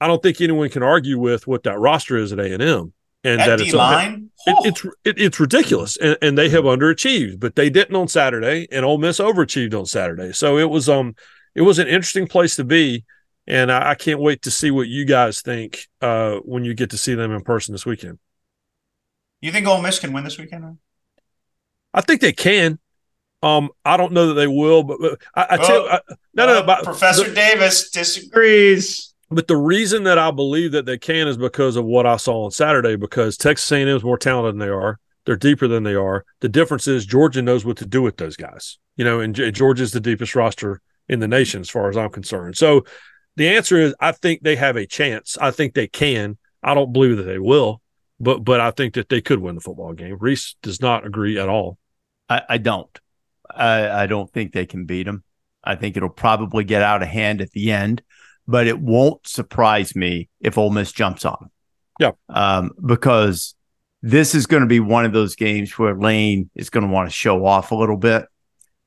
I 0.00 0.06
don't 0.06 0.22
think 0.22 0.40
anyone 0.40 0.68
can 0.68 0.82
argue 0.82 1.18
with 1.18 1.46
what 1.46 1.62
that 1.62 1.78
roster 1.78 2.16
is 2.16 2.32
at 2.32 2.40
A 2.40 2.52
and 2.52 2.62
M, 2.62 2.92
and 3.24 3.40
That 3.40 3.46
that 3.46 3.60
it's 3.60 3.72
line, 3.72 4.30
it, 4.46 4.56
it's 4.66 4.84
it, 5.04 5.18
it's 5.18 5.40
ridiculous, 5.40 5.96
and, 5.96 6.18
and 6.20 6.36
they 6.36 6.50
have 6.50 6.64
underachieved, 6.64 7.40
but 7.40 7.54
they 7.54 7.70
didn't 7.70 7.96
on 7.96 8.08
Saturday, 8.08 8.66
and 8.70 8.84
Ole 8.84 8.98
Miss 8.98 9.18
overachieved 9.18 9.78
on 9.78 9.86
Saturday. 9.86 10.32
So 10.32 10.58
it 10.58 10.68
was 10.68 10.88
um 10.88 11.14
it 11.54 11.62
was 11.62 11.78
an 11.78 11.86
interesting 11.88 12.26
place 12.26 12.56
to 12.56 12.64
be, 12.64 13.04
and 13.46 13.70
I, 13.72 13.90
I 13.90 13.94
can't 13.94 14.20
wait 14.20 14.42
to 14.42 14.50
see 14.50 14.70
what 14.70 14.88
you 14.88 15.04
guys 15.04 15.42
think 15.42 15.86
uh, 16.00 16.36
when 16.44 16.64
you 16.64 16.74
get 16.74 16.90
to 16.90 16.98
see 16.98 17.14
them 17.14 17.32
in 17.32 17.42
person 17.42 17.72
this 17.72 17.84
weekend. 17.86 18.18
you 19.40 19.52
think 19.52 19.66
Ole 19.66 19.82
Miss 19.82 19.98
can 19.98 20.12
win 20.12 20.24
this 20.24 20.38
weekend? 20.38 20.78
I 21.94 22.00
think 22.00 22.20
they 22.20 22.32
can. 22.32 22.78
Um, 23.42 23.70
I 23.84 23.96
don't 23.96 24.12
know 24.12 24.28
that 24.28 24.34
they 24.34 24.46
will, 24.46 24.82
but, 24.84 24.98
but 25.00 25.20
I, 25.34 25.46
I 25.50 25.56
tell 25.56 25.82
Oh, 25.82 25.88
I, 25.90 26.00
no, 26.34 26.46
no, 26.46 26.52
no. 26.54 26.58
Uh, 26.60 26.66
But 26.66 26.84
Professor 26.84 27.28
the- 27.28 27.34
Davis 27.34 27.90
disagrees. 27.90 29.08
But 29.30 29.48
the 29.48 29.56
reason 29.56 30.04
that 30.04 30.18
I 30.18 30.30
believe 30.30 30.72
that 30.72 30.84
they 30.84 30.98
can 30.98 31.26
is 31.26 31.38
because 31.38 31.76
of 31.76 31.84
what 31.86 32.06
I 32.06 32.16
saw 32.18 32.44
on 32.44 32.50
Saturday. 32.50 32.96
Because 32.96 33.36
Texas 33.36 33.70
A&M 33.72 33.88
is 33.88 34.04
more 34.04 34.18
talented 34.18 34.54
than 34.54 34.58
they 34.60 34.72
are. 34.72 35.00
They're 35.24 35.36
deeper 35.36 35.66
than 35.68 35.84
they 35.84 35.94
are. 35.94 36.24
The 36.40 36.48
difference 36.48 36.86
is 36.86 37.06
Georgia 37.06 37.40
knows 37.42 37.64
what 37.64 37.78
to 37.78 37.86
do 37.86 38.02
with 38.02 38.16
those 38.18 38.36
guys. 38.36 38.78
You 38.96 39.04
know, 39.04 39.20
and 39.20 39.34
G- 39.34 39.50
Georgia's 39.50 39.92
the 39.92 40.00
deepest 40.00 40.34
roster 40.36 40.80
in 41.08 41.20
the 41.20 41.28
nation 41.28 41.60
as 41.60 41.70
far 41.70 41.88
as 41.88 41.96
I'm 41.96 42.10
concerned. 42.10 42.56
So 42.56 42.84
the 43.36 43.48
answer 43.48 43.76
is 43.78 43.94
I 44.00 44.12
think 44.12 44.42
they 44.42 44.56
have 44.56 44.76
a 44.76 44.86
chance. 44.86 45.36
I 45.40 45.50
think 45.50 45.74
they 45.74 45.88
can. 45.88 46.38
I 46.62 46.74
don't 46.74 46.92
believe 46.92 47.16
that 47.16 47.24
they 47.24 47.38
will, 47.38 47.80
but 48.20 48.44
but 48.44 48.60
I 48.60 48.70
think 48.70 48.94
that 48.94 49.08
they 49.08 49.20
could 49.20 49.40
win 49.40 49.54
the 49.54 49.60
football 49.60 49.92
game. 49.92 50.18
Rece 50.18 50.54
does 50.62 50.80
not 50.80 51.06
agree 51.06 51.38
at 51.38 51.48
all. 51.48 51.78
I, 52.28 52.42
I 52.48 52.58
don't. 52.58 52.98
I, 53.50 54.02
I 54.02 54.06
don't 54.06 54.32
think 54.32 54.52
they 54.52 54.66
can 54.66 54.86
beat 54.86 55.04
them. 55.04 55.24
I 55.64 55.76
think 55.76 55.96
it'll 55.96 56.08
probably 56.08 56.64
get 56.64 56.82
out 56.82 57.02
of 57.02 57.08
hand 57.08 57.40
at 57.40 57.50
the 57.50 57.72
end, 57.72 58.02
but 58.46 58.66
it 58.66 58.80
won't 58.80 59.26
surprise 59.26 59.94
me 59.94 60.28
if 60.40 60.58
Ole 60.58 60.70
Miss 60.70 60.92
jumps 60.92 61.24
on. 61.24 61.50
Yeah. 62.00 62.12
Um, 62.28 62.72
because 62.84 63.54
this 64.02 64.34
is 64.34 64.46
going 64.46 64.62
to 64.62 64.66
be 64.66 64.80
one 64.80 65.04
of 65.04 65.12
those 65.12 65.36
games 65.36 65.78
where 65.78 65.94
Lane 65.94 66.50
is 66.54 66.70
going 66.70 66.86
to 66.86 66.92
want 66.92 67.08
to 67.08 67.14
show 67.14 67.46
off 67.46 67.70
a 67.70 67.76
little 67.76 67.96
bit. 67.96 68.26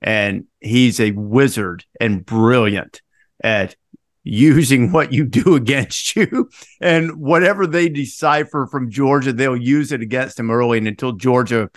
And 0.02 0.46
he's 0.60 1.00
a 1.00 1.12
wizard 1.12 1.86
and 2.00 2.26
brilliant 2.26 3.02
at 3.44 3.76
using 4.24 4.92
what 4.94 5.14
you 5.14 5.26
do 5.26 5.56
against 5.56 6.16
you. 6.16 6.50
And 6.82 7.18
whatever 7.18 7.66
they 7.66 7.90
decipher 7.90 8.68
from 8.70 8.90
Georgia, 8.92 9.34
they'll 9.34 9.56
use 9.56 9.92
it 9.92 10.02
against 10.02 10.40
him 10.40 10.52
early 10.52 10.78
and 10.78 10.88
until 10.88 11.14
Georgia 11.14 11.70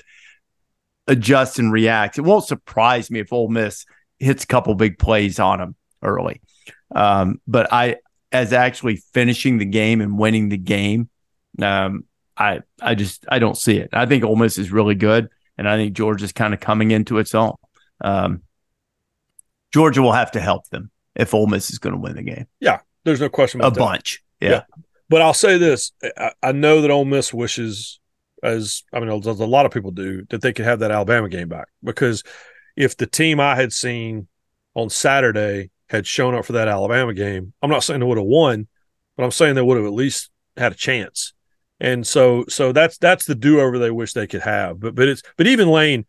adjusts 1.06 1.58
and 1.58 1.72
reacts. 1.72 2.18
It 2.18 2.22
won't 2.22 2.44
surprise 2.44 3.10
me 3.10 3.20
if 3.20 3.32
Ole 3.32 3.48
Miss 3.48 3.86
hits 4.18 4.44
a 4.44 4.46
couple 4.46 4.74
big 4.74 4.98
plays 4.98 5.38
on 5.38 5.58
them 5.58 5.76
early. 6.02 6.40
Um, 6.94 7.40
but 7.46 7.72
I, 7.72 7.96
as 8.32 8.52
actually 8.52 8.96
finishing 8.96 9.58
the 9.58 9.64
game 9.64 10.00
and 10.00 10.18
winning 10.18 10.48
the 10.48 10.58
game, 10.58 11.08
um, 11.60 12.04
I, 12.36 12.60
I 12.80 12.94
just, 12.94 13.24
I 13.28 13.38
don't 13.38 13.56
see 13.56 13.78
it. 13.78 13.90
I 13.92 14.06
think 14.06 14.24
Ole 14.24 14.36
Miss 14.36 14.58
is 14.58 14.70
really 14.70 14.94
good, 14.94 15.28
and 15.56 15.68
I 15.68 15.76
think 15.76 15.94
Georgia's 15.94 16.32
kind 16.32 16.54
of 16.54 16.60
coming 16.60 16.90
into 16.90 17.18
its 17.18 17.34
own. 17.34 17.54
Um, 18.00 18.42
Georgia 19.72 20.02
will 20.02 20.12
have 20.12 20.32
to 20.32 20.40
help 20.40 20.68
them 20.68 20.90
if 21.14 21.34
Ole 21.34 21.46
Miss 21.46 21.70
is 21.70 21.78
going 21.78 21.94
to 21.94 22.00
win 22.00 22.16
the 22.16 22.22
game. 22.22 22.46
Yeah, 22.60 22.80
there's 23.04 23.20
no 23.20 23.28
question 23.28 23.60
A 23.60 23.66
about 23.66 23.74
that. 23.74 23.80
A 23.80 23.84
bunch, 23.84 24.22
yeah. 24.40 24.50
Yeah. 24.50 24.62
But 25.08 25.22
I'll 25.22 25.34
say 25.34 25.58
this: 25.58 25.92
I, 26.16 26.32
I 26.42 26.52
know 26.52 26.82
that 26.82 26.90
Ole 26.90 27.04
Miss 27.04 27.32
wishes, 27.32 27.98
as 28.42 28.82
I 28.92 29.00
mean, 29.00 29.10
as 29.10 29.26
a 29.26 29.46
lot 29.46 29.66
of 29.66 29.72
people 29.72 29.90
do, 29.90 30.24
that 30.30 30.42
they 30.42 30.52
could 30.52 30.64
have 30.64 30.80
that 30.80 30.90
Alabama 30.90 31.28
game 31.28 31.48
back. 31.48 31.68
Because 31.82 32.22
if 32.76 32.96
the 32.96 33.06
team 33.06 33.40
I 33.40 33.54
had 33.54 33.72
seen 33.72 34.28
on 34.74 34.90
Saturday 34.90 35.70
had 35.88 36.06
shown 36.06 36.34
up 36.34 36.44
for 36.44 36.52
that 36.52 36.68
Alabama 36.68 37.14
game, 37.14 37.52
I'm 37.62 37.70
not 37.70 37.82
saying 37.82 38.00
they 38.00 38.06
would 38.06 38.18
have 38.18 38.26
won, 38.26 38.68
but 39.16 39.24
I'm 39.24 39.30
saying 39.30 39.54
they 39.54 39.62
would 39.62 39.78
have 39.78 39.86
at 39.86 39.92
least 39.92 40.30
had 40.56 40.72
a 40.72 40.76
chance. 40.76 41.32
And 41.80 42.06
so, 42.06 42.44
so 42.48 42.72
that's 42.72 42.98
that's 42.98 43.24
the 43.24 43.34
do 43.34 43.60
over 43.60 43.78
they 43.78 43.90
wish 43.90 44.12
they 44.12 44.26
could 44.26 44.42
have. 44.42 44.80
But 44.80 44.94
but 44.94 45.08
it's 45.08 45.22
but 45.36 45.46
even 45.46 45.68
Lane, 45.68 46.04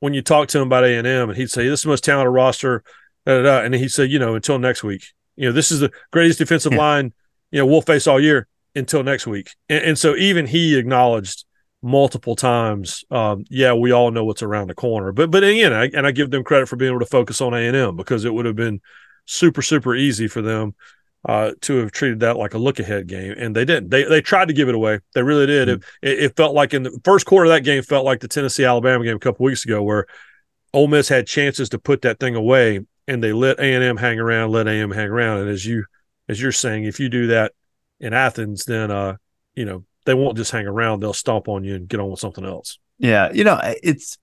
when 0.00 0.14
you 0.14 0.22
talk 0.22 0.48
to 0.48 0.58
him 0.58 0.66
about 0.68 0.84
A 0.84 0.96
and 0.96 1.06
M, 1.06 1.30
and 1.30 1.36
he'd 1.36 1.50
say 1.50 1.68
this 1.68 1.80
is 1.80 1.84
the 1.84 1.88
most 1.90 2.04
talented 2.04 2.32
roster, 2.32 2.82
da, 3.26 3.36
da, 3.36 3.42
da, 3.42 3.64
and 3.64 3.74
he 3.74 3.88
said, 3.88 4.10
you 4.10 4.18
know, 4.18 4.34
until 4.34 4.58
next 4.58 4.82
week, 4.84 5.04
you 5.36 5.46
know, 5.46 5.52
this 5.52 5.70
is 5.70 5.80
the 5.80 5.90
greatest 6.12 6.38
defensive 6.38 6.72
Yeah. 6.72 6.78
line 6.78 7.12
you 7.50 7.58
know 7.58 7.64
we'll 7.64 7.80
face 7.80 8.06
all 8.06 8.20
year 8.20 8.46
until 8.74 9.02
next 9.02 9.26
week. 9.26 9.50
And, 9.70 9.82
and 9.82 9.98
so 9.98 10.14
even 10.16 10.46
he 10.46 10.78
acknowledged 10.78 11.46
multiple 11.80 12.36
times, 12.36 13.04
um, 13.10 13.44
yeah, 13.48 13.72
we 13.72 13.90
all 13.90 14.10
know 14.10 14.24
what's 14.24 14.42
around 14.42 14.68
the 14.68 14.74
corner. 14.74 15.12
But 15.12 15.30
but 15.30 15.42
again, 15.44 15.72
I, 15.72 15.84
and 15.94 16.06
I 16.06 16.10
give 16.10 16.30
them 16.30 16.44
credit 16.44 16.68
for 16.68 16.76
being 16.76 16.90
able 16.90 17.00
to 17.00 17.06
focus 17.06 17.40
on 17.40 17.54
A 17.54 17.66
and 17.66 17.74
M 17.76 17.96
because 17.96 18.24
it 18.26 18.34
would 18.34 18.44
have 18.46 18.56
been 18.56 18.80
super 19.24 19.62
super 19.62 19.94
easy 19.94 20.28
for 20.28 20.42
them 20.42 20.74
uh, 21.28 21.52
to 21.60 21.76
have 21.76 21.92
treated 21.92 22.20
that 22.20 22.38
like 22.38 22.54
a 22.54 22.58
look 22.58 22.80
ahead 22.80 23.06
game, 23.06 23.34
and 23.36 23.54
they 23.54 23.66
didn't. 23.66 23.90
They 23.90 24.04
they 24.04 24.22
tried 24.22 24.48
to 24.48 24.54
give 24.54 24.70
it 24.70 24.74
away. 24.74 25.00
They 25.14 25.22
really 25.22 25.46
did. 25.46 25.68
It, 25.68 25.82
it 26.02 26.36
felt 26.36 26.54
like 26.54 26.72
in 26.72 26.84
the 26.84 26.98
first 27.04 27.26
quarter 27.26 27.44
of 27.44 27.50
that 27.50 27.64
game 27.64 27.82
felt 27.82 28.06
like 28.06 28.20
the 28.20 28.28
Tennessee 28.28 28.64
Alabama 28.64 29.04
game 29.04 29.16
a 29.16 29.20
couple 29.20 29.44
weeks 29.44 29.64
ago 29.64 29.82
where 29.82 30.06
Ole 30.72 30.88
Miss 30.88 31.08
had 31.08 31.26
chances 31.26 31.68
to 31.68 31.78
put 31.78 32.00
that 32.02 32.18
thing 32.18 32.34
away, 32.34 32.80
and 33.06 33.22
they 33.22 33.34
let 33.34 33.60
A 33.60 33.74
and 33.74 33.84
M 33.84 33.98
hang 33.98 34.18
around, 34.18 34.52
let 34.52 34.66
A 34.66 34.70
and 34.70 34.84
M 34.84 34.90
hang 34.90 35.08
around, 35.08 35.40
and 35.40 35.50
as 35.50 35.66
you 35.66 35.84
as 36.30 36.40
you're 36.40 36.50
saying, 36.50 36.84
if 36.84 36.98
you 36.98 37.10
do 37.10 37.26
that 37.26 37.52
in 38.00 38.14
Athens, 38.14 38.64
then 38.64 38.90
uh, 38.90 39.16
you 39.54 39.66
know 39.66 39.84
they 40.06 40.14
won't 40.14 40.38
just 40.38 40.50
hang 40.50 40.66
around; 40.66 41.00
they'll 41.00 41.12
stomp 41.12 41.46
on 41.46 41.62
you 41.62 41.74
and 41.74 41.88
get 41.88 42.00
on 42.00 42.10
with 42.10 42.20
something 42.20 42.46
else. 42.46 42.78
Yeah, 42.98 43.30
you 43.32 43.44
know, 43.44 43.60
it's 43.82 44.16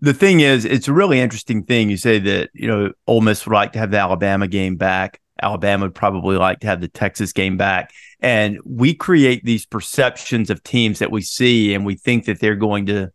the 0.00 0.12
thing 0.12 0.40
is, 0.40 0.64
it's 0.64 0.88
a 0.88 0.92
really 0.92 1.20
interesting 1.20 1.62
thing. 1.62 1.88
You 1.88 1.96
say 1.96 2.18
that 2.18 2.50
you 2.52 2.66
know 2.66 2.92
Ole 3.06 3.20
Miss 3.20 3.46
would 3.46 3.54
like 3.54 3.74
to 3.74 3.78
have 3.78 3.92
the 3.92 3.98
Alabama 3.98 4.48
game 4.48 4.74
back. 4.74 5.20
Alabama 5.42 5.86
would 5.86 5.94
probably 5.94 6.36
like 6.36 6.60
to 6.60 6.66
have 6.68 6.80
the 6.80 6.88
Texas 6.88 7.32
game 7.32 7.56
back, 7.56 7.92
and 8.20 8.58
we 8.64 8.94
create 8.94 9.44
these 9.44 9.66
perceptions 9.66 10.48
of 10.50 10.62
teams 10.62 11.00
that 11.00 11.10
we 11.10 11.20
see, 11.22 11.74
and 11.74 11.84
we 11.84 11.96
think 11.96 12.26
that 12.26 12.40
they're 12.40 12.56
going 12.56 12.86
to, 12.86 13.10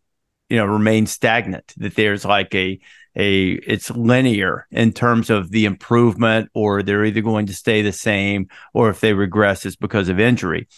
you 0.48 0.56
know, 0.56 0.66
remain 0.66 1.06
stagnant. 1.06 1.72
That 1.78 1.94
there's 1.94 2.24
like 2.24 2.54
a 2.54 2.78
a 3.16 3.52
it's 3.52 3.90
linear 3.90 4.66
in 4.70 4.92
terms 4.92 5.30
of 5.30 5.50
the 5.50 5.64
improvement, 5.64 6.50
or 6.54 6.82
they're 6.82 7.04
either 7.04 7.22
going 7.22 7.46
to 7.46 7.54
stay 7.54 7.82
the 7.82 7.92
same, 7.92 8.48
or 8.74 8.90
if 8.90 9.00
they 9.00 9.14
regress, 9.14 9.66
it's 9.66 9.76
because 9.76 10.08
of 10.08 10.20
injury. 10.20 10.68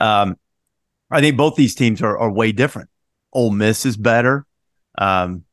Um, 0.00 0.36
I 1.10 1.20
think 1.20 1.36
both 1.36 1.56
these 1.56 1.74
teams 1.74 2.02
are, 2.02 2.18
are 2.18 2.30
way 2.30 2.52
different. 2.52 2.90
Ole 3.32 3.50
Miss 3.50 3.86
is 3.86 3.96
better. 3.96 4.46
Um, 4.96 5.44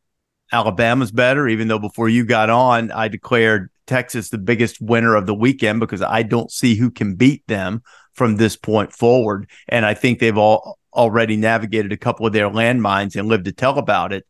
Alabama's 0.51 1.11
better, 1.11 1.47
even 1.47 1.67
though 1.67 1.79
before 1.79 2.09
you 2.09 2.25
got 2.25 2.49
on, 2.49 2.91
I 2.91 3.07
declared 3.07 3.69
Texas 3.87 4.29
the 4.29 4.37
biggest 4.37 4.81
winner 4.81 5.15
of 5.15 5.25
the 5.25 5.35
weekend 5.35 5.79
because 5.79 6.01
I 6.01 6.23
don't 6.23 6.51
see 6.51 6.75
who 6.75 6.91
can 6.91 7.15
beat 7.15 7.45
them 7.47 7.83
from 8.13 8.37
this 8.37 8.55
point 8.55 8.93
forward. 8.93 9.49
And 9.67 9.85
I 9.85 9.93
think 9.93 10.19
they've 10.19 10.37
all 10.37 10.79
already 10.93 11.35
navigated 11.37 11.91
a 11.91 11.97
couple 11.97 12.25
of 12.25 12.33
their 12.33 12.49
landmines 12.49 13.15
and 13.15 13.27
lived 13.27 13.45
to 13.45 13.51
tell 13.51 13.77
about 13.77 14.13
it. 14.13 14.25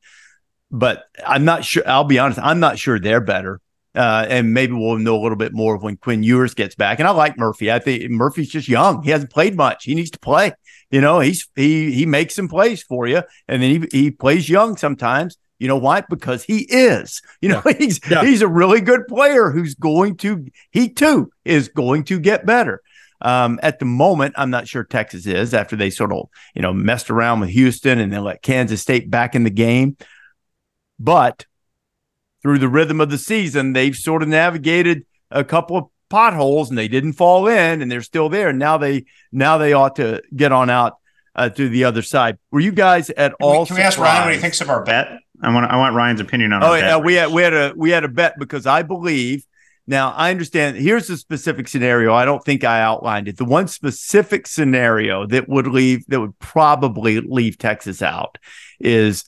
But 0.71 1.03
I'm 1.25 1.45
not 1.45 1.63
sure. 1.63 1.83
I'll 1.87 2.03
be 2.03 2.19
honest. 2.19 2.39
I'm 2.39 2.59
not 2.59 2.79
sure 2.79 2.99
they're 2.99 3.21
better. 3.21 3.61
Uh, 3.93 4.25
and 4.27 4.53
maybe 4.53 4.73
we'll 4.73 4.97
know 4.97 5.15
a 5.15 5.21
little 5.23 5.37
bit 5.37 5.53
more 5.53 5.77
when 5.77 5.95
Quinn 5.95 6.21
Ewers 6.21 6.53
gets 6.53 6.75
back. 6.75 6.99
And 6.99 7.07
I 7.07 7.11
like 7.11 7.37
Murphy. 7.37 7.71
I 7.71 7.79
think 7.79 8.09
Murphy's 8.11 8.49
just 8.49 8.67
young. 8.67 9.01
He 9.03 9.11
hasn't 9.11 9.31
played 9.31 9.55
much. 9.55 9.85
He 9.85 9.95
needs 9.95 10.11
to 10.11 10.19
play. 10.19 10.51
You 10.91 11.01
know, 11.01 11.19
he's 11.19 11.47
he 11.55 11.93
he 11.93 12.05
makes 12.05 12.35
some 12.35 12.47
plays 12.47 12.83
for 12.83 13.07
you, 13.07 13.23
and 13.47 13.61
then 13.61 13.69
he 13.69 13.87
he 13.91 14.11
plays 14.11 14.49
young 14.49 14.77
sometimes. 14.77 15.37
You 15.59 15.67
know 15.67 15.77
why? 15.77 16.01
Because 16.09 16.43
he 16.43 16.59
is. 16.69 17.21
You 17.41 17.49
know, 17.49 17.61
he's 17.77 17.99
Yeah. 18.09 18.23
he's 18.23 18.41
a 18.41 18.47
really 18.47 18.81
good 18.81 19.07
player 19.07 19.51
who's 19.51 19.75
going 19.75 20.17
to 20.17 20.45
he 20.71 20.89
too 20.89 21.31
is 21.43 21.67
going 21.69 22.03
to 22.05 22.19
get 22.19 22.45
better. 22.45 22.81
Um, 23.21 23.59
at 23.63 23.79
the 23.79 23.85
moment, 23.85 24.35
I'm 24.37 24.49
not 24.49 24.67
sure 24.67 24.83
Texas 24.83 25.25
is 25.25 25.53
after 25.53 25.75
they 25.75 25.89
sort 25.89 26.11
of 26.11 26.27
you 26.53 26.61
know 26.61 26.73
messed 26.73 27.09
around 27.09 27.39
with 27.39 27.49
Houston 27.49 27.99
and 27.99 28.11
then 28.11 28.23
let 28.23 28.41
Kansas 28.41 28.81
State 28.81 29.09
back 29.09 29.35
in 29.35 29.43
the 29.43 29.49
game. 29.49 29.95
But 30.99 31.45
through 32.41 32.59
the 32.59 32.67
rhythm 32.69 33.01
of 33.01 33.09
the 33.09 33.17
season, 33.17 33.73
they've 33.73 33.95
sort 33.95 34.21
of 34.21 34.27
navigated 34.29 35.05
a 35.31 35.43
couple 35.43 35.77
of 35.77 35.85
potholes 36.09 36.69
and 36.69 36.77
they 36.77 36.87
didn't 36.87 37.13
fall 37.13 37.47
in 37.47 37.81
and 37.81 37.91
they're 37.91 38.01
still 38.01 38.29
there. 38.29 38.49
And 38.49 38.59
now 38.59 38.77
they 38.77 39.05
now 39.31 39.57
they 39.57 39.73
ought 39.73 39.95
to 39.95 40.21
get 40.35 40.51
on 40.51 40.69
out 40.69 40.97
uh, 41.35 41.49
to 41.49 41.69
the 41.69 41.85
other 41.85 42.01
side. 42.01 42.37
Were 42.51 42.59
you 42.59 42.71
guys 42.71 43.09
at 43.11 43.31
Can 43.31 43.35
all? 43.41 43.61
we, 43.61 43.67
can 43.67 43.75
we 43.77 43.81
ask 43.81 43.97
Ryan 43.97 44.25
what 44.25 44.33
he 44.35 44.39
thinks 44.39 44.61
of 44.61 44.69
our 44.69 44.83
bet? 44.83 45.19
I 45.45 45.53
want 45.53 45.71
I 45.71 45.77
want 45.77 45.95
Ryan's 45.95 46.19
opinion 46.19 46.53
on. 46.53 46.63
Oh 46.63 46.73
yeah, 46.73 46.97
we 46.97 47.13
had 47.15 47.31
we 47.31 47.41
had 47.43 47.53
a 47.53 47.73
we 47.75 47.91
had 47.91 48.03
a 48.03 48.09
bet 48.09 48.35
because 48.39 48.65
I 48.65 48.81
believe. 48.81 49.45
Now 49.87 50.11
I 50.11 50.31
understand. 50.31 50.77
Here's 50.77 51.09
a 51.11 51.17
specific 51.17 51.67
scenario. 51.67 52.13
I 52.13 52.25
don't 52.25 52.43
think 52.43 52.63
I 52.63 52.81
outlined 52.81 53.27
it. 53.27 53.37
The 53.37 53.45
one 53.45 53.67
specific 53.67 54.47
scenario 54.47 55.27
that 55.27 55.47
would 55.47 55.67
leave 55.67 56.05
that 56.07 56.19
would 56.19 56.37
probably 56.39 57.21
leave 57.21 57.59
Texas 57.59 58.01
out 58.01 58.39
is 58.79 59.25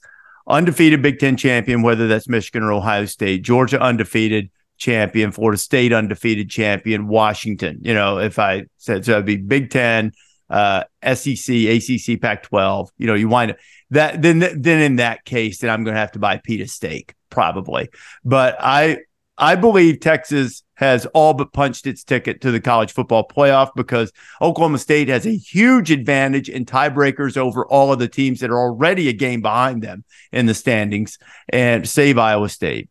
undefeated 0.47 1.03
Big 1.03 1.20
Ten 1.20 1.38
champion, 1.38 1.84
whether 1.84 2.07
that's 2.07 2.28
Michigan 2.28 2.63
or 2.63 2.72
Ohio 2.72 3.05
State, 3.05 3.43
Georgia 3.43 3.80
undefeated 3.80 4.49
champion, 4.78 5.32
Florida 5.32 5.57
State 5.59 5.93
undefeated 5.93 6.49
champion, 6.49 7.07
Washington. 7.07 7.80
You 7.82 7.93
know, 7.93 8.18
if 8.18 8.39
I 8.39 8.65
said 8.78 9.05
so, 9.05 9.13
it'd 9.13 9.26
be 9.26 9.38
Big 9.38 9.70
Ten, 9.70 10.11
uh, 10.50 10.84
SEC, 11.04 11.56
ACC, 11.56 12.22
Pac-12. 12.22 12.89
You 12.98 13.08
know, 13.08 13.16
you 13.16 13.28
wind 13.28 13.52
up 13.52 13.58
that 13.91 14.22
then 14.22 14.39
then 14.39 14.82
in 14.82 14.98
that 14.98 15.26
case, 15.26 15.60
then 15.60 15.70
I'm 15.70 15.84
going 15.84 15.95
to 15.95 16.00
have 16.00 16.12
to 16.14 16.20
buy 16.20 16.38
Pete 16.43 16.62
a 16.62 16.68
steak 16.68 17.14
probably. 17.30 17.89
But 18.24 18.58
I 18.60 19.00
I 19.38 19.56
believe 19.56 20.00
Texas 20.00 20.64
has 20.76 21.06
all 21.08 21.34
but 21.34 21.54
punched 21.54 21.88
its 21.88 22.04
ticket 22.04 22.41
to 22.41 22.52
the 22.52 22.60
college 22.60 22.91
football 22.91 23.28
playoff 23.28 23.70
because 23.76 24.12
Oklahoma 24.41 24.78
State 24.78 25.10
has 25.10 25.26
a 25.26 25.36
huge 25.36 25.91
advantage 25.91 26.50
in 26.50 26.66
tiebreakers 26.66 27.38
over 27.38 27.66
all 27.66 27.91
of 27.91 28.00
the 28.00 28.08
teams 28.08 28.39
that 28.39 28.50
are 28.50 28.60
already 28.60 29.10
a 29.10 29.14
game 29.14 29.41
behind 29.41 29.82
them 29.82 30.04
in 30.32 30.45
the 30.45 30.54
standings 30.54 31.18
and 31.50 31.88
save 31.88 32.18
Iowa 32.18 32.50
State. 32.50 32.89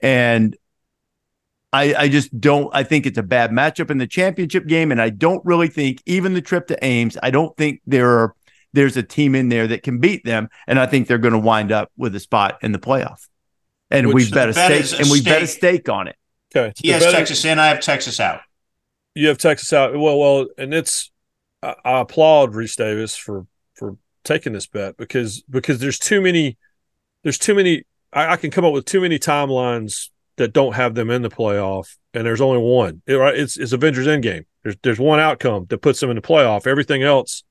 And 0.00 0.56
I, 1.72 1.94
I 1.94 2.08
just 2.08 2.38
don't 2.40 2.68
I 2.74 2.82
think 2.82 3.06
it's 3.06 3.16
a 3.18 3.22
bad 3.22 3.50
matchup 3.50 3.90
in 3.90 3.98
the 3.98 4.06
championship 4.06 4.66
game. 4.66 4.92
And 4.92 5.00
I 5.00 5.08
don't 5.10 5.44
really 5.44 5.68
think 5.68 6.02
even 6.06 6.34
the 6.34 6.42
trip 6.42 6.66
to 6.68 6.84
Ames, 6.84 7.16
I 7.22 7.30
don't 7.30 7.56
think 7.56 7.80
there 7.86 8.08
are 8.10 8.34
there's 8.74 8.96
a 8.96 9.02
team 9.02 9.34
in 9.34 9.48
there 9.48 9.66
that 9.66 9.82
can 9.82 9.98
beat 9.98 10.24
them. 10.24 10.48
And 10.66 10.78
I 10.78 10.86
think 10.86 11.06
they're 11.08 11.18
going 11.18 11.32
to 11.32 11.38
wind 11.38 11.72
up 11.72 11.90
with 11.96 12.14
a 12.14 12.20
spot 12.20 12.58
in 12.62 12.72
the 12.72 12.78
playoff. 12.78 13.26
And 13.90 14.06
Which 14.08 14.14
we 14.14 14.30
bet 14.30 14.48
a 14.50 14.52
bet 14.54 14.84
steak 14.86 14.98
a 14.98 15.02
and 15.02 15.10
we 15.10 15.22
bet 15.22 15.42
a 15.42 15.46
steak. 15.46 15.58
steak 15.82 15.88
on 15.88 16.08
it. 16.08 16.16
Okay. 16.54 16.72
He 16.78 16.88
The 16.88 16.94
has 16.94 17.02
betting- 17.04 17.16
Texas 17.18 17.44
in. 17.44 17.58
I 17.58 17.66
have 17.68 17.80
Texas 17.80 18.20
out. 18.20 18.40
you 19.14 19.28
have 19.28 19.38
Texas 19.38 19.72
out. 19.72 19.92
Well, 19.98 20.18
well, 20.18 20.46
and 20.58 20.72
it's 20.74 21.10
I, 21.62 21.74
I 21.84 22.00
applaud 22.00 22.52
Rece 22.54 22.76
Davis 22.76 23.16
for 23.16 23.46
for 23.74 23.96
taking 24.24 24.52
this 24.52 24.66
bet 24.66 24.96
because 24.96 25.42
because 25.48 25.78
there's 25.80 25.98
too 25.98 26.20
many 26.20 26.56
there's 27.22 27.38
too 27.38 27.54
many 27.54 27.84
I, 28.12 28.32
I 28.32 28.36
can 28.36 28.50
come 28.50 28.64
up 28.64 28.72
with 28.72 28.84
too 28.86 29.00
many 29.00 29.18
timelines 29.18 30.08
that 30.36 30.52
don't 30.52 30.74
have 30.74 30.94
them 30.94 31.10
in 31.10 31.22
the 31.22 31.28
playoff, 31.30 31.96
and 32.14 32.26
there's 32.26 32.40
only 32.40 32.60
one. 32.62 33.02
It- 33.06 33.14
right? 33.14 33.36
It's 33.36 33.56
it's 33.56 33.72
Avengers 33.72 34.06
Endgame. 34.06 34.44
There's 34.62 34.76
there's 34.82 34.98
one 34.98 35.20
outcome 35.20 35.66
that 35.68 35.78
puts 35.78 36.00
them 36.00 36.10
in 36.10 36.16
the 36.16 36.22
playoff. 36.22 36.66
Everything 36.66 37.02
else, 37.02 37.42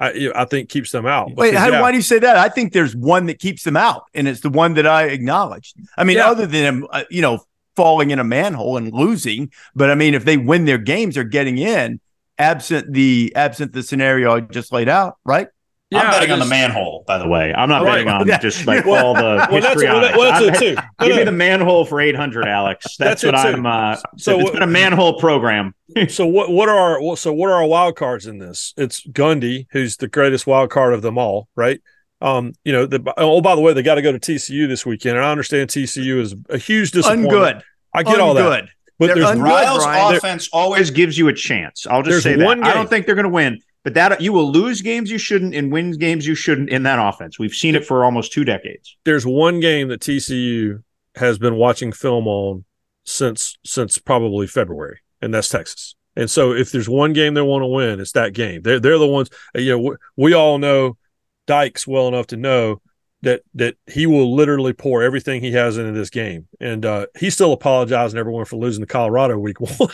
I 0.00 0.30
I 0.34 0.44
think 0.44 0.68
keeps 0.68 0.90
them 0.92 1.06
out. 1.06 1.28
Wait, 1.34 1.50
Because, 1.50 1.58
how, 1.58 1.70
yeah, 1.72 1.80
why 1.80 1.90
do 1.90 1.96
you 1.96 2.02
say 2.02 2.18
that? 2.18 2.36
I 2.36 2.48
think 2.48 2.72
there's 2.72 2.96
one 2.96 3.26
that 3.26 3.38
keeps 3.38 3.62
them 3.64 3.76
out, 3.76 4.04
and 4.14 4.26
it's 4.28 4.40
the 4.40 4.50
one 4.50 4.74
that 4.74 4.86
I 4.86 5.04
acknowledged. 5.04 5.76
I 5.96 6.04
mean, 6.04 6.16
Yeah. 6.16 6.28
other 6.30 6.46
than 6.46 6.84
uh, 6.90 7.04
you 7.10 7.22
know, 7.22 7.40
falling 7.76 8.10
in 8.10 8.18
a 8.18 8.24
manhole 8.24 8.76
and 8.76 8.92
losing, 8.92 9.52
but 9.74 9.90
I 9.90 9.94
mean, 9.94 10.14
if 10.14 10.24
they 10.24 10.36
win 10.36 10.64
their 10.64 10.78
games, 10.78 11.14
they're 11.14 11.24
getting 11.24 11.58
in. 11.58 12.00
Absent 12.40 12.92
the 12.92 13.32
absent 13.34 13.72
the 13.72 13.82
scenario 13.82 14.32
I 14.36 14.40
just 14.40 14.72
laid 14.72 14.88
out, 14.88 15.16
right? 15.24 15.48
Yeah, 15.90 16.00
I'm 16.00 16.10
betting 16.10 16.30
I 16.30 16.34
on 16.34 16.38
the 16.40 16.44
manhole, 16.46 17.04
by 17.06 17.18
the 17.18 17.26
way. 17.28 17.52
I'm 17.54 17.68
not 17.68 17.82
Right. 17.82 17.92
betting 18.04 18.08
on 18.08 18.26
Yeah. 18.26 18.38
just 18.38 18.66
like 18.66 18.84
Well, 18.84 19.06
all 19.06 19.14
the 19.14 19.46
Well, 19.50 19.60
that's, 19.60 19.82
well, 19.82 20.00
that- 20.00 20.16
well, 20.16 20.32
that's 20.40 20.60
it 20.62 20.64
too. 20.64 20.74
No, 20.74 21.06
Give 21.06 21.08
no. 21.10 21.16
me 21.16 21.24
the 21.24 21.32
manhole 21.32 21.84
for 21.84 22.00
800, 22.00 22.46
Alex. 22.46 22.84
That's, 22.98 23.22
That's 23.22 23.44
what. 23.44 23.54
I'm. 23.54 23.64
Uh, 23.66 23.96
So 23.96 24.02
so 24.16 24.34
it's 24.36 24.44
what- 24.44 24.52
been 24.54 24.62
a 24.62 24.66
manhole 24.66 25.18
program. 25.18 25.74
so 26.08 26.26
what 26.26 26.50
what 26.50 26.68
are 26.68 27.00
our 27.00 27.16
so 27.16 27.32
what 27.32 27.48
are 27.50 27.54
our 27.54 27.66
wild 27.66 27.96
cards 27.96 28.26
in 28.26 28.38
this? 28.38 28.74
It's 28.76 29.06
Gundy, 29.06 29.66
who's 29.70 29.96
the 29.96 30.08
greatest 30.08 30.46
wild 30.46 30.70
card 30.70 30.92
of 30.92 31.02
them 31.02 31.16
all, 31.18 31.48
right? 31.56 31.80
Um, 32.20 32.52
you 32.64 32.72
know, 32.72 32.84
the 32.84 33.00
oh 33.16 33.40
by 33.40 33.54
the 33.54 33.60
way, 33.60 33.72
they 33.72 33.82
got 33.82 33.94
to 33.94 34.02
go 34.02 34.12
to 34.12 34.18
TCU 34.18 34.66
this 34.68 34.84
weekend, 34.84 35.16
and 35.16 35.24
I 35.24 35.30
understand 35.30 35.70
TCU 35.70 36.20
is 36.20 36.34
a 36.50 36.58
huge 36.58 36.90
disappointment. 36.90 37.32
Ungood. 37.32 37.62
I 37.94 38.02
get 38.02 38.20
all 38.20 38.34
that, 38.34 38.64
Ungood. 38.64 38.68
but 38.98 39.06
They're 39.06 39.14
there's 39.14 39.26
un- 39.28 39.38
Good, 39.38 39.44
Riles' 39.44 39.84
Brian. 39.84 40.16
offense 40.16 40.48
Always 40.52 40.72
always 40.72 40.90
gives 40.90 41.16
you 41.16 41.28
a 41.28 41.32
chance. 41.32 41.86
I'll 41.88 42.02
just 42.02 42.22
say 42.24 42.34
that. 42.36 42.44
one 42.44 42.62
I 42.64 42.74
don't 42.74 42.90
think 42.90 43.06
they're 43.06 43.14
going 43.14 43.22
to 43.24 43.28
win, 43.30 43.60
but 43.88 43.94
that 43.94 44.20
you 44.20 44.34
will 44.34 44.52
lose 44.52 44.82
games 44.82 45.10
you 45.10 45.16
shouldn't 45.16 45.54
and 45.54 45.72
win 45.72 45.92
games 45.92 46.26
you 46.26 46.34
shouldn't 46.34 46.68
in 46.68 46.82
that 46.82 46.98
offense. 46.98 47.38
We've 47.38 47.54
seen 47.54 47.74
it 47.74 47.86
for 47.86 48.04
almost 48.04 48.32
two 48.32 48.44
decades. 48.44 48.98
there's 49.04 49.24
one 49.24 49.60
game 49.60 49.88
that 49.88 50.02
TCU 50.02 50.82
has 51.14 51.38
been 51.38 51.54
watching 51.56 51.92
film 51.92 52.28
on 52.28 52.66
since 53.04 53.56
since 53.64 53.96
probably 53.96 54.46
February, 54.46 54.98
and 55.22 55.32
that's 55.32 55.48
Texas. 55.48 55.94
And 56.16 56.30
so, 56.30 56.52
if 56.52 56.70
there's 56.70 56.88
one 56.88 57.14
game 57.14 57.32
they 57.32 57.40
want 57.40 57.62
to 57.62 57.66
win, 57.66 57.98
it's 57.98 58.12
that 58.12 58.34
game. 58.34 58.60
They're 58.60 58.78
they're 58.78 58.98
the 58.98 59.06
ones. 59.06 59.30
You 59.54 59.70
know, 59.70 59.78
we, 59.78 59.96
we 60.16 60.34
all 60.34 60.58
know 60.58 60.98
Dykes 61.46 61.86
well 61.86 62.08
enough 62.08 62.26
to 62.26 62.36
know 62.36 62.82
that 63.22 63.42
that 63.54 63.76
he 63.86 64.06
will 64.06 64.34
literally 64.34 64.72
pour 64.72 65.02
everything 65.02 65.42
he 65.42 65.52
has 65.52 65.76
into 65.76 65.92
this 65.92 66.10
game, 66.10 66.46
and 66.60 66.84
uh, 66.86 67.06
he's 67.18 67.34
still 67.34 67.52
apologizing 67.52 68.18
everyone 68.18 68.44
for 68.44 68.56
losing 68.56 68.82
to 68.82 68.86
Colorado 68.86 69.38
week 69.38 69.60
one. 69.60 69.90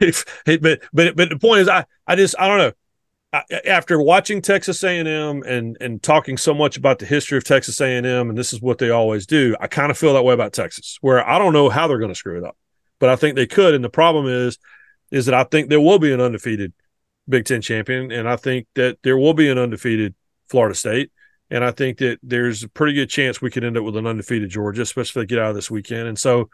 If- 0.00 0.24
but 0.60 0.80
but 0.92 1.16
but 1.16 1.28
the 1.30 1.38
point 1.40 1.60
is, 1.62 1.68
I 1.68 1.84
I 2.06 2.16
just 2.16 2.34
I 2.38 2.48
don't 2.48 2.58
know. 2.58 2.72
I, 3.30 3.42
after 3.66 4.00
watching 4.00 4.40
Texas 4.40 4.82
A&M 4.82 5.42
and 5.42 5.76
and 5.80 6.02
talking 6.02 6.36
so 6.36 6.54
much 6.54 6.76
about 6.76 6.98
the 6.98 7.06
history 7.06 7.36
of 7.36 7.44
Texas 7.44 7.78
A&M 7.80 8.06
and 8.06 8.38
this 8.38 8.52
is 8.54 8.62
what 8.62 8.78
they 8.78 8.90
always 8.90 9.26
do, 9.26 9.54
I 9.60 9.66
kind 9.66 9.90
of 9.90 9.98
feel 9.98 10.14
that 10.14 10.24
way 10.24 10.32
about 10.32 10.54
Texas, 10.54 10.98
where 11.02 11.26
I 11.26 11.38
don't 11.38 11.52
know 11.52 11.68
how 11.68 11.86
they're 11.86 11.98
going 11.98 12.10
to 12.10 12.14
screw 12.14 12.38
it 12.38 12.44
up, 12.44 12.56
but 12.98 13.10
I 13.10 13.16
think 13.16 13.36
they 13.36 13.46
could. 13.46 13.74
And 13.74 13.84
the 13.84 13.90
problem 13.90 14.26
is, 14.26 14.58
is 15.10 15.26
that 15.26 15.34
I 15.34 15.44
think 15.44 15.68
there 15.68 15.80
will 15.80 15.98
be 15.98 16.12
an 16.12 16.20
undefeated 16.20 16.72
Big 17.28 17.44
Ten 17.44 17.60
champion, 17.60 18.10
and 18.10 18.26
I 18.28 18.36
think 18.36 18.66
that 18.74 18.98
there 19.02 19.18
will 19.18 19.34
be 19.34 19.50
an 19.50 19.58
undefeated 19.58 20.14
Florida 20.48 20.74
State, 20.74 21.12
and 21.50 21.64
I 21.64 21.70
think 21.70 21.98
that 21.98 22.18
there's 22.22 22.62
a 22.62 22.68
pretty 22.68 22.94
good 22.94 23.08
chance 23.08 23.40
we 23.40 23.50
could 23.50 23.64
end 23.64 23.76
up 23.76 23.84
with 23.84 23.96
an 23.96 24.06
undefeated 24.06 24.50
Georgia, 24.50 24.82
especially 24.82 25.22
if 25.22 25.28
they 25.28 25.34
get 25.34 25.42
out 25.42 25.50
of 25.50 25.54
this 25.54 25.70
weekend. 25.70 26.08
And 26.08 26.18
so 26.18 26.50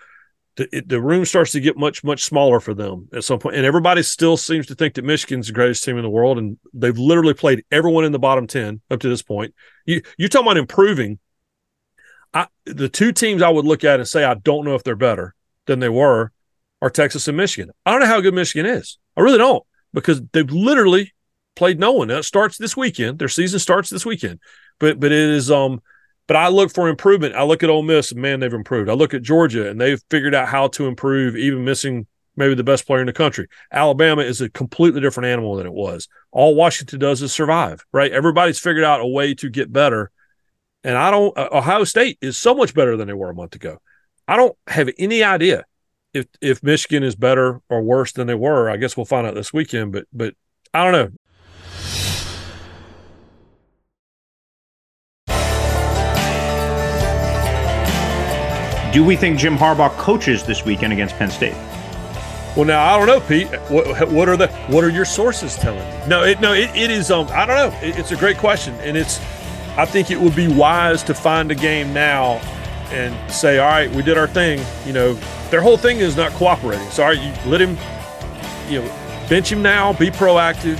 the, 0.57 0.76
it, 0.76 0.88
the 0.88 1.01
room 1.01 1.24
starts 1.24 1.53
to 1.53 1.61
get 1.61 1.76
much 1.76 2.05
much 2.05 2.22
smaller 2.22 2.61
for 2.61 2.74
them 2.74 3.09
at 3.12 3.24
some 3.24 3.38
point. 3.38 3.57
and 3.57 3.66
everybody 3.66 4.03
still 4.03 4.36
seems 4.36 4.66
to 4.66 4.74
think 4.74 4.95
that 4.95 5.05
michigan's 5.05 5.49
the 5.49 5.53
greatest 5.53 5.84
team 5.84 5.97
in 5.97 6.03
the 6.03 6.11
world 6.11 6.38
and 6.38 6.59
they've 6.72 6.99
literally 6.99 7.34
played 7.34 7.64
everyone 7.70 8.05
in 8.05 8.12
the 8.12 8.18
bottom 8.18 8.47
10 8.47 8.80
up 8.90 9.01
to 9.01 9.09
this 9.09 9.22
point 9.22 9.55
you 9.84 10.03
you 10.16 10.28
talking 10.28 10.47
about 10.47 10.57
improving 10.57 11.18
I, 12.32 12.47
the 12.66 12.88
two 12.88 13.12
teams 13.12 13.42
i 13.42 13.49
would 13.49 13.64
look 13.64 13.84
at 13.84 13.99
and 13.99 14.09
say 14.09 14.24
i 14.24 14.34
don't 14.34 14.64
know 14.64 14.74
if 14.74 14.84
they're 14.84 14.97
better 14.97 15.34
than 15.66 15.80
they 15.80 15.88
were 15.88 16.30
are 16.80 16.90
texas 16.90 17.26
and 17.26 17.36
michigan 17.36 17.72
i 17.84 17.90
don't 17.90 18.01
know 18.01 18.07
how 18.07 18.20
good 18.20 18.34
michigan 18.34 18.66
is 18.66 18.99
i 19.16 19.22
really 19.22 19.38
don't 19.38 19.64
because 19.92 20.22
they've 20.32 20.51
literally 20.51 21.12
played 21.55 21.78
no 21.78 21.92
one 21.92 22.11
it 22.11 22.22
starts 22.24 22.59
this 22.59 22.76
weekend 22.76 23.18
their 23.18 23.28
season 23.28 23.59
starts 23.59 23.90
this 23.90 24.07
weekend 24.07 24.40
but 24.78 24.98
but 24.98 25.12
it 25.12 25.30
is 25.30 25.50
um 25.50 25.80
but 26.26 26.36
I 26.36 26.48
look 26.48 26.72
for 26.72 26.88
improvement. 26.88 27.34
I 27.34 27.42
look 27.42 27.62
at 27.62 27.70
Ole 27.70 27.82
Miss 27.82 28.11
and 28.11 28.20
man, 28.20 28.40
they've 28.40 28.52
improved. 28.52 28.88
I 28.88 28.94
look 28.94 29.14
at 29.14 29.22
Georgia 29.22 29.68
and 29.68 29.80
they've 29.80 30.02
figured 30.11 30.34
out 30.34 30.48
how 30.48 30.68
to 30.68 30.86
improve, 30.86 31.36
even 31.36 31.64
missing 31.64 32.07
maybe 32.36 32.55
the 32.55 32.64
best 32.64 32.86
player 32.86 33.00
in 33.00 33.07
the 33.07 33.12
country. 33.12 33.46
Alabama 33.70 34.22
is 34.22 34.40
a 34.40 34.48
completely 34.50 35.00
different 35.00 35.28
animal 35.28 35.57
than 35.57 35.66
it 35.66 35.72
was. 35.72 36.09
All 36.32 36.55
Washington 36.55 36.98
does 36.98 37.22
is 37.22 37.32
survive, 37.32 37.84
right? 37.92 38.11
Everybody's 38.11 38.59
figured 38.59 38.84
out 38.84 39.00
a 39.00 39.07
way 39.07 39.34
to 39.34 39.50
get 39.50 39.72
better. 39.72 40.11
And 40.82 40.96
I 40.96 41.11
don't, 41.11 41.36
uh, 41.36 41.48
Ohio 41.52 41.84
State 41.84 42.18
is 42.20 42.36
so 42.36 42.55
much 42.55 42.74
better 42.74 42.96
than 42.96 43.07
they 43.07 43.14
were 43.14 43.30
a 43.30 43.34
month 43.34 43.55
ago. 43.55 43.78
I 44.26 44.36
don't 44.36 44.57
have 44.66 44.90
any 44.98 45.22
idea 45.22 45.64
if 46.14 46.26
if 46.40 46.62
Michigan 46.62 47.02
is 47.02 47.14
better 47.14 47.61
or 47.68 47.82
worse 47.82 48.12
than 48.12 48.26
they 48.26 48.34
were. 48.34 48.70
I 48.70 48.78
guess 48.78 48.96
we'll 48.96 49.05
find 49.05 49.26
out 49.26 49.34
this 49.34 49.52
weekend, 49.52 49.92
but 49.92 50.07
but 50.12 50.34
I 50.72 50.84
don't 50.84 50.92
know. 50.92 51.18
Do 58.95 59.03
we 59.03 59.16
think 59.16 59.40
Jim 59.40 59.57
Harbaugh 59.57 59.90
coaches 59.97 60.45
this 60.45 60.64
weekend 60.64 60.92
against 60.92 61.16
Penn 61.16 61.28
State? 61.28 61.57
Well, 62.57 62.64
now 62.64 62.95
I 62.95 62.97
don't 62.97 63.09
know, 63.09 63.18
Pete. 63.18 63.49
What, 63.68 64.09
what 64.09 64.28
are 64.28 64.36
the 64.36 64.47
what 64.68 64.84
are 64.84 64.88
your 64.88 65.05
sources 65.05 65.57
telling 65.57 65.80
you? 65.80 66.09
No, 66.09 66.22
it, 66.22 66.40
no, 66.40 66.53
it, 66.53 66.70
it 66.76 66.92
is. 66.92 67.11
Um, 67.11 67.26
I 67.32 67.45
don't 67.45 67.57
know. 67.57 67.78
It, 67.82 67.99
it's 67.99 68.12
a 68.12 68.16
great 68.16 68.38
question, 68.38 68.72
and 68.74 68.97
it's. 68.97 69.18
I 69.76 69.84
think 69.84 70.12
it 70.12 70.20
would 70.20 70.36
be 70.36 70.47
wise 70.47 71.03
to 71.05 71.14
find 71.14 71.51
a 71.51 71.57
game 71.57 71.92
now, 71.92 72.34
and 72.92 73.32
say, 73.32 73.59
all 73.59 73.68
right, 73.68 73.90
we 73.90 74.05
did 74.05 74.16
our 74.16 74.28
thing. 74.28 74.64
You 74.86 74.92
know, 74.92 75.14
their 75.51 75.61
whole 75.61 75.76
thing 75.76 75.99
is 75.99 76.16
not 76.16 76.30
cooperating. 76.34 76.88
So, 76.90 77.03
all 77.03 77.09
right, 77.09 77.20
you 77.20 77.51
let 77.51 77.61
him. 77.61 77.76
You 78.72 78.80
know, 78.80 78.88
bench 79.28 79.51
him 79.51 79.61
now. 79.61 79.92
Be 79.92 80.12
proactive, 80.12 80.78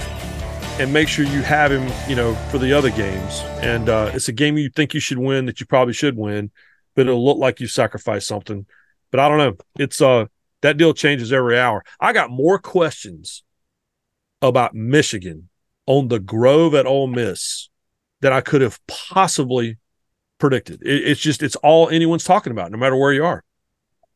and 0.79 0.93
make 0.93 1.09
sure 1.09 1.25
you 1.25 1.43
have 1.43 1.73
him. 1.73 1.91
You 2.09 2.15
know, 2.15 2.37
for 2.53 2.59
the 2.59 2.75
other 2.75 2.91
games. 2.91 3.41
And 3.61 3.89
uh, 3.89 4.13
it's 4.15 4.29
a 4.29 4.33
game 4.33 4.57
you 4.57 4.71
think 4.71 4.95
you 4.95 5.01
should 5.01 5.19
win 5.19 5.47
that 5.47 5.59
you 5.59 5.67
probably 5.67 5.95
should 5.95 6.17
win, 6.17 6.53
but 6.95 7.07
it'll 7.07 7.25
look 7.25 7.39
like 7.39 7.61
you 7.61 7.67
sacrificed 7.67 8.27
something. 8.27 8.67
But 9.11 9.21
I 9.21 9.29
don't 9.29 9.39
know. 9.39 9.57
It's 9.79 10.01
uh 10.01 10.27
that 10.63 10.77
deal 10.77 10.95
changes 10.95 11.33
every 11.33 11.59
hour. 11.59 11.85
I 12.01 12.13
got 12.13 12.31
more 12.31 12.59
questions 12.59 13.43
about 14.41 14.75
Michigan 14.75 15.49
on 15.87 16.09
the 16.09 16.19
Grove 16.19 16.75
at 16.75 16.87
Ole 16.87 17.07
Miss 17.07 17.69
than 18.21 18.33
I 18.33 18.41
could 18.41 18.63
have 18.63 18.81
possibly 18.87 19.77
predicted. 20.39 20.83
It, 20.83 21.09
it's 21.09 21.21
just 21.21 21.43
it's 21.43 21.57
all 21.57 21.89
anyone's 21.89 22.25
talking 22.25 22.51
about, 22.51 22.71
no 22.73 22.79
matter 22.79 22.97
where 22.97 23.13
you 23.13 23.25
are. 23.25 23.45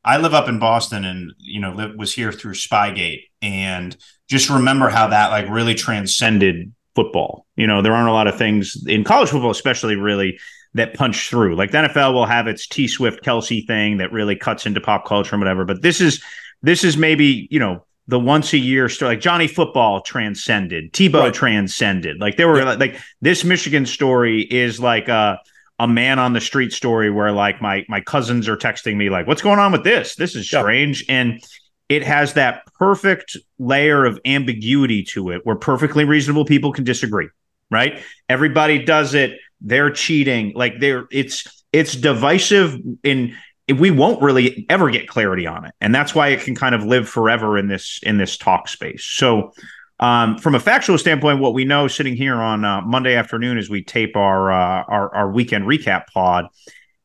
I 0.05 0.17
live 0.17 0.33
up 0.33 0.49
in 0.49 0.59
Boston 0.59 1.05
and 1.05 1.33
you 1.39 1.61
know 1.61 1.73
live, 1.73 1.95
was 1.97 2.15
here 2.15 2.33
through 2.33 2.55
Spygate 2.55 3.25
and 3.43 3.97
just 4.29 4.49
remember 4.49 4.89
how 4.89 5.09
that 5.09 5.31
like 5.31 5.49
really 5.49 5.75
transcended 5.75 6.73
football. 6.95 7.47
You 7.57 7.67
know, 7.67 7.83
there 7.83 7.93
aren't 7.93 8.09
a 8.09 8.13
lot 8.13 8.27
of 8.27 8.39
things 8.39 8.87
in 8.87 9.05
college 9.05 9.29
football, 9.29 9.51
especially 9.51 9.97
really 9.97 10.39
that 10.79 10.95
punch 10.95 11.29
through. 11.29 11.57
Like 11.57 11.71
the 11.71 11.79
NFL 11.79 12.15
will 12.15 12.27
have 12.27 12.47
its 12.47 12.67
T 12.67 12.89
Swift 12.89 13.23
Kelsey 13.23 13.63
thing 13.63 13.99
that 13.99 14.13
really 14.13 14.37
cuts 14.37 14.67
into 14.67 14.81
pop 14.81 15.07
culture 15.07 15.35
and 15.35 15.41
whatever. 15.41 15.65
But 15.65 15.83
this 15.83 16.01
is 16.01 16.23
this 16.63 16.85
is 16.85 16.97
maybe 16.97 17.47
you 17.51 17.59
know 17.59 17.85
the 18.07 18.19
once 18.19 18.53
a 18.53 18.59
year 18.59 18.89
story. 18.89 19.15
Like 19.15 19.21
Johnny 19.21 19.47
Football 19.47 20.01
transcended, 20.01 20.93
Tebow 20.93 21.25
right. 21.25 21.35
transcended. 21.35 22.21
Like 22.21 22.37
there 22.37 22.49
were 22.49 22.59
yeah. 22.59 22.75
like 22.75 22.99
this 23.21 23.45
Michigan 23.45 23.87
story 23.87 24.43
is 24.43 24.81
like 24.81 25.09
a 25.09 25.39
a 25.79 25.87
man 25.87 26.19
on 26.19 26.33
the 26.33 26.41
street 26.41 26.73
story 26.73 27.11
where 27.11 27.31
like 27.33 27.63
my 27.63 27.85
my 27.89 28.01
cousins 28.01 28.49
are 28.49 28.57
texting 28.57 28.97
me 28.97 29.11
like, 29.11 29.27
"What's 29.27 29.43
going 29.43 29.59
on 29.59 29.73
with 29.73 29.85
this? 29.85 30.17
This 30.17 30.35
is 30.35 30.47
strange." 30.47 31.05
Yeah. 31.09 31.21
And 31.21 31.45
it 31.89 32.03
has 32.03 32.35
that 32.35 32.67
perfect 32.79 33.37
layer 33.59 34.05
of 34.05 34.21
ambiguity 34.25 35.03
to 35.03 35.31
it 35.31 35.41
where 35.45 35.57
perfectly 35.57 36.05
reasonable 36.05 36.45
people 36.45 36.73
can 36.73 36.85
disagree 36.85 37.29
right 37.71 38.01
everybody 38.29 38.85
does 38.85 39.15
it 39.15 39.39
they're 39.61 39.91
cheating. 39.91 40.53
Like 40.55 40.81
they're 40.81 41.07
it's 41.11 41.65
it's 41.73 41.95
divisive 41.95 42.79
in 43.03 43.35
we 43.79 43.91
won't 43.91 44.23
really 44.23 44.67
ever 44.71 44.91
get 44.91 45.09
clarity 45.09 45.47
on 45.47 45.67
it. 45.67 45.75
And 45.81 45.95
that's 45.95 46.15
why 46.15 46.29
it 46.29 46.41
can 46.41 46.55
kind 46.55 46.75
of 46.75 46.85
live 46.85 47.09
forever 47.09 47.59
in 47.59 47.69
this 47.69 48.01
in 48.03 48.19
this 48.19 48.37
talk 48.37 48.69
space. 48.69 49.05
So 49.05 49.53
um, 50.01 50.39
from 50.39 50.55
a 50.55 50.61
factual 50.61 50.97
standpoint 50.97 51.41
what 51.41 51.55
we 51.55 51.65
know 51.65 51.89
sitting 51.89 52.15
here 52.15 52.37
on 52.37 52.65
uh, 52.65 52.81
monday 52.83 53.17
afternoon 53.17 53.59
as 53.59 53.69
we 53.69 53.83
tape 53.83 54.17
our, 54.17 54.53
uh, 54.53 54.85
our 54.85 55.13
our 55.13 55.31
weekend 55.33 55.65
recap 55.65 56.07
pod 56.07 56.47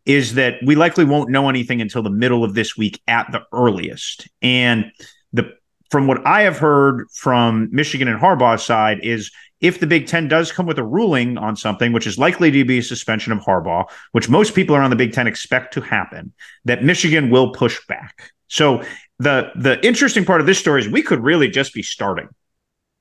is 0.06 0.36
that 0.36 0.56
we 0.64 0.76
likely 0.76 1.06
won't 1.06 1.30
know 1.30 1.50
anything 1.50 1.82
until 1.82 2.04
the 2.04 2.10
middle 2.10 2.44
of 2.44 2.54
this 2.54 2.76
week 2.78 3.02
at 3.08 3.32
the 3.32 3.42
earliest. 3.54 4.28
And 4.42 4.92
the 5.32 5.54
from 5.90 6.08
what 6.08 6.26
I 6.26 6.42
have 6.42 6.58
heard 6.58 7.08
from 7.14 7.70
Michigan 7.72 8.08
and 8.08 8.20
Harbaugh's 8.20 8.64
side 8.64 9.00
is 9.04 9.32
if 9.64 9.80
the 9.80 9.88
Big 9.88 10.08
Ten 10.08 10.28
does 10.28 10.52
come 10.52 10.66
with 10.66 10.78
a 10.78 10.84
ruling 10.84 11.38
on 11.38 11.56
something, 11.56 11.94
which 11.94 12.06
is 12.06 12.20
likely 12.20 12.52
to 12.52 12.66
be 12.66 12.80
a 12.80 12.84
suspension 12.84 13.32
of 13.32 13.40
Harbaugh, 13.40 13.90
which 14.12 14.30
most 14.30 14.54
people 14.54 14.76
around 14.76 14.90
the 14.90 14.98
Big 14.98 15.14
Ten 15.14 15.26
expect 15.26 15.74
to 15.74 15.82
happen, 15.82 16.34
that 16.66 16.84
Michigan 16.84 17.30
will 17.30 17.54
push 17.54 17.80
back. 17.88 18.34
So 18.50 18.84
the 19.20 19.52
the 19.56 19.84
interesting 19.88 20.26
part 20.26 20.42
of 20.42 20.48
this 20.48 20.60
story 20.60 20.82
is 20.82 20.90
we 20.90 21.02
could 21.02 21.24
really 21.24 21.48
just 21.48 21.74
be 21.74 21.82
starting, 21.82 22.28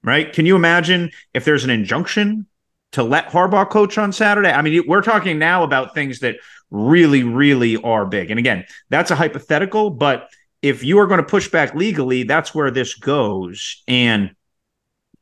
right? 0.04 0.32
Can 0.32 0.46
you 0.46 0.54
imagine 0.54 1.10
if 1.34 1.44
there's 1.44 1.64
an 1.64 1.70
injunction 1.70 2.46
to 2.92 3.02
let 3.02 3.26
Harbaugh 3.26 3.68
coach 3.68 3.98
on 3.98 4.12
Saturday? 4.12 4.52
I 4.52 4.62
mean, 4.62 4.84
we're 4.86 5.02
talking 5.02 5.40
now 5.40 5.64
about 5.64 5.94
things 5.94 6.20
that 6.20 6.36
really, 6.70 7.24
really 7.24 7.76
are 7.76 8.06
big. 8.06 8.30
And 8.30 8.38
again, 8.38 8.66
that's 8.88 9.10
a 9.10 9.16
hypothetical, 9.16 9.90
but 9.90 10.28
if 10.62 10.84
you 10.84 11.00
are 11.00 11.08
going 11.08 11.18
to 11.18 11.26
push 11.26 11.48
back 11.48 11.74
legally, 11.74 12.22
that's 12.22 12.54
where 12.54 12.70
this 12.70 12.94
goes. 12.94 13.82
And 13.88 14.36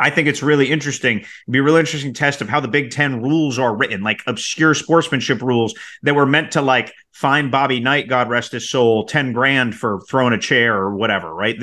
I 0.00 0.10
think 0.10 0.26
it's 0.26 0.42
really 0.42 0.70
interesting. 0.70 1.18
It'd 1.18 1.28
be 1.50 1.58
a 1.58 1.62
really 1.62 1.80
interesting 1.80 2.14
test 2.14 2.40
of 2.40 2.48
how 2.48 2.58
the 2.58 2.68
Big 2.68 2.90
Ten 2.90 3.22
rules 3.22 3.58
are 3.58 3.76
written, 3.76 4.02
like 4.02 4.22
obscure 4.26 4.74
sportsmanship 4.74 5.42
rules 5.42 5.74
that 6.02 6.14
were 6.14 6.26
meant 6.26 6.52
to 6.52 6.62
like 6.62 6.92
fine 7.12 7.50
Bobby 7.50 7.80
Knight, 7.80 8.08
God 8.08 8.30
rest 8.30 8.52
his 8.52 8.70
soul, 8.70 9.04
10 9.04 9.32
grand 9.32 9.74
for 9.74 10.00
throwing 10.08 10.32
a 10.32 10.38
chair 10.38 10.74
or 10.74 10.94
whatever, 10.96 11.32
right? 11.32 11.56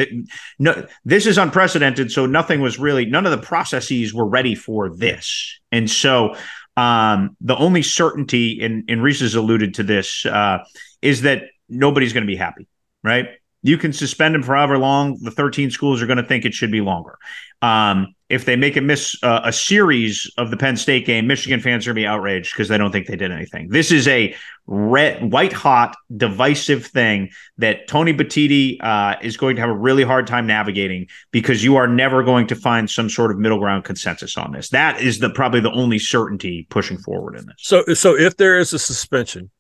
no, 0.59 0.85
this 1.03 1.25
is 1.25 1.39
unprecedented. 1.39 2.11
So 2.11 2.27
nothing 2.27 2.61
was 2.61 2.77
really, 2.77 3.05
none 3.05 3.25
of 3.25 3.31
the 3.31 3.45
processes 3.45 4.13
were 4.13 4.27
ready 4.27 4.53
for 4.53 4.95
this. 4.95 5.59
And 5.71 5.89
so 5.89 6.35
um, 6.77 7.35
the 7.41 7.57
only 7.57 7.81
certainty, 7.81 8.61
and, 8.61 8.83
and 8.87 9.01
Rece 9.01 9.21
has 9.21 9.33
alluded 9.33 9.73
to 9.75 9.83
this, 9.83 10.25
uh, 10.27 10.59
is 11.01 11.23
that 11.23 11.43
nobody's 11.67 12.13
going 12.13 12.23
to 12.23 12.31
be 12.31 12.35
happy, 12.35 12.67
right? 13.03 13.29
You 13.63 13.79
can 13.79 13.93
suspend 13.93 14.35
him 14.35 14.43
for 14.43 14.55
however 14.55 14.77
long. 14.77 15.17
The 15.19 15.31
13 15.31 15.71
schools 15.71 16.01
are 16.01 16.05
going 16.05 16.17
to 16.17 16.23
think 16.23 16.45
it 16.45 16.53
should 16.53 16.71
be 16.71 16.81
longer. 16.81 17.17
Um, 17.63 18.13
if 18.29 18.43
they 18.43 18.55
make 18.57 18.75
a 18.75 18.81
miss 18.81 19.15
uh, 19.23 19.41
a 19.45 19.53
series 19.53 20.29
of 20.37 20.51
the 20.51 20.57
Penn 20.57 20.75
State 20.75 21.05
game, 21.05 21.27
Michigan 21.27 21.61
fans 21.61 21.85
are 21.85 21.91
going 21.91 21.95
to 21.95 22.01
be 22.01 22.07
outraged 22.07 22.53
because 22.53 22.67
they 22.67 22.77
don't 22.77 22.91
think 22.91 23.07
they 23.07 23.15
did 23.15 23.31
anything. 23.31 23.69
This 23.69 23.91
is 23.91 24.07
a 24.07 24.35
red, 24.65 25.31
white 25.31 25.53
hot, 25.53 25.95
divisive 26.15 26.85
thing 26.85 27.29
that 27.57 27.87
Tony 27.87 28.13
Petitti 28.13 28.83
uh, 28.83 29.15
is 29.21 29.37
going 29.37 29.55
to 29.55 29.61
have 29.61 29.69
a 29.69 29.77
really 29.77 30.03
hard 30.03 30.27
time 30.27 30.45
navigating 30.45 31.07
because 31.31 31.63
you 31.63 31.77
are 31.77 31.87
never 31.87 32.21
going 32.21 32.47
to 32.47 32.55
find 32.55 32.89
some 32.89 33.09
sort 33.09 33.31
of 33.31 33.37
middle 33.37 33.59
ground 33.59 33.85
consensus 33.85 34.37
on 34.37 34.51
this. 34.51 34.69
That 34.69 34.99
is 34.99 35.19
the 35.19 35.29
probably 35.29 35.61
the 35.61 35.71
only 35.71 35.99
certainty 35.99 36.67
pushing 36.69 36.97
forward 36.97 37.37
in 37.37 37.45
this. 37.45 37.55
So, 37.59 37.85
so 37.93 38.17
if 38.17 38.35
there 38.35 38.57
is 38.57 38.73
a 38.73 38.79
suspension, 38.79 39.51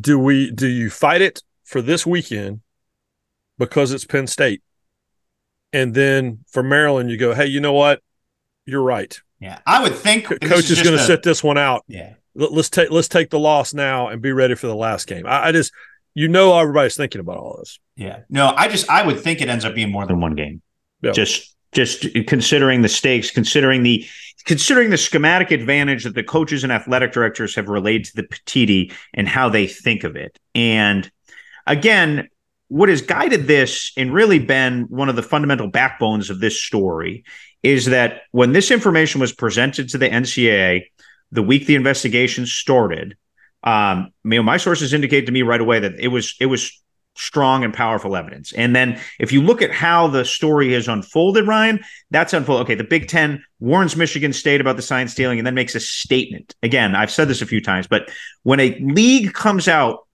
do 0.00 0.20
we 0.20 0.52
do 0.52 0.68
you 0.68 0.88
fight 0.88 1.20
it 1.20 1.42
for 1.64 1.82
this 1.82 2.06
weekend 2.06 2.60
because 3.58 3.90
it's 3.90 4.04
Penn 4.04 4.28
State? 4.28 4.62
And 5.72 5.94
then 5.94 6.40
for 6.48 6.62
Maryland, 6.62 7.10
you 7.10 7.16
go, 7.16 7.34
hey, 7.34 7.46
you 7.46 7.60
know 7.60 7.72
what? 7.72 8.02
You're 8.66 8.82
right. 8.82 9.18
Yeah, 9.40 9.58
I 9.66 9.82
would 9.82 9.94
think 9.94 10.26
coach 10.26 10.42
is, 10.42 10.70
is 10.70 10.82
going 10.82 10.96
to 10.96 11.02
sit 11.02 11.24
this 11.24 11.42
one 11.42 11.58
out. 11.58 11.84
Yeah, 11.88 12.14
let's 12.34 12.70
take 12.70 12.90
let's 12.90 13.08
take 13.08 13.30
the 13.30 13.40
loss 13.40 13.74
now 13.74 14.08
and 14.08 14.22
be 14.22 14.30
ready 14.30 14.54
for 14.54 14.68
the 14.68 14.76
last 14.76 15.08
game. 15.08 15.26
I, 15.26 15.48
I, 15.48 15.52
just, 15.52 15.72
you 16.14 16.28
know, 16.28 16.56
everybody's 16.56 16.96
thinking 16.96 17.20
about 17.20 17.38
all 17.38 17.56
this. 17.58 17.80
Yeah, 17.96 18.20
no, 18.30 18.54
I 18.56 18.68
just 18.68 18.88
I 18.88 19.04
would 19.04 19.18
think 19.18 19.40
it 19.40 19.48
ends 19.48 19.64
up 19.64 19.74
being 19.74 19.90
more 19.90 20.06
than 20.06 20.20
one 20.20 20.36
game. 20.36 20.62
Yep. 21.00 21.14
Just 21.14 21.56
just 21.72 22.06
considering 22.28 22.82
the 22.82 22.88
stakes, 22.88 23.32
considering 23.32 23.82
the 23.82 24.06
considering 24.44 24.90
the 24.90 24.98
schematic 24.98 25.50
advantage 25.50 26.04
that 26.04 26.14
the 26.14 26.22
coaches 26.22 26.62
and 26.62 26.72
athletic 26.72 27.10
directors 27.10 27.56
have 27.56 27.68
relayed 27.68 28.04
to 28.04 28.14
the 28.14 28.22
Petitti 28.22 28.92
and 29.12 29.26
how 29.26 29.48
they 29.48 29.66
think 29.66 30.04
of 30.04 30.14
it, 30.14 30.38
and 30.54 31.10
again, 31.66 32.28
what 32.72 32.88
has 32.88 33.02
guided 33.02 33.46
this 33.46 33.92
and 33.98 34.14
really 34.14 34.38
been 34.38 34.84
one 34.84 35.10
of 35.10 35.16
the 35.16 35.22
fundamental 35.22 35.68
backbones 35.68 36.30
of 36.30 36.40
this 36.40 36.58
story 36.58 37.22
is 37.62 37.84
that 37.86 38.22
when 38.30 38.52
this 38.52 38.70
information 38.70 39.20
was 39.20 39.30
presented 39.30 39.90
to 39.90 39.98
the 39.98 40.08
NCAA 40.08 40.84
the 41.32 41.42
week 41.42 41.66
the 41.66 41.74
investigation 41.74 42.46
started, 42.46 43.16
um, 43.62 44.10
you 44.24 44.30
know, 44.30 44.42
my 44.42 44.56
sources 44.56 44.94
indicate 44.94 45.26
to 45.26 45.32
me 45.32 45.42
right 45.42 45.60
away 45.60 45.80
that 45.80 45.98
it 45.98 46.08
was 46.08 46.34
it 46.40 46.46
was 46.46 46.82
strong 47.14 47.62
and 47.62 47.74
powerful 47.74 48.16
evidence. 48.16 48.52
And 48.52 48.74
then 48.74 48.98
if 49.20 49.32
you 49.32 49.42
look 49.42 49.60
at 49.60 49.70
how 49.70 50.08
the 50.08 50.24
story 50.24 50.72
has 50.72 50.88
unfolded, 50.88 51.46
Ryan, 51.46 51.80
that's 52.10 52.32
unfolded. 52.32 52.62
Okay, 52.64 52.74
the 52.74 52.84
Big 52.84 53.06
Ten 53.06 53.44
warns 53.60 53.96
Michigan 53.96 54.32
State 54.32 54.62
about 54.62 54.76
the 54.76 54.82
sign 54.82 55.08
stealing 55.08 55.38
and 55.38 55.46
then 55.46 55.54
makes 55.54 55.74
a 55.74 55.80
statement. 55.80 56.54
Again, 56.62 56.94
I've 56.94 57.10
said 57.10 57.28
this 57.28 57.42
a 57.42 57.46
few 57.46 57.60
times, 57.60 57.86
but 57.86 58.10
when 58.44 58.60
a 58.60 58.78
league 58.80 59.34
comes 59.34 59.68
out 59.68 60.06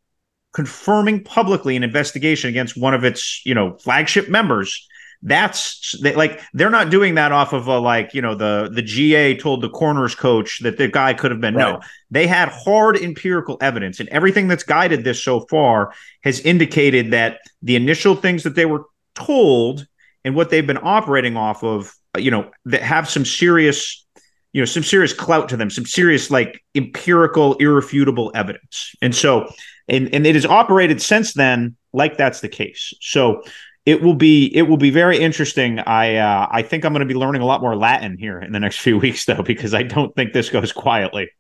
confirming 0.53 1.25
publicly 1.25 1.77
an 1.77 1.83
investigation 1.83 2.49
against 2.51 2.77
one 2.77 2.95
of 2.95 3.05
its, 3.05 3.45
you 3.45 3.55
know, 3.55 3.77
flagship 3.79 4.29
members. 4.29 4.87
That's 5.21 6.01
they, 6.01 6.15
like 6.15 6.41
they're 6.55 6.71
not 6.71 6.91
doing 6.91 7.17
that 7.17 7.33
off 7.33 7.53
of 7.53 7.67
a 7.67 7.79
like 7.79 8.15
you 8.15 8.23
know 8.23 8.37
the 8.37 8.71
the 8.73 8.83
GA 8.83 9.37
told 9.37 9.63
the 9.63 9.69
corners 9.69 10.15
coach 10.15 10.61
that 10.61 10.79
the 10.79 10.87
guy 10.87 11.13
could 11.13 11.33
have 11.33 11.41
been 11.41 11.57
right. 11.57 11.73
no 11.73 11.81
they 12.09 12.29
had 12.29 12.49
hard 12.49 12.97
empirical 12.97 13.59
evidence 13.61 13.99
and 13.99 14.09
everything 14.11 14.47
that's 14.47 14.63
guided 14.63 15.03
this 15.03 15.21
so 15.21 15.41
far 15.51 15.93
has 16.23 16.39
indicated 16.43 17.11
that 17.11 17.41
the 17.63 17.75
initial 17.75 18.15
things 18.15 18.45
that 18.45 18.55
they 18.55 18.65
were 18.65 18.85
told 19.17 19.89
and 20.25 20.37
what 20.37 20.51
they've 20.51 20.69
been 20.69 20.79
operating 20.81 21.37
off 21.37 21.65
of 21.65 21.93
you 22.17 22.31
know 22.31 22.51
that 22.67 22.83
have 22.83 23.09
some 23.09 23.25
serious 23.25 24.07
you 24.53 24.61
know 24.61 24.67
some 24.67 24.83
serious 24.83 25.13
clout 25.13 25.49
to 25.49 25.57
them 25.57 25.71
some 25.71 25.85
serious 25.87 26.31
like 26.31 26.63
empirical 26.75 27.55
irrefutable 27.57 28.31
evidence 28.35 28.95
and 29.03 29.15
so 29.15 29.51
and 29.89 30.13
and 30.15 30.27
it 30.27 30.35
has 30.35 30.47
operated 30.47 31.01
since 31.01 31.35
then 31.35 31.77
like 31.93 32.17
that's 32.17 32.41
the 32.41 32.49
case. 32.49 32.93
So 33.01 33.43
it 33.87 34.03
will 34.03 34.15
be 34.15 34.55
it 34.55 34.63
will 34.63 34.77
be 34.77 34.91
very 34.91 35.19
interesting. 35.19 35.79
I 35.81 36.17
uh, 36.17 36.47
I 36.51 36.63
think 36.63 36.85
I'm 36.85 36.93
going 36.93 37.01
to 37.01 37.07
be 37.07 37.19
learning 37.19 37.43
a 37.43 37.47
lot 37.47 37.63
more 37.63 37.77
Latin 37.77 38.19
here 38.19 38.41
in 38.41 38.53
the 38.53 38.61
next 38.61 38.81
few 38.81 38.99
weeks 39.05 39.25
though 39.25 39.43
because 39.43 39.75
I 39.75 39.83
don't 39.83 40.15
think 40.15 40.33
this 40.33 40.51
goes 40.51 40.73
quietly. 40.73 41.31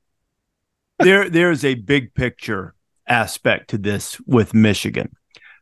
there 0.99 1.29
there's 1.29 1.65
a 1.65 1.75
big 1.75 2.15
picture 2.15 2.75
aspect 3.07 3.71
to 3.71 3.79
this 3.79 4.21
with 4.27 4.55
Michigan. 4.55 5.15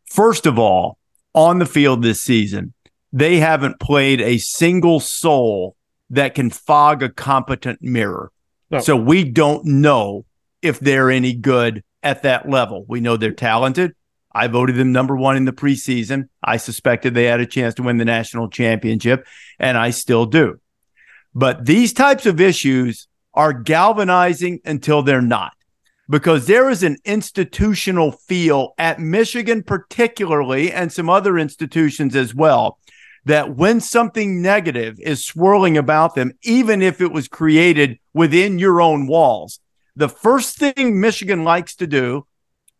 First 0.04 0.46
of 0.46 0.58
all, 0.58 0.98
on 1.34 1.58
the 1.58 1.66
field 1.66 2.02
this 2.02 2.22
season, 2.22 2.72
they 3.12 3.38
haven't 3.38 3.80
played 3.80 4.20
a 4.20 4.38
single 4.38 5.00
soul 5.00 5.76
that 6.10 6.34
can 6.34 6.50
fog 6.50 7.02
a 7.02 7.08
competent 7.08 7.82
mirror. 7.82 8.30
No. 8.70 8.78
So 8.78 8.96
we 8.96 9.24
don't 9.24 9.64
know 9.64 10.24
if 10.62 10.78
they're 10.80 11.10
any 11.10 11.34
good 11.34 11.82
at 12.06 12.22
that 12.22 12.48
level. 12.48 12.84
We 12.86 13.00
know 13.00 13.16
they're 13.16 13.32
talented. 13.32 13.92
I 14.32 14.46
voted 14.46 14.76
them 14.76 14.92
number 14.92 15.16
one 15.16 15.36
in 15.36 15.44
the 15.44 15.52
preseason. 15.52 16.28
I 16.40 16.56
suspected 16.58 17.14
they 17.14 17.24
had 17.24 17.40
a 17.40 17.46
chance 17.46 17.74
to 17.74 17.82
win 17.82 17.98
the 17.98 18.04
national 18.04 18.48
championship, 18.48 19.26
and 19.58 19.76
I 19.76 19.90
still 19.90 20.24
do. 20.24 20.60
But 21.34 21.66
these 21.66 21.92
types 21.92 22.24
of 22.24 22.40
issues 22.40 23.08
are 23.34 23.52
galvanizing 23.52 24.60
until 24.64 25.02
they're 25.02 25.20
not, 25.20 25.54
because 26.08 26.46
there 26.46 26.70
is 26.70 26.84
an 26.84 26.96
institutional 27.04 28.12
feel 28.12 28.74
at 28.78 29.00
Michigan, 29.00 29.64
particularly, 29.64 30.70
and 30.70 30.92
some 30.92 31.10
other 31.10 31.36
institutions 31.36 32.14
as 32.14 32.32
well, 32.34 32.78
that 33.24 33.56
when 33.56 33.80
something 33.80 34.40
negative 34.40 35.00
is 35.00 35.24
swirling 35.24 35.76
about 35.76 36.14
them, 36.14 36.30
even 36.42 36.82
if 36.82 37.00
it 37.00 37.10
was 37.10 37.26
created 37.26 37.98
within 38.14 38.60
your 38.60 38.80
own 38.80 39.08
walls, 39.08 39.58
the 39.96 40.08
first 40.08 40.58
thing 40.58 41.00
Michigan 41.00 41.42
likes 41.42 41.74
to 41.76 41.86
do 41.86 42.26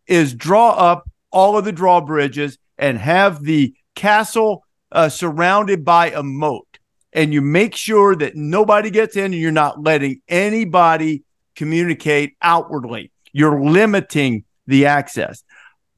is 0.07 0.35
draw 0.35 0.71
up 0.71 1.11
all 1.31 1.57
of 1.59 1.65
the 1.65 1.73
drawbridges 1.73 2.59
and 2.79 2.99
have 2.99 3.43
the 3.43 3.75
castle 3.95 4.63
uh, 4.93 5.09
surrounded 5.09 5.85
by 5.85 6.11
a 6.11 6.23
moat. 6.23 6.79
and 7.13 7.33
you 7.33 7.41
make 7.41 7.75
sure 7.75 8.15
that 8.15 8.37
nobody 8.37 8.91
gets 8.91 9.17
in 9.17 9.25
and 9.33 9.35
you're 9.35 9.51
not 9.51 9.83
letting 9.83 10.21
anybody 10.29 11.23
communicate 11.55 12.37
outwardly. 12.43 13.11
You're 13.33 13.63
limiting 13.63 14.45
the 14.67 14.87
access. 14.87 15.43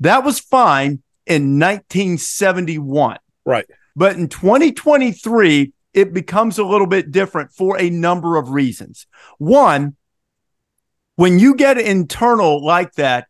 That 0.01 0.23
was 0.25 0.39
fine 0.39 1.03
in 1.27 1.59
1971. 1.59 3.19
Right. 3.45 3.67
But 3.97 4.17
in 4.17 4.29
2023, 4.29 5.73
it 5.93 6.15
becomes 6.15 6.59
a 6.59 6.65
little 6.65 6.87
bit 6.87 7.11
different 7.11 7.51
for 7.53 7.77
a 7.81 7.91
number 7.91 8.37
of 8.37 8.51
reasons. 8.51 9.07
One, 9.39 9.97
when 11.19 11.41
you 11.41 11.57
get 11.57 11.79
internal 11.79 12.65
like 12.65 12.93
that, 12.93 13.27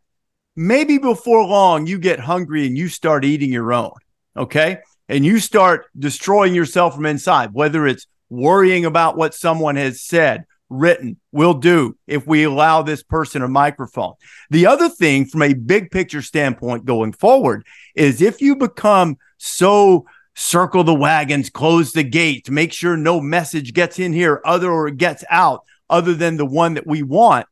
maybe 0.55 0.99
before 0.99 1.43
long 1.43 1.87
you 1.87 1.97
get 1.97 2.19
hungry 2.19 2.67
and 2.67 2.77
you 2.77 2.87
start 2.87 3.25
eating 3.25 3.51
your 3.51 3.73
own. 3.73 3.95
Okay. 4.37 4.77
And 5.07 5.25
you 5.25 5.39
start 5.39 5.87
destroying 5.97 6.53
yourself 6.53 6.93
from 6.93 7.07
inside, 7.07 7.51
whether 7.51 7.87
it's 7.87 8.05
worrying 8.29 8.85
about 8.85 9.17
what 9.17 9.33
someone 9.33 9.75
has 9.75 10.03
said, 10.03 10.45
written, 10.69 11.17
will 11.31 11.55
do 11.55 11.97
if 12.05 12.27
we 12.27 12.43
allow 12.43 12.83
this 12.83 13.01
person 13.01 13.41
a 13.41 13.47
microphone. 13.47 14.13
The 14.51 14.67
other 14.67 14.89
thing, 14.89 15.25
from 15.25 15.41
a 15.41 15.53
big 15.53 15.89
picture 15.89 16.21
standpoint 16.21 16.85
going 16.85 17.13
forward, 17.13 17.65
is 17.95 18.21
if 18.21 18.39
you 18.39 18.55
become 18.55 19.17
so 19.39 20.05
circle 20.35 20.83
the 20.83 20.93
wagons, 20.93 21.49
close 21.49 21.93
the 21.93 22.03
gates, 22.03 22.51
make 22.51 22.71
sure 22.71 22.95
no 22.95 23.19
message 23.19 23.73
gets 23.73 23.97
in 23.97 24.13
here 24.13 24.43
other 24.45 24.69
or 24.69 24.91
gets 24.91 25.23
out 25.31 25.63
other 25.89 26.13
than 26.13 26.37
the 26.37 26.45
one 26.45 26.75
that 26.75 26.85
we 26.85 27.01
want. 27.01 27.47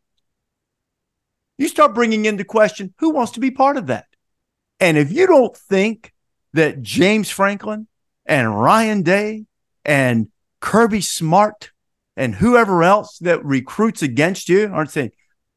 You 1.57 1.67
start 1.67 1.95
bringing 1.95 2.25
into 2.25 2.43
question 2.43 2.93
who 2.99 3.11
wants 3.11 3.33
to 3.33 3.39
be 3.39 3.51
part 3.51 3.77
of 3.77 3.87
that. 3.87 4.05
And 4.79 4.97
if 4.97 5.11
you 5.11 5.25
don't 5.25 5.55
think 5.55 6.13
that 6.53 6.81
James 6.81 7.29
Franklin 7.29 7.87
and 8.25 8.59
Ryan 8.59 9.01
Day 9.01 9.45
and 9.83 10.27
Kirby 10.59 11.01
Smart 11.01 11.71
and 12.15 12.35
whoever 12.35 12.83
else 12.83 13.17
that 13.19 13.43
recruits 13.43 14.01
against 14.01 14.49
you 14.49 14.69
aren't 14.71 14.91
saying 14.91 15.11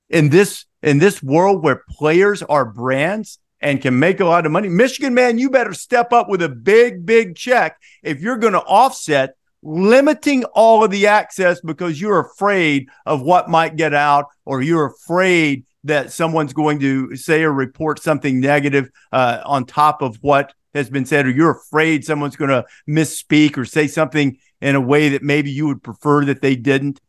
in 0.09 0.31
this 0.31 0.67
in 0.83 0.99
this 0.99 1.23
world 1.23 1.63
where 1.63 1.83
players 1.91 2.43
are 2.43 2.65
brands 2.65 3.39
and 3.61 3.83
can 3.83 3.99
make 3.99 4.21
a 4.21 4.25
lot 4.25 4.47
of 4.47 4.53
money. 4.53 4.69
Michigan 4.69 5.13
man, 5.13 5.39
you 5.39 5.51
better 5.51 5.75
step 5.75 6.13
up 6.13 6.29
with 6.29 6.43
a 6.43 6.49
big 6.49 7.05
big 7.05 7.37
check 7.37 7.77
if 8.03 8.21
you're 8.21 8.39
going 8.39 8.55
to 8.55 8.61
offset 8.61 9.35
limiting 9.63 10.45
all 10.45 10.83
of 10.83 10.91
the 10.91 11.07
access 11.07 11.61
because 11.61 12.01
you're 12.01 12.21
afraid 12.21 12.89
of 13.05 13.21
what 13.21 13.51
might 13.51 13.77
get 13.77 13.93
out 13.93 14.27
or 14.47 14.63
you're 14.63 14.87
afraid 14.87 15.65
that 15.85 16.13
someone's 16.13 16.53
going 16.53 16.81
to 16.81 17.17
say 17.17 17.43
or 17.43 17.53
report 17.53 18.03
something 18.03 18.41
negative 18.41 18.91
uh, 19.13 19.41
on 19.45 19.65
top 19.65 20.03
of 20.03 20.17
what 20.21 20.53
has 20.75 20.91
been 20.91 21.07
said, 21.07 21.27
or 21.27 21.31
you're 21.31 21.53
afraid 21.53 22.05
someone's 22.05 22.37
going 22.37 22.51
to 22.51 22.65
misspeak 22.89 23.57
or 23.57 23.65
say 23.65 23.87
something 23.87 24.39
in 24.61 24.75
a 24.75 24.81
way 24.81 25.09
that 25.11 25.23
maybe 25.23 25.51
you 25.51 25.67
would 25.67 25.83
prefer 25.83 26.25
that 26.25 26.43
they 26.43 26.55
didn't. 26.55 27.01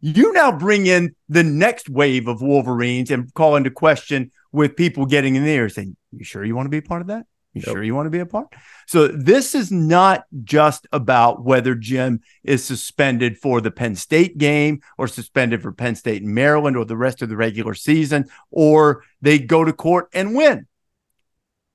You 0.00 0.32
now 0.32 0.52
bring 0.52 0.86
in 0.86 1.14
the 1.28 1.42
next 1.42 1.88
wave 1.88 2.28
of 2.28 2.40
Wolverines 2.40 3.10
and 3.10 3.32
call 3.34 3.56
into 3.56 3.70
question 3.70 4.30
with 4.52 4.76
people 4.76 5.06
getting 5.06 5.34
in 5.34 5.44
there 5.44 5.68
saying, 5.68 5.96
You 6.12 6.24
sure 6.24 6.44
you 6.44 6.56
want 6.56 6.66
to 6.66 6.70
be 6.70 6.80
part 6.80 7.00
of 7.00 7.08
that? 7.08 7.26
You 7.54 7.62
yep. 7.64 7.74
sure 7.74 7.82
you 7.82 7.94
want 7.94 8.06
to 8.06 8.10
be 8.10 8.18
a 8.18 8.26
part? 8.26 8.48
So 8.86 9.08
this 9.08 9.54
is 9.54 9.72
not 9.72 10.24
just 10.44 10.86
about 10.92 11.44
whether 11.44 11.74
Jim 11.74 12.20
is 12.44 12.62
suspended 12.62 13.38
for 13.38 13.60
the 13.60 13.70
Penn 13.70 13.96
State 13.96 14.38
game 14.38 14.80
or 14.98 15.08
suspended 15.08 15.62
for 15.62 15.72
Penn 15.72 15.94
State 15.94 16.22
and 16.22 16.34
Maryland 16.34 16.76
or 16.76 16.84
the 16.84 16.96
rest 16.96 17.22
of 17.22 17.28
the 17.28 17.36
regular 17.36 17.74
season, 17.74 18.26
or 18.50 19.02
they 19.22 19.38
go 19.38 19.64
to 19.64 19.72
court 19.72 20.08
and 20.12 20.34
win. 20.34 20.66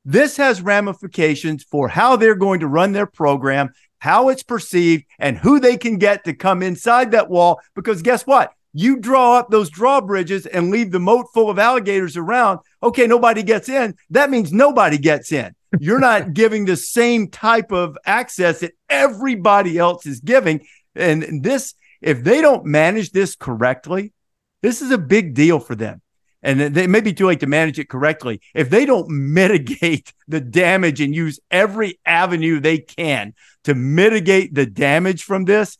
This 0.06 0.38
has 0.38 0.62
ramifications 0.62 1.64
for 1.64 1.88
how 1.88 2.18
they're 2.18 2.36
going 2.36 2.60
to 2.60 2.68
run 2.68 2.92
their 2.92 3.06
program, 3.06 3.74
how 4.00 4.30
it's 4.30 4.44
perceived, 4.44 5.06
and 5.18 5.38
who 5.38 5.60
they 5.60 5.78
can 5.78 5.98
get 5.98 6.26
to 6.26 6.34
come 6.34 6.62
inside 6.62 7.12
that 7.12 7.30
wall. 7.30 7.62
Because 7.74 8.02
guess 8.02 8.28
what? 8.28 8.54
You 8.74 9.00
draw 9.00 9.38
up 9.38 9.50
those 9.50 9.70
drawbridges 9.70 10.46
and 10.46 10.72
leave 10.72 10.92
the 10.92 11.00
moat 11.00 11.28
full 11.34 11.50
of 11.50 11.60
alligators 11.60 12.18
around. 12.18 12.60
Okay, 12.82 13.08
nobody 13.08 13.44
gets 13.44 13.70
in. 13.70 13.96
That 14.10 14.30
means 14.30 14.52
nobody 14.52 14.98
gets 14.98 15.32
in. 15.32 15.54
You're 15.80 16.00
not 16.00 16.34
giving 16.34 16.66
the 16.66 16.76
same 16.76 17.30
type 17.30 17.72
of 17.72 17.98
access 18.06 18.62
that 18.62 18.74
everybody 18.90 19.78
else 19.78 20.06
is 20.06 20.20
giving. 20.20 20.66
And 20.96 21.44
this, 21.44 21.76
if 22.02 22.24
they 22.24 22.42
don't 22.42 22.66
manage 22.66 23.12
this 23.12 23.36
correctly, 23.36 24.14
this 24.62 24.82
is 24.82 24.92
a 24.92 24.98
big 24.98 25.36
deal 25.36 25.60
for 25.60 25.76
them 25.76 26.02
and 26.44 26.76
they 26.76 26.88
may 26.88 27.00
be 27.00 27.14
too 27.14 27.28
late 27.28 27.40
to 27.40 27.48
manage 27.48 27.80
it 27.80 27.90
correctly. 27.90 28.42
If 28.54 28.70
they 28.70 28.86
don't 28.86 29.10
mitigate 29.10 30.14
the 30.28 30.42
damage 30.42 31.00
and 31.02 31.16
use 31.16 31.40
every 31.50 32.00
avenue 32.06 32.60
they 32.60 32.80
can 32.80 33.34
to 33.64 33.74
mitigate 33.74 34.54
the 34.54 34.66
damage 34.66 35.24
from 35.24 35.46
this, 35.46 35.78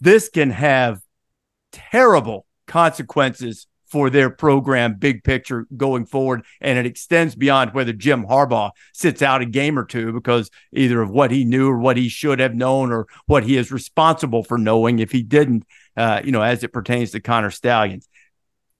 this 0.00 0.28
can 0.28 0.50
have 0.50 1.00
terrible 1.90 2.46
consequences 2.66 3.66
for 3.86 4.10
their 4.10 4.30
program, 4.30 4.94
big 4.94 5.22
picture 5.22 5.66
going 5.76 6.06
forward. 6.06 6.44
And 6.60 6.78
it 6.78 6.86
extends 6.86 7.34
beyond 7.34 7.72
whether 7.72 7.92
Jim 7.92 8.26
Harbaugh 8.26 8.72
sits 8.92 9.22
out 9.22 9.42
a 9.42 9.46
game 9.46 9.78
or 9.78 9.84
two 9.84 10.12
because 10.12 10.50
either 10.72 11.00
of 11.00 11.10
what 11.10 11.30
he 11.30 11.44
knew 11.44 11.68
or 11.70 11.78
what 11.78 11.96
he 11.96 12.08
should 12.08 12.40
have 12.40 12.54
known 12.54 12.92
or 12.92 13.06
what 13.26 13.44
he 13.44 13.56
is 13.56 13.70
responsible 13.70 14.42
for 14.42 14.58
knowing 14.58 14.98
if 14.98 15.12
he 15.12 15.22
didn't, 15.22 15.64
uh, 15.96 16.20
you 16.24 16.32
know, 16.32 16.42
as 16.42 16.64
it 16.64 16.72
pertains 16.72 17.12
to 17.12 17.20
Conor 17.20 17.50
Stalions. 17.50 18.08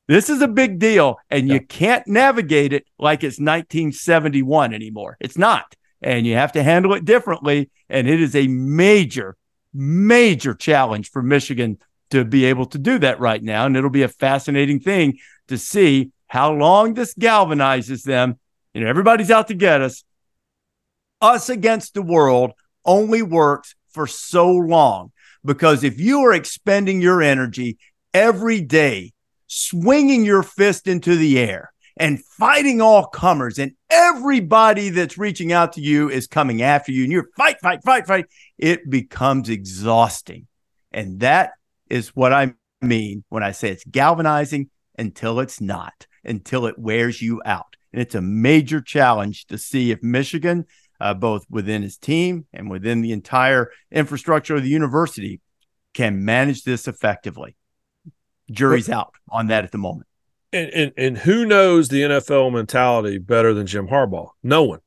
This 0.09 0.31
is 0.31 0.41
a 0.41 0.49
big 0.49 0.79
deal, 0.79 1.17
and 1.31 1.49
yeah. 1.49 1.55
you 1.55 1.61
can't 1.61 2.07
navigate 2.07 2.73
it 2.73 2.87
like 2.97 3.25
it's 3.25 3.41
1971 3.41 4.73
anymore. 4.73 5.17
It's 5.19 5.37
not. 5.37 5.75
And 6.01 6.25
you 6.25 6.35
have 6.35 6.53
to 6.53 6.63
handle 6.63 6.95
it 6.95 7.05
differently. 7.05 7.71
And 7.89 8.09
it 8.09 8.21
is 8.21 8.37
a 8.37 8.47
major, 8.47 9.37
major 9.75 10.55
challenge 10.55 11.11
for 11.11 11.23
Michigan 11.23 11.79
to 12.11 12.25
be 12.25 12.45
able 12.47 12.67
to 12.67 12.79
do 12.79 12.99
that 12.99 13.21
right 13.21 13.43
now. 13.43 13.67
And 13.67 13.77
it'll 13.77 13.91
be 13.91 14.03
a 14.03 14.09
fascinating 14.09 14.81
thing 14.81 15.19
to 15.49 15.59
see 15.59 16.13
how 16.27 16.53
long 16.53 16.95
this 16.95 17.15
galvanizes 17.15 18.03
them. 18.03 18.39
You 18.75 18.83
know, 18.83 18.89
everybody's 18.89 19.31
out 19.31 19.49
to 19.49 19.55
get 19.55 19.81
us. 19.81 20.05
Us 21.21 21.49
against 21.49 21.95
the 21.95 22.03
world 22.03 22.53
only 22.85 23.23
works 23.23 23.75
for 23.89 24.07
so 24.07 24.51
long 24.51 25.13
because 25.45 25.83
if 25.83 25.99
you 25.99 26.21
are 26.21 26.35
expending 26.35 27.01
your 27.01 27.23
energy 27.23 27.79
every 28.13 28.61
day 28.61 29.13
swinging 29.47 30.25
your 30.25 30.43
fist 30.43 30.87
into 30.87 31.17
the 31.17 31.39
air 31.39 31.73
and 31.97 32.23
fighting 32.23 32.81
all 32.81 33.07
comers 33.07 33.59
and 33.59 33.73
everybody 33.89 34.91
that's 34.91 35.17
reaching 35.17 35.53
out 35.53 35.73
to 35.73 35.81
you 35.81 36.11
is 36.11 36.27
coming 36.27 36.63
after 36.63 36.93
you 36.93 37.05
and 37.05 37.13
you're 37.13 37.29
fight 37.37 37.57
fight 37.63 37.83
fight 37.85 38.07
fight 38.07 38.27
it 38.59 38.91
becomes 38.91 39.49
exhausting 39.49 40.47
and 40.93 41.21
that 41.21 41.53
is 41.89 42.09
what 42.11 42.33
i 42.33 42.53
mean 42.83 43.25
when 43.29 43.43
i 43.43 43.53
say 43.53 43.71
it's 43.71 43.85
galvanizing 43.85 44.69
until 44.99 45.41
it's 45.41 45.61
not 45.61 46.07
until 46.25 46.67
it 46.67 46.79
wears 46.79 47.23
you 47.23 47.41
out 47.45 47.77
and 47.93 48.03
it's 48.03 48.15
a 48.15 48.21
major 48.21 48.81
challenge 48.81 49.47
to 49.47 49.57
see 49.59 49.91
if 49.91 50.03
michigan 50.03 50.65
uh, 51.01 51.13
both 51.13 51.45
within 51.51 51.83
his 51.83 51.99
team 51.99 52.47
and 52.53 52.71
within 52.71 53.03
the 53.03 53.13
entire 53.13 53.71
infrastructure 53.91 54.57
of 54.57 54.63
the 54.63 54.69
university 54.69 55.41
can 55.95 56.25
manage 56.25 56.63
this 56.63 56.89
effectively 56.89 57.57
jury's 58.51 58.89
out 58.89 59.15
on 59.31 59.49
that 59.49 59.65
at 59.65 59.73
the 59.73 59.79
moment. 59.79 60.07
And, 60.53 60.71
and, 60.71 60.93
and 60.97 61.19
who 61.19 61.45
knows 61.45 61.89
the 61.89 62.03
NFL 62.03 62.53
mentality 62.53 63.19
better 63.19 63.53
than 63.53 63.67
Jim 63.67 63.89
Harbaugh? 63.89 64.31
No 64.43 64.63
one. 64.63 64.81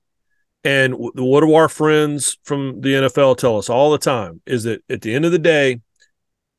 And 0.63 0.95
what 0.97 1.41
do 1.41 1.53
our 1.53 1.69
friends 1.69 2.37
from 2.43 2.81
the 2.81 2.93
NFL 2.93 3.37
tell 3.37 3.57
us 3.57 3.69
all 3.69 3.91
the 3.91 3.97
time? 3.97 4.41
Is 4.45 4.63
that 4.63 4.81
at 4.89 5.01
the 5.01 5.13
end 5.13 5.25
of 5.25 5.31
the 5.31 5.39
day, 5.39 5.81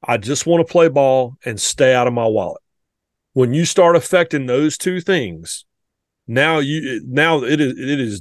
I 0.03 0.17
just 0.17 0.47
want 0.47 0.67
to 0.67 0.71
play 0.71 0.89
ball 0.89 1.37
and 1.45 1.61
stay 1.61 1.95
out 1.95 2.07
of 2.07 2.13
my 2.13 2.27
wallet. 2.27 2.63
When 3.33 3.53
you 3.53 3.65
start 3.65 3.97
affecting 3.97 4.47
those 4.47 4.77
two 4.77 5.01
things, 5.01 5.65
now 6.27 6.59
you 6.59 7.03
now 7.07 7.43
it 7.43 7.61
is 7.61 7.75
it 7.79 8.01
is 8.01 8.21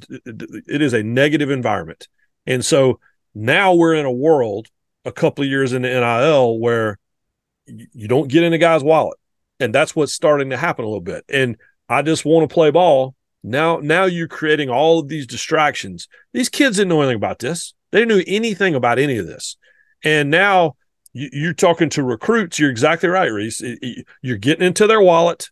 it 0.68 0.82
is 0.82 0.94
a 0.94 1.04
negative 1.04 1.50
environment. 1.50 2.08
And 2.46 2.64
so 2.64 3.00
now 3.34 3.74
we're 3.74 3.96
in 3.96 4.06
a 4.06 4.12
world 4.12 4.68
a 5.06 5.12
couple 5.12 5.44
of 5.44 5.50
years 5.50 5.74
in 5.74 5.84
the 5.84 5.90
NIL 5.90 6.60
where 6.60 7.00
you 7.66 8.08
don't 8.08 8.28
get 8.28 8.44
in 8.44 8.54
a 8.54 8.58
guy's 8.58 8.84
wallet. 8.84 9.18
And 9.60 9.74
that's 9.74 9.96
what's 9.96 10.14
starting 10.14 10.50
to 10.50 10.58
happen 10.58 10.86
a 10.86 10.88
little 10.88 11.02
bit. 11.02 11.26
And 11.30 11.58
I 11.88 12.02
just 12.02 12.26
want 12.26 12.50
to 12.50 12.54
play 12.54 12.72
ball. 12.72 13.16
Now, 13.44 13.78
now 13.78 14.06
you're 14.06 14.28
creating 14.28 14.70
all 14.70 15.00
of 15.00 15.08
these 15.08 15.28
distractions. 15.28 16.08
These 16.34 16.50
kids 16.50 16.78
didn't 16.78 16.90
know 16.90 17.02
anything 17.02 17.18
about 17.18 17.40
this. 17.40 17.74
They 17.92 18.06
know 18.06 18.22
anything 18.28 18.76
about 18.76 19.00
any 19.00 19.18
of 19.18 19.28
this. 19.28 19.58
And 20.04 20.30
now 20.30 20.76
you, 21.14 21.50
are 21.50 21.54
talking 21.54 21.90
to 21.90 22.04
recruits. 22.04 22.60
You're 22.60 22.70
exactly 22.70 23.10
right, 23.10 23.32
Rece. 23.32 24.04
You're 24.22 24.38
getting 24.38 24.66
into 24.66 24.88
their 24.88 25.02
wallet 25.02 25.50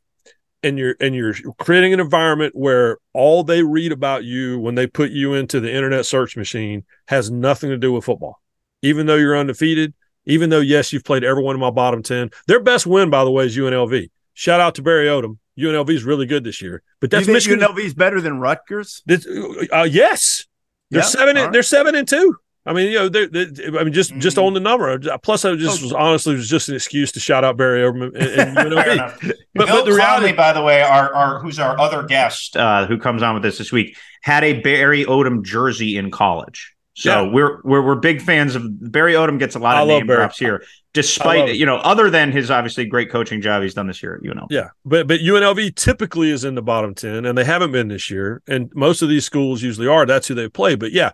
and 0.64 0.78
you're 0.78 0.96
and 1.00 1.14
you're 1.16 1.34
creating 1.60 1.94
an 1.94 2.00
environment 2.00 2.56
where 2.56 2.98
all 3.14 3.44
they 3.44 3.64
read 3.64 3.92
about 3.92 4.24
you 4.24 4.60
when 4.60 4.76
they 4.76 4.88
put 4.88 5.12
you 5.12 5.34
into 5.34 5.60
the 5.60 5.74
internet 5.74 6.06
search 6.06 6.36
machine 6.36 6.84
has 7.08 7.30
nothing 7.32 7.70
to 7.70 7.78
do 7.78 7.92
with 7.92 8.06
football. 8.06 8.42
Even 8.82 9.06
though 9.06 9.16
you're 9.16 9.38
undefeated, 9.38 9.94
even 10.28 10.50
though, 10.50 10.60
yes, 10.60 10.92
you've 10.92 11.06
played 11.06 11.24
everyone 11.24 11.56
in 11.56 11.62
my 11.62 11.72
bottom 11.72 12.04
10. 12.04 12.30
Their 12.48 12.60
best 12.60 12.86
win, 12.86 13.10
by 13.10 13.24
the 13.24 13.32
way, 13.32 13.46
is 13.46 13.58
UNLV. 13.58 14.10
Shout 14.34 14.60
out 14.60 14.76
to 14.76 14.82
Barry 14.82 15.08
Odom. 15.08 15.38
UNLV 15.58 15.90
is 15.90 16.04
really 16.04 16.28
good 16.28 16.44
this 16.44 16.62
year. 16.62 16.84
But 17.00 17.10
that's 17.10 17.28
Michigan. 17.28 17.60
UNLV 17.60 17.80
is 17.80 17.94
better 17.96 18.22
than 18.22 18.40
Rutgers? 18.40 19.02
Uh, 19.10 19.88
yes. 19.90 20.46
They're 20.92 21.02
yep. 21.02 21.10
seven. 21.10 21.38
And, 21.38 21.46
right. 21.46 21.54
They're 21.54 21.64
seven 21.64 21.96
and 21.96 22.08
two. 22.08 22.36
I 22.68 22.74
mean, 22.74 22.92
you 22.92 23.00
know, 23.00 23.08
they're, 23.08 23.28
they're, 23.28 23.80
I 23.80 23.86
mean, 23.86 23.94
just 23.94 24.14
just 24.18 24.38
on 24.38 24.54
the 24.54 24.60
number. 24.60 25.00
Plus, 25.20 25.46
I 25.46 25.56
just 25.56 25.82
was 25.82 25.94
honestly 25.94 26.36
was 26.36 26.50
just 26.50 26.68
an 26.68 26.76
excuse 26.76 27.14
to 27.14 27.20
shout 27.22 27.46
out 27.46 27.56
Barry 27.56 27.82
Overman. 27.82 28.12
And, 28.16 28.58
and, 28.58 28.76
but, 28.76 29.68
Bill 29.68 29.78
but 29.78 29.86
the 29.86 29.94
reality, 29.94 30.34
by 30.34 30.52
the 30.52 30.62
way, 30.62 30.82
our, 30.82 31.14
our 31.14 31.40
who's 31.40 31.60
our 31.60 31.80
other 31.80 32.04
guest 32.04 32.58
uh, 32.58 32.86
who 32.86 32.98
comes 32.98 33.24
on 33.24 33.36
with 33.36 33.46
us 33.46 33.58
this 33.58 33.72
week, 33.72 33.96
had 34.22 34.44
a 34.44 34.60
Barry 34.62 35.06
Odom 35.06 35.44
jersey 35.44 35.98
in 35.98 36.12
college. 36.12 36.76
So 36.94 37.24
yeah. 37.24 37.32
we're, 37.32 37.62
we're 37.64 37.86
we're 37.86 37.96
big 37.96 38.22
fans 38.22 38.56
of 38.56 38.64
Barry 38.92 39.14
Odom. 39.14 39.40
Gets 39.40 39.56
a 39.56 39.60
lot 39.60 39.82
of 39.82 39.88
name 39.88 40.08
Barry. 40.08 40.18
drops 40.18 40.38
here, 40.38 40.64
despite 40.94 41.56
you 41.56 41.66
know, 41.66 41.78
other 41.78 42.10
than 42.10 42.32
his 42.32 42.52
obviously 42.52 42.86
great 42.86 43.12
coaching 43.12 43.40
job 43.40 43.62
he's 43.62 43.76
done 43.76 43.88
this 43.88 44.02
year 44.02 44.16
at 44.16 44.24
UNLV. 44.24 44.48
Yeah, 44.50 44.70
but 44.84 45.08
but 45.08 45.20
UNLV 45.20 45.76
typically 45.76 46.32
is 46.32 46.44
in 46.44 46.56
the 46.56 46.64
bottom 46.64 46.96
ten, 46.96 47.26
and 47.26 47.38
they 47.38 47.46
haven't 47.46 47.72
been 47.72 47.88
this 47.88 48.10
year. 48.10 48.42
And 48.48 48.72
most 48.76 49.04
of 49.04 49.10
these 49.10 49.24
schools 49.24 49.62
usually 49.62 49.88
are. 49.88 50.06
That's 50.06 50.28
who 50.28 50.34
they 50.34 50.50
play. 50.50 50.76
But 50.76 50.92
yeah, 50.92 51.12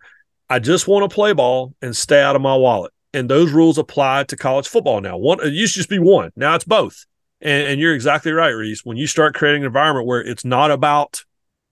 I 0.53 0.59
just 0.59 0.87
want 0.87 1.09
to 1.09 1.11
play 1.11 1.33
ball 1.33 1.73
and 1.81 1.97
stay 1.97 2.21
out 2.21 2.35
of 2.35 2.41
my 2.43 2.55
wallet. 2.55 2.93
And 3.11 3.27
those 3.27 3.51
rules 3.51 3.79
apply 3.79 4.25
to 4.25 4.35
college 4.35 4.67
football 4.67 5.01
now. 5.01 5.17
One 5.17 5.39
it 5.41 5.51
used 5.51 5.73
to 5.73 5.79
just 5.79 5.89
be 5.89 5.97
one. 5.97 6.29
Now 6.35 6.53
it's 6.53 6.63
both. 6.63 7.07
And, 7.41 7.69
and 7.69 7.81
you're 7.81 7.95
exactly 7.95 8.31
right, 8.31 8.53
Rece. 8.53 8.81
When 8.83 8.95
you 8.95 9.07
start 9.07 9.33
creating 9.33 9.63
an 9.63 9.65
environment 9.65 10.05
where 10.05 10.21
it's 10.21 10.45
not 10.45 10.69
about 10.69 11.23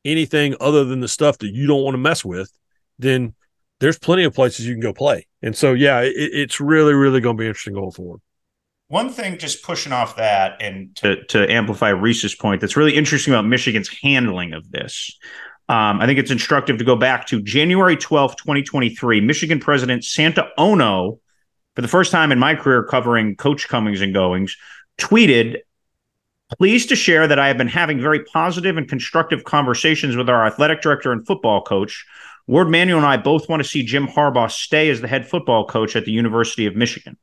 anything 0.04 0.56
other 0.60 0.84
than 0.84 1.00
the 1.00 1.08
stuff 1.08 1.38
that 1.38 1.54
you 1.54 1.68
don't 1.68 1.84
want 1.84 1.94
to 1.94 2.00
mess 2.00 2.26
with, 2.26 2.52
then 2.98 3.36
there's 3.82 4.00
plenty 4.00 4.24
of 4.24 4.34
places 4.34 4.66
you 4.66 4.74
can 4.74 4.82
go 4.82 4.94
play. 4.94 5.28
And 5.44 5.56
so, 5.56 5.74
yeah, 5.74 6.00
it, 6.00 6.14
it's 6.16 6.60
really, 6.60 6.96
really 6.96 7.22
going 7.22 7.38
to 7.38 7.40
be 7.42 7.46
interesting 7.46 7.76
going 7.76 7.92
forward. 7.92 8.22
One 8.88 9.12
thing, 9.12 9.38
just 9.38 9.62
pushing 9.62 9.94
off 9.94 10.16
that 10.16 10.60
and 10.60 10.96
to, 10.96 11.24
to 11.26 11.52
amplify 11.52 11.92
Rece's 11.92 12.34
point, 12.34 12.62
that's 12.62 12.76
really 12.76 12.96
interesting 12.96 13.32
about 13.32 13.46
Michigan's 13.46 13.92
handling 14.02 14.54
of 14.54 14.72
this. 14.72 15.20
Um, 15.72 16.02
I 16.02 16.06
think 16.06 16.20
it's 16.20 16.32
instructive 16.32 16.78
to 16.80 16.84
go 16.84 16.98
back 16.98 17.28
to 17.28 17.42
January 17.42 17.96
12th, 17.96 18.36
2023. 18.36 19.22
Michigan 19.22 19.58
President 19.58 20.04
Santa 20.04 20.50
Ono, 20.58 21.20
for 21.76 21.82
the 21.82 21.88
first 21.88 22.12
time 22.12 22.34
in 22.34 22.40
my 22.40 22.56
career 22.56 22.84
covering 22.84 23.38
coach 23.38 23.70
comings 23.70 24.02
and 24.02 24.14
goings, 24.14 24.58
tweeted 25.00 25.60
Pleased 26.58 26.90
to 26.90 26.98
share 26.98 27.28
that 27.28 27.40
I 27.40 27.48
have 27.48 27.58
been 27.58 27.70
having 27.70 28.02
very 28.02 28.26
positive 28.26 28.76
and 28.76 28.86
constructive 28.86 29.46
conversations 29.46 30.18
with 30.18 30.30
our 30.30 30.46
athletic 30.46 30.82
director 30.82 31.14
and 31.14 31.26
football 31.26 31.62
coach 31.62 32.06
Warde 32.46 32.70
Manuel 32.70 32.98
and 32.98 33.08
I 33.08 33.16
both 33.16 33.48
want 33.48 33.64
to 33.64 33.70
see 33.70 33.84
Jim 33.84 34.06
Harbaugh 34.06 34.52
stay 34.52 34.90
as 34.90 35.00
the 35.00 35.08
head 35.08 35.26
football 35.26 35.66
coach 35.66 35.96
at 35.96 36.04
the 36.04 36.12
University 36.12 36.66
of 36.66 36.76
Michigan. 36.76 37.16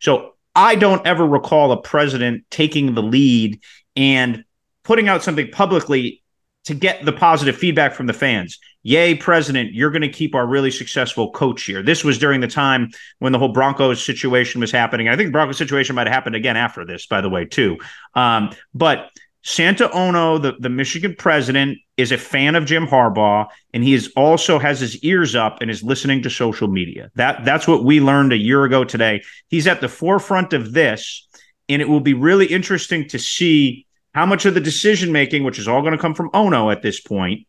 So 0.00 0.34
I 0.54 0.74
don't 0.74 1.06
ever 1.06 1.26
recall 1.26 1.72
a 1.72 1.80
president 1.80 2.44
taking 2.50 2.94
the 2.94 3.02
lead 3.02 3.60
and 3.96 4.44
putting 4.84 5.08
out 5.08 5.22
something 5.22 5.50
publicly 5.50 6.22
to 6.64 6.74
get 6.74 7.04
the 7.04 7.12
positive 7.12 7.56
feedback 7.56 7.94
from 7.94 8.06
the 8.06 8.12
fans. 8.12 8.58
Yay, 8.82 9.14
president, 9.14 9.74
you're 9.74 9.90
going 9.90 10.02
to 10.02 10.08
keep 10.08 10.34
our 10.34 10.46
really 10.46 10.70
successful 10.70 11.30
coach 11.32 11.64
here. 11.64 11.82
This 11.82 12.02
was 12.02 12.18
during 12.18 12.40
the 12.40 12.48
time 12.48 12.90
when 13.18 13.32
the 13.32 13.38
whole 13.38 13.52
Broncos 13.52 14.04
situation 14.04 14.60
was 14.60 14.70
happening. 14.70 15.08
I 15.08 15.16
think 15.16 15.28
the 15.28 15.32
Broncos 15.32 15.58
situation 15.58 15.94
might 15.94 16.06
have 16.06 16.14
happened 16.14 16.36
again 16.36 16.56
after 16.56 16.84
this, 16.84 17.06
by 17.06 17.20
the 17.20 17.28
way, 17.28 17.44
too. 17.44 17.78
Um, 18.14 18.50
but 18.72 19.10
Santa 19.42 19.90
Ono, 19.92 20.38
the, 20.38 20.52
the 20.58 20.68
Michigan 20.68 21.14
president, 21.16 21.78
is 21.96 22.12
a 22.12 22.18
fan 22.18 22.54
of 22.54 22.66
Jim 22.66 22.86
Harbaugh, 22.86 23.48
and 23.72 23.82
he 23.82 23.94
is 23.94 24.12
also 24.16 24.58
has 24.58 24.80
his 24.80 24.98
ears 24.98 25.34
up 25.34 25.60
and 25.60 25.70
is 25.70 25.82
listening 25.82 26.22
to 26.22 26.30
social 26.30 26.68
media. 26.68 27.10
That 27.14 27.44
that's 27.44 27.66
what 27.66 27.84
we 27.84 28.00
learned 28.00 28.32
a 28.32 28.38
year 28.38 28.64
ago 28.64 28.84
today. 28.84 29.22
He's 29.48 29.66
at 29.66 29.80
the 29.80 29.88
forefront 29.88 30.52
of 30.52 30.72
this, 30.72 31.26
and 31.68 31.80
it 31.80 31.88
will 31.88 32.00
be 32.00 32.14
really 32.14 32.46
interesting 32.46 33.08
to 33.08 33.18
see 33.18 33.86
how 34.12 34.26
much 34.26 34.44
of 34.44 34.54
the 34.54 34.60
decision 34.60 35.12
making, 35.12 35.44
which 35.44 35.58
is 35.58 35.68
all 35.68 35.82
going 35.82 35.92
to 35.92 35.98
come 35.98 36.14
from 36.14 36.30
Ono 36.34 36.70
at 36.70 36.82
this 36.82 37.00
point, 37.00 37.46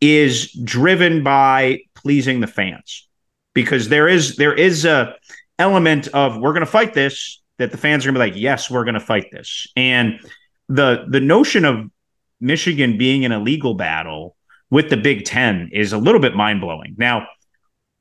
is 0.00 0.52
driven 0.52 1.22
by 1.22 1.80
pleasing 1.94 2.40
the 2.40 2.46
fans. 2.46 3.08
Because 3.54 3.88
there 3.88 4.08
is 4.08 4.36
there 4.36 4.54
is 4.54 4.84
a 4.84 5.14
element 5.58 6.08
of 6.08 6.38
we're 6.38 6.52
going 6.52 6.60
to 6.60 6.66
fight 6.66 6.94
this 6.94 7.40
that 7.58 7.70
the 7.70 7.78
fans 7.78 8.04
are 8.04 8.10
going 8.10 8.14
to 8.14 8.20
be 8.20 8.32
like, 8.32 8.42
yes, 8.42 8.68
we're 8.68 8.84
going 8.84 8.94
to 8.94 9.00
fight 9.00 9.30
this, 9.30 9.68
and 9.76 10.18
the 10.68 11.06
the 11.08 11.20
notion 11.20 11.64
of 11.64 11.88
Michigan 12.40 12.98
being 12.98 13.22
in 13.22 13.32
a 13.32 13.38
legal 13.38 13.74
battle 13.74 14.36
with 14.70 14.90
the 14.90 14.96
Big 14.96 15.24
Ten 15.24 15.70
is 15.72 15.92
a 15.92 15.98
little 15.98 16.20
bit 16.20 16.34
mind 16.34 16.60
blowing. 16.60 16.94
Now, 16.98 17.28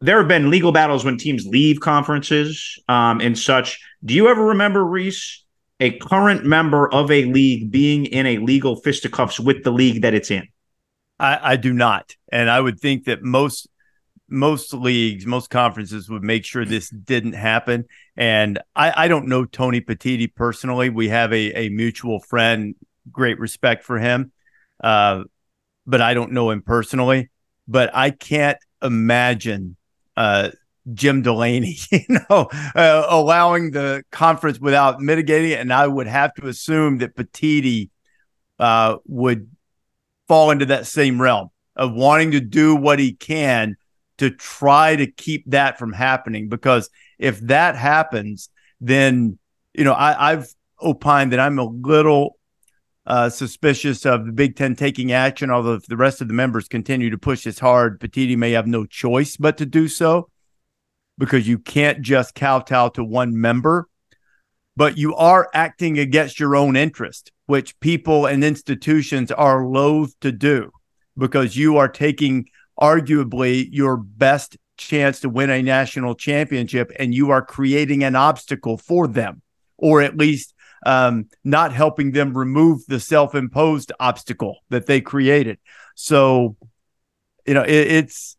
there 0.01 0.17
have 0.17 0.27
been 0.27 0.49
legal 0.49 0.71
battles 0.71 1.05
when 1.05 1.17
teams 1.17 1.45
leave 1.45 1.79
conferences 1.79 2.79
um, 2.89 3.21
and 3.21 3.37
such. 3.37 3.79
Do 4.03 4.13
you 4.13 4.27
ever 4.27 4.47
remember 4.47 4.83
Rece, 4.83 5.39
a 5.79 5.97
current 5.99 6.45
member 6.45 6.91
of 6.91 7.11
a 7.11 7.25
league 7.25 7.71
being 7.71 8.05
in 8.05 8.25
a 8.25 8.37
legal 8.37 8.75
fisticuffs 8.75 9.39
with 9.39 9.63
the 9.63 9.71
league 9.71 10.01
that 10.01 10.13
it's 10.13 10.31
in? 10.31 10.47
I, 11.19 11.53
I 11.53 11.55
do 11.55 11.73
not, 11.73 12.15
and 12.31 12.49
I 12.49 12.59
would 12.59 12.79
think 12.79 13.05
that 13.05 13.23
most 13.23 13.67
most 14.29 14.73
leagues, 14.73 15.25
most 15.25 15.49
conferences 15.49 16.09
would 16.09 16.23
make 16.23 16.43
sure 16.43 16.65
this 16.65 16.89
didn't 16.89 17.33
happen. 17.33 17.85
And 18.17 18.59
I, 18.75 19.03
I 19.03 19.07
don't 19.07 19.27
know 19.27 19.45
Tony 19.45 19.79
Petitti 19.79 20.33
personally. 20.33 20.89
We 20.89 21.09
have 21.09 21.31
a, 21.31 21.65
a 21.65 21.69
mutual 21.69 22.19
friend, 22.19 22.73
great 23.11 23.39
respect 23.39 23.83
for 23.83 23.99
him, 23.99 24.31
uh, 24.83 25.23
but 25.85 26.01
I 26.01 26.15
don't 26.15 26.31
know 26.31 26.49
him 26.49 26.63
personally. 26.63 27.29
But 27.67 27.91
I 27.93 28.09
can't 28.09 28.57
imagine 28.81 29.77
uh, 30.17 30.49
Jim 30.91 31.21
Delany, 31.21 31.77
you 31.91 32.19
know, 32.29 32.49
uh, 32.75 33.05
allowing 33.07 33.71
the 33.71 34.03
conference 34.11 34.59
without 34.59 34.99
mitigating 34.99 35.51
it. 35.51 35.59
And 35.59 35.71
I 35.71 35.87
would 35.87 36.07
have 36.07 36.33
to 36.35 36.47
assume 36.47 36.97
that 36.99 37.15
Petitti 37.15 37.89
uh, 38.59 38.97
would 39.05 39.49
fall 40.27 40.51
into 40.51 40.65
that 40.67 40.87
same 40.87 41.21
realm 41.21 41.49
of 41.75 41.93
wanting 41.93 42.31
to 42.31 42.39
do 42.39 42.75
what 42.75 42.99
he 42.99 43.13
can 43.13 43.75
to 44.17 44.29
try 44.29 44.95
to 44.95 45.07
keep 45.07 45.43
that 45.47 45.79
from 45.79 45.93
happening. 45.93 46.49
Because 46.49 46.89
if 47.17 47.39
that 47.41 47.75
happens, 47.75 48.49
then, 48.79 49.39
you 49.73 49.83
know, 49.83 49.93
I, 49.93 50.31
I've 50.31 50.53
opined 50.81 51.31
that 51.31 51.39
I'm 51.39 51.59
a 51.59 51.65
little 51.65 52.37
uh, 53.05 53.29
suspicious 53.29 54.05
of 54.05 54.25
the 54.25 54.31
Big 54.31 54.55
Ten 54.55 54.75
taking 54.75 55.11
action. 55.11 55.49
Although 55.49 55.73
if 55.73 55.87
the 55.87 55.97
rest 55.97 56.21
of 56.21 56.27
the 56.27 56.33
members 56.33 56.67
continue 56.67 57.09
to 57.09 57.17
push 57.17 57.43
this 57.43 57.59
hard, 57.59 57.99
Petitti 57.99 58.37
may 58.37 58.51
have 58.51 58.67
no 58.67 58.85
choice 58.85 59.35
but 59.35 59.57
to 59.57 59.65
do 59.65 59.87
so 59.87 60.29
because 61.17 61.47
you 61.47 61.59
can't 61.59 62.01
just 62.01 62.35
kowtow 62.35 62.89
to 62.89 63.03
one 63.03 63.39
member. 63.39 63.87
But 64.75 64.97
you 64.97 65.15
are 65.15 65.49
acting 65.53 65.99
against 65.99 66.39
your 66.39 66.55
own 66.55 66.75
interest, 66.75 67.31
which 67.45 67.79
people 67.79 68.25
and 68.25 68.43
institutions 68.43 69.31
are 69.31 69.65
loath 69.65 70.19
to 70.21 70.31
do 70.31 70.71
because 71.17 71.55
you 71.55 71.77
are 71.77 71.87
taking 71.87 72.47
arguably 72.79 73.67
your 73.71 73.97
best 73.97 74.57
chance 74.77 75.19
to 75.19 75.29
win 75.29 75.49
a 75.49 75.61
national 75.61 76.15
championship 76.15 76.91
and 76.97 77.13
you 77.13 77.29
are 77.29 77.45
creating 77.45 78.03
an 78.03 78.15
obstacle 78.15 78.77
for 78.77 79.07
them 79.07 79.41
or 79.77 80.01
at 80.01 80.17
least 80.17 80.53
um, 80.85 81.27
not 81.43 81.71
helping 81.71 82.11
them 82.11 82.37
remove 82.37 82.81
the 82.87 82.99
self-imposed 82.99 83.91
obstacle 83.99 84.57
that 84.69 84.87
they 84.87 84.99
created 84.99 85.59
so 85.95 86.55
you 87.45 87.53
know 87.53 87.61
it, 87.61 87.69
it's 87.69 88.35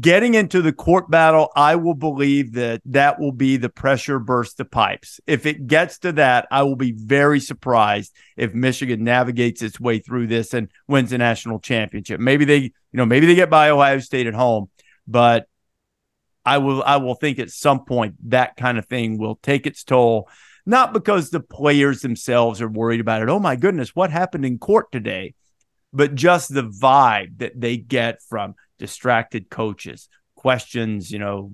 getting 0.00 0.34
into 0.34 0.62
the 0.62 0.72
court 0.72 1.10
battle, 1.10 1.50
I 1.54 1.76
will 1.76 1.94
believe 1.94 2.52
that 2.52 2.80
that 2.86 3.20
will 3.20 3.32
be 3.32 3.56
the 3.56 3.68
pressure 3.68 4.18
burst 4.18 4.56
the 4.56 4.64
pipes. 4.64 5.20
If 5.26 5.46
it 5.46 5.66
gets 5.66 5.98
to 6.00 6.12
that, 6.12 6.48
I 6.50 6.62
will 6.62 6.76
be 6.76 6.92
very 6.92 7.40
surprised 7.40 8.14
if 8.36 8.54
Michigan 8.54 9.04
navigates 9.04 9.62
its 9.62 9.78
way 9.78 9.98
through 9.98 10.26
this 10.26 10.54
and 10.54 10.70
wins 10.88 11.12
a 11.12 11.18
national 11.18 11.60
championship. 11.60 12.20
Maybe 12.20 12.44
they, 12.44 12.58
you 12.58 12.72
know, 12.92 13.06
maybe 13.06 13.26
they 13.26 13.34
get 13.34 13.50
by 13.50 13.70
Ohio 13.70 13.98
State 14.00 14.26
at 14.26 14.34
home, 14.34 14.70
but 15.06 15.46
I 16.44 16.58
will 16.58 16.82
I 16.82 16.96
will 16.96 17.14
think 17.14 17.38
at 17.38 17.50
some 17.50 17.84
point 17.84 18.14
that 18.30 18.56
kind 18.56 18.78
of 18.78 18.86
thing 18.86 19.18
will 19.18 19.36
take 19.36 19.66
its 19.66 19.84
toll. 19.84 20.28
Not 20.64 20.92
because 20.92 21.30
the 21.30 21.40
players 21.40 22.00
themselves 22.00 22.60
are 22.60 22.68
worried 22.68 23.00
about 23.00 23.22
it. 23.22 23.28
Oh 23.28 23.38
my 23.38 23.54
goodness, 23.54 23.94
what 23.94 24.10
happened 24.10 24.44
in 24.44 24.58
court 24.58 24.90
today? 24.90 25.34
But 25.92 26.16
just 26.16 26.52
the 26.52 26.64
vibe 26.64 27.38
that 27.38 27.60
they 27.60 27.76
get 27.76 28.20
from 28.28 28.56
distracted 28.78 29.50
coaches, 29.50 30.08
questions, 30.36 31.10
you 31.10 31.18
know, 31.18 31.52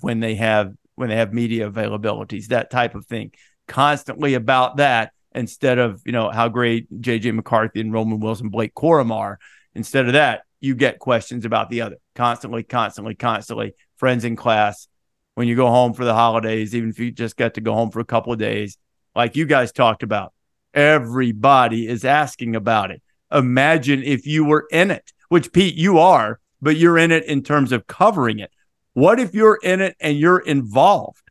when 0.00 0.20
they 0.20 0.34
have 0.34 0.72
when 0.94 1.08
they 1.08 1.16
have 1.16 1.32
media 1.32 1.70
availabilities, 1.70 2.48
that 2.48 2.70
type 2.70 2.94
of 2.94 3.06
thing. 3.06 3.32
Constantly 3.68 4.34
about 4.34 4.78
that 4.78 5.12
instead 5.32 5.78
of, 5.78 6.02
you 6.04 6.10
know, 6.10 6.28
how 6.30 6.48
great 6.48 6.90
JJ 7.00 7.34
McCarthy 7.34 7.80
and 7.80 7.92
Roman 7.92 8.18
Wilson, 8.18 8.48
Blake 8.48 8.74
Corum 8.74 9.12
are. 9.12 9.38
Instead 9.74 10.06
of 10.06 10.14
that, 10.14 10.42
you 10.60 10.74
get 10.74 10.98
questions 10.98 11.44
about 11.44 11.70
the 11.70 11.82
other 11.82 11.96
constantly, 12.16 12.64
constantly, 12.64 13.14
constantly. 13.14 13.74
Friends 13.96 14.24
in 14.24 14.34
class, 14.34 14.88
when 15.36 15.46
you 15.46 15.54
go 15.54 15.68
home 15.68 15.92
for 15.92 16.04
the 16.04 16.14
holidays, 16.14 16.74
even 16.74 16.90
if 16.90 16.98
you 16.98 17.12
just 17.12 17.36
get 17.36 17.54
to 17.54 17.60
go 17.60 17.74
home 17.74 17.90
for 17.90 18.00
a 18.00 18.04
couple 18.04 18.32
of 18.32 18.38
days, 18.40 18.76
like 19.14 19.36
you 19.36 19.46
guys 19.46 19.70
talked 19.70 20.02
about, 20.02 20.32
everybody 20.74 21.86
is 21.86 22.04
asking 22.04 22.56
about 22.56 22.90
it. 22.90 23.00
Imagine 23.32 24.02
if 24.02 24.26
you 24.26 24.44
were 24.44 24.66
in 24.72 24.90
it, 24.90 25.12
which 25.28 25.52
Pete, 25.52 25.76
you 25.76 25.98
are 25.98 26.40
but 26.60 26.76
you're 26.76 26.98
in 26.98 27.10
it 27.10 27.24
in 27.24 27.42
terms 27.42 27.72
of 27.72 27.86
covering 27.86 28.38
it. 28.38 28.50
What 28.94 29.20
if 29.20 29.34
you're 29.34 29.58
in 29.62 29.80
it 29.80 29.96
and 30.00 30.18
you're 30.18 30.40
involved 30.40 31.30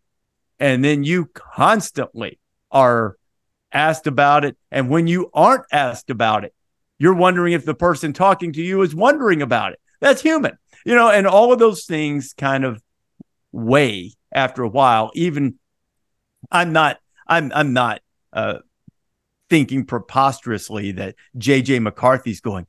and 0.60 0.84
then 0.84 1.04
you 1.04 1.26
constantly 1.34 2.40
are 2.72 3.18
asked 3.72 4.08
about 4.08 4.46
it? 4.46 4.58
And 4.72 4.90
when 4.90 5.08
you 5.08 5.30
aren't 5.34 5.66
asked 5.72 6.10
about 6.10 6.46
it, 6.46 6.54
you're 6.98 7.14
wondering 7.14 7.54
if 7.54 7.66
the 7.66 7.76
person 7.76 8.14
talking 8.14 8.54
to 8.54 8.62
you 8.62 8.82
is 8.82 8.96
wondering 8.96 9.42
about 9.42 9.74
it. 9.74 9.80
That's 10.00 10.22
human, 10.22 10.58
you 10.86 10.96
know, 10.96 11.10
and 11.10 11.28
all 11.28 11.52
of 11.52 11.60
those 11.60 11.86
things 11.86 12.34
kind 12.34 12.64
of 12.64 12.82
weigh 13.52 14.14
after 14.32 14.64
a 14.64 14.70
while. 14.70 15.12
Even 15.16 15.60
I'm 16.52 16.74
not 16.74 17.00
I'm 17.28 17.52
I'm 17.54 17.74
not 17.74 18.02
uh, 18.34 18.60
thinking 19.50 19.86
preposterously 19.86 20.94
that 20.94 21.16
JJ 21.38 21.82
McCarthy's 21.82 22.42
going, 22.42 22.68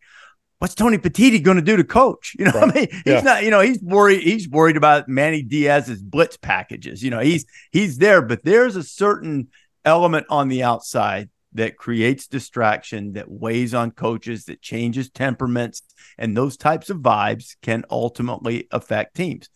what's 0.59 0.75
Tony 0.75 0.99
Petitti 0.99 1.43
going 1.43 1.57
to 1.57 1.63
do 1.63 1.77
to 1.77 1.85
coach? 1.85 2.35
You 2.39 2.47
know, 2.47 2.53
right. 2.53 2.71
I 2.71 2.75
mean, 2.75 2.89
he's 2.91 3.03
yeah. 3.07 3.21
not, 3.21 3.45
you 3.45 3.51
know, 3.51 3.61
he's 3.61 3.81
worried, 3.83 4.23
he's 4.23 4.49
worried 4.49 4.77
about 4.77 5.09
Manny 5.09 5.43
Diaz's 5.43 6.03
blitz 6.03 6.37
packages. 6.37 7.03
You 7.03 7.11
know, 7.11 7.21
he's 7.21 7.47
he's 7.71 7.99
there, 7.99 8.23
but 8.23 8.45
there's 8.45 8.77
a 8.77 8.83
certain 8.83 9.49
element 9.85 10.27
on 10.31 10.49
the 10.49 10.63
outside 10.63 11.31
that 11.55 11.77
creates 11.77 12.27
distraction, 12.27 13.15
that 13.15 13.31
weighs 13.31 13.73
on 13.75 13.91
coaches, 13.91 14.45
that 14.45 14.61
changes 14.61 15.11
temperaments, 15.11 15.83
and 16.19 16.37
those 16.37 16.57
types 16.57 16.91
of 16.91 16.99
vibes 16.99 17.57
can 17.63 17.85
ultimately 17.91 18.69
affect 18.71 19.17
teams. 19.17 19.49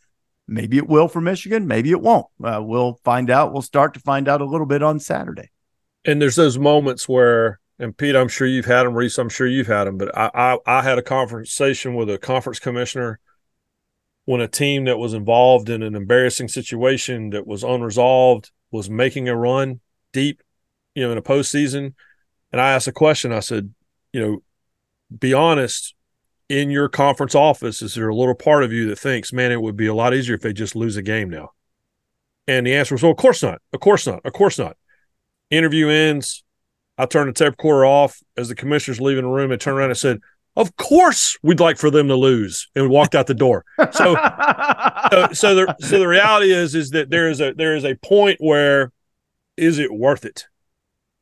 Maybe 0.48 0.78
it 0.78 0.88
will 0.88 1.08
for 1.08 1.20
Michigan, 1.20 1.66
maybe 1.66 1.90
it 1.90 2.00
won't. 2.00 2.26
Uh, 2.42 2.60
we'll 2.62 2.98
find 3.04 3.30
out. 3.30 3.52
We'll 3.52 3.62
start 3.62 3.94
to 3.94 4.00
find 4.00 4.28
out 4.28 4.40
a 4.40 4.46
little 4.46 4.66
bit 4.66 4.82
on 4.82 4.98
Saturday. 4.98 5.50
And 6.04 6.20
there's 6.20 6.34
those 6.34 6.58
moments 6.58 7.08
where 7.08 7.60
and 7.82 7.96
Pete, 7.96 8.14
I'm 8.14 8.28
sure 8.28 8.46
you've 8.46 8.66
had 8.66 8.84
them. 8.84 8.94
Rece, 8.94 9.18
I'm 9.18 9.28
sure 9.28 9.46
you've 9.46 9.66
had 9.66 9.84
them. 9.84 9.98
But 9.98 10.16
I, 10.16 10.30
I, 10.32 10.78
I 10.78 10.82
had 10.82 10.98
a 10.98 11.02
conversation 11.02 11.94
with 11.94 12.08
a 12.08 12.16
conference 12.16 12.60
commissioner 12.60 13.18
when 14.24 14.40
a 14.40 14.46
team 14.46 14.84
that 14.84 14.98
was 14.98 15.14
involved 15.14 15.68
in 15.68 15.82
an 15.82 15.96
embarrassing 15.96 16.46
situation 16.46 17.30
that 17.30 17.44
was 17.44 17.64
unresolved 17.64 18.52
was 18.70 18.88
making 18.88 19.28
a 19.28 19.36
run 19.36 19.80
deep, 20.12 20.42
you 20.94 21.02
know, 21.02 21.10
in 21.10 21.18
a 21.18 21.22
postseason. 21.22 21.94
And 22.52 22.60
I 22.60 22.70
asked 22.70 22.86
a 22.86 22.92
question. 22.92 23.32
I 23.32 23.40
said, 23.40 23.74
you 24.12 24.20
know, 24.20 24.42
be 25.18 25.34
honest. 25.34 25.94
In 26.48 26.70
your 26.70 26.88
conference 26.90 27.34
office, 27.34 27.80
is 27.80 27.94
there 27.94 28.10
a 28.10 28.14
little 28.14 28.34
part 28.34 28.62
of 28.62 28.72
you 28.72 28.86
that 28.88 28.98
thinks, 28.98 29.32
man, 29.32 29.52
it 29.52 29.62
would 29.62 29.76
be 29.76 29.86
a 29.86 29.94
lot 29.94 30.12
easier 30.12 30.34
if 30.34 30.42
they 30.42 30.52
just 30.52 30.76
lose 30.76 30.98
a 30.98 31.02
game 31.02 31.30
now? 31.30 31.52
And 32.46 32.66
the 32.66 32.74
answer 32.74 32.94
was, 32.94 33.02
well, 33.02 33.12
of 33.12 33.16
course 33.16 33.42
not. 33.42 33.62
Of 33.72 33.80
course 33.80 34.06
not. 34.06 34.20
Of 34.26 34.34
course 34.34 34.58
not. 34.58 34.76
Interview 35.50 35.88
ends 35.88 36.44
I 37.02 37.06
turned 37.06 37.28
the 37.28 37.32
tape 37.32 37.54
recorder 37.54 37.84
off 37.84 38.22
as 38.36 38.48
the 38.48 38.54
commissioner's 38.54 39.00
leaving 39.00 39.24
the 39.24 39.30
room 39.30 39.50
and 39.50 39.60
turned 39.60 39.76
around 39.76 39.90
and 39.90 39.98
said, 39.98 40.20
Of 40.54 40.76
course 40.76 41.36
we'd 41.42 41.58
like 41.58 41.76
for 41.76 41.90
them 41.90 42.06
to 42.06 42.14
lose, 42.14 42.68
and 42.76 42.88
walked 42.88 43.16
out 43.16 43.26
the 43.26 43.34
door. 43.34 43.64
So 43.90 44.14
so, 45.10 45.28
so 45.32 45.54
the 45.56 45.76
so 45.80 45.98
the 45.98 46.06
reality 46.06 46.52
is 46.52 46.76
is 46.76 46.90
that 46.90 47.10
there 47.10 47.28
is 47.28 47.40
a 47.40 47.54
there 47.54 47.74
is 47.74 47.84
a 47.84 47.96
point 47.96 48.38
where 48.40 48.92
is 49.56 49.80
it 49.80 49.92
worth 49.92 50.24
it? 50.24 50.46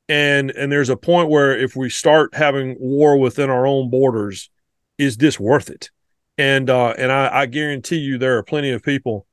And 0.06 0.50
and 0.50 0.70
there's 0.70 0.90
a 0.90 0.98
point 0.98 1.30
where 1.30 1.58
if 1.58 1.74
we 1.74 1.88
start 1.88 2.34
having 2.34 2.76
war 2.78 3.16
within 3.16 3.48
our 3.48 3.66
own 3.66 3.88
borders, 3.88 4.50
is 4.98 5.16
this 5.16 5.40
worth 5.40 5.70
it? 5.70 5.90
And 6.36 6.68
uh, 6.68 6.94
and 6.98 7.10
I, 7.10 7.40
I 7.40 7.46
guarantee 7.46 8.00
you 8.00 8.18
there 8.18 8.36
are 8.36 8.42
plenty 8.42 8.70
of 8.70 8.82
people 8.82 9.26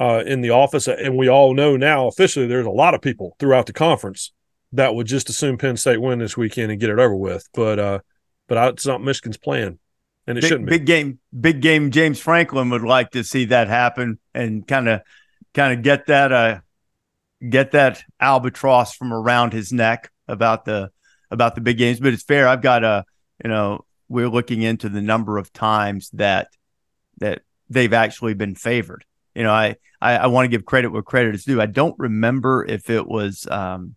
uh, 0.00 0.22
in 0.26 0.40
the 0.40 0.50
office, 0.50 0.88
and 0.88 1.18
we 1.18 1.28
all 1.28 1.52
know 1.52 1.76
now 1.76 2.08
officially 2.08 2.46
there's 2.46 2.66
a 2.66 2.70
lot 2.70 2.94
of 2.94 3.02
people 3.02 3.36
throughout 3.38 3.66
the 3.66 3.74
conference 3.74 4.32
that 4.72 4.94
would 4.94 5.06
just 5.06 5.28
assume 5.28 5.58
Penn 5.58 5.76
State 5.76 6.00
win 6.00 6.18
this 6.18 6.36
weekend 6.36 6.70
and 6.70 6.80
get 6.80 6.90
it 6.90 6.98
over 6.98 7.14
with. 7.14 7.48
But 7.54 7.78
uh, 7.78 7.98
but 8.48 8.74
it's 8.74 8.86
not 8.86 9.02
Michigan's 9.02 9.36
plan, 9.36 9.78
and 10.26 10.38
it 10.38 10.42
big, 10.42 10.48
shouldn't 10.48 10.68
be. 10.68 10.78
Big 10.78 10.86
game, 10.86 11.18
big 11.38 11.60
game. 11.60 11.90
James 11.90 12.20
Franklin 12.20 12.70
would 12.70 12.82
like 12.82 13.10
to 13.10 13.24
see 13.24 13.46
that 13.46 13.68
happen 13.68 14.18
and 14.34 14.66
kind 14.66 14.88
of 14.88 15.02
kind 15.54 15.72
of 15.76 15.82
get 15.82 16.06
that 16.06 16.32
uh 16.32 16.60
get 17.46 17.72
that 17.72 18.02
albatross 18.20 18.94
from 18.94 19.12
around 19.12 19.52
his 19.52 19.72
neck 19.72 20.10
about 20.28 20.64
the 20.64 20.90
about 21.30 21.54
the 21.54 21.60
big 21.60 21.78
games. 21.78 22.00
But 22.00 22.14
it's 22.14 22.22
fair. 22.22 22.48
I've 22.48 22.62
got 22.62 22.84
a 22.84 23.04
you 23.42 23.50
know 23.50 23.84
we're 24.08 24.28
looking 24.28 24.62
into 24.62 24.88
the 24.88 25.02
number 25.02 25.38
of 25.38 25.52
times 25.52 26.10
that 26.14 26.48
that 27.18 27.42
they've 27.68 27.92
actually 27.92 28.34
been 28.34 28.54
favored. 28.54 29.04
You 29.34 29.44
know, 29.44 29.52
I 29.52 29.76
I, 30.00 30.16
I 30.16 30.26
want 30.26 30.44
to 30.44 30.48
give 30.48 30.64
credit 30.64 30.88
where 30.88 31.02
credit 31.02 31.34
is 31.34 31.44
due. 31.44 31.60
I 31.60 31.66
don't 31.66 31.98
remember 31.98 32.64
if 32.64 32.90
it 32.90 33.06
was 33.06 33.46
um, 33.50 33.96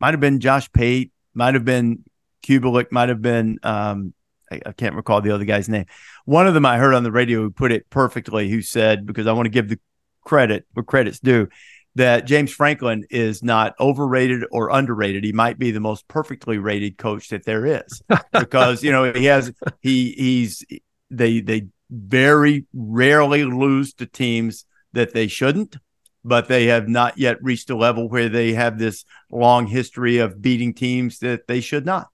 might 0.00 0.14
have 0.14 0.20
been 0.20 0.40
Josh 0.40 0.70
Pate, 0.72 1.12
might 1.34 1.54
have 1.54 1.64
been 1.64 2.04
Cubelic, 2.42 2.92
might 2.92 3.08
have 3.08 3.22
been 3.22 3.58
um, 3.62 4.14
I, 4.50 4.60
I, 4.66 4.72
can't 4.72 4.94
recall 4.94 5.20
the 5.20 5.32
other 5.32 5.44
guy's 5.44 5.68
name. 5.68 5.86
One 6.24 6.46
of 6.46 6.54
them 6.54 6.66
I 6.66 6.78
heard 6.78 6.94
on 6.94 7.04
the 7.04 7.12
radio 7.12 7.40
who 7.40 7.50
put 7.50 7.72
it 7.72 7.88
perfectly, 7.90 8.48
who 8.48 8.62
said, 8.62 9.06
because 9.06 9.26
I 9.26 9.32
want 9.32 9.46
to 9.46 9.50
give 9.50 9.68
the 9.68 9.78
credit 10.24 10.66
where 10.72 10.84
credit's 10.84 11.20
due, 11.20 11.48
that 11.94 12.26
James 12.26 12.52
Franklin 12.52 13.04
is 13.10 13.42
not 13.42 13.74
overrated 13.80 14.44
or 14.50 14.70
underrated. 14.70 15.24
He 15.24 15.32
might 15.32 15.58
be 15.58 15.70
the 15.70 15.80
most 15.80 16.06
perfectly 16.08 16.58
rated 16.58 16.96
coach 16.98 17.28
that 17.28 17.44
there 17.44 17.66
is. 17.66 18.02
because, 18.32 18.82
you 18.82 18.92
know, 18.92 19.12
he 19.12 19.24
has 19.26 19.52
he 19.80 20.12
he's 20.12 20.64
they 21.10 21.40
they 21.40 21.66
very 21.90 22.66
rarely 22.74 23.44
lose 23.44 23.94
to 23.94 24.06
teams 24.06 24.64
that 24.92 25.12
they 25.12 25.26
shouldn't 25.26 25.76
but 26.28 26.48
they 26.48 26.66
have 26.66 26.88
not 26.88 27.18
yet 27.18 27.42
reached 27.42 27.70
a 27.70 27.76
level 27.76 28.08
where 28.08 28.28
they 28.28 28.52
have 28.52 28.78
this 28.78 29.04
long 29.30 29.66
history 29.66 30.18
of 30.18 30.42
beating 30.42 30.74
teams 30.74 31.18
that 31.20 31.46
they 31.46 31.60
should 31.60 31.86
not. 31.86 32.08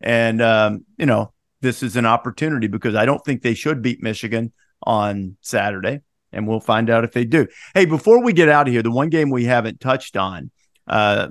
And, 0.00 0.40
um, 0.40 0.84
you 0.96 1.06
know, 1.06 1.32
this 1.60 1.82
is 1.82 1.96
an 1.96 2.06
opportunity 2.06 2.66
because 2.66 2.94
I 2.94 3.04
don't 3.04 3.22
think 3.24 3.42
they 3.42 3.54
should 3.54 3.82
beat 3.82 4.02
Michigan 4.02 4.52
on 4.82 5.36
Saturday. 5.42 6.00
And 6.32 6.48
we'll 6.48 6.60
find 6.60 6.88
out 6.88 7.04
if 7.04 7.12
they 7.12 7.24
do. 7.24 7.48
Hey, 7.74 7.84
before 7.84 8.22
we 8.22 8.32
get 8.32 8.48
out 8.48 8.66
of 8.66 8.72
here, 8.72 8.82
the 8.82 8.90
one 8.90 9.10
game 9.10 9.30
we 9.30 9.44
haven't 9.44 9.80
touched 9.80 10.16
on, 10.16 10.50
uh, 10.86 11.28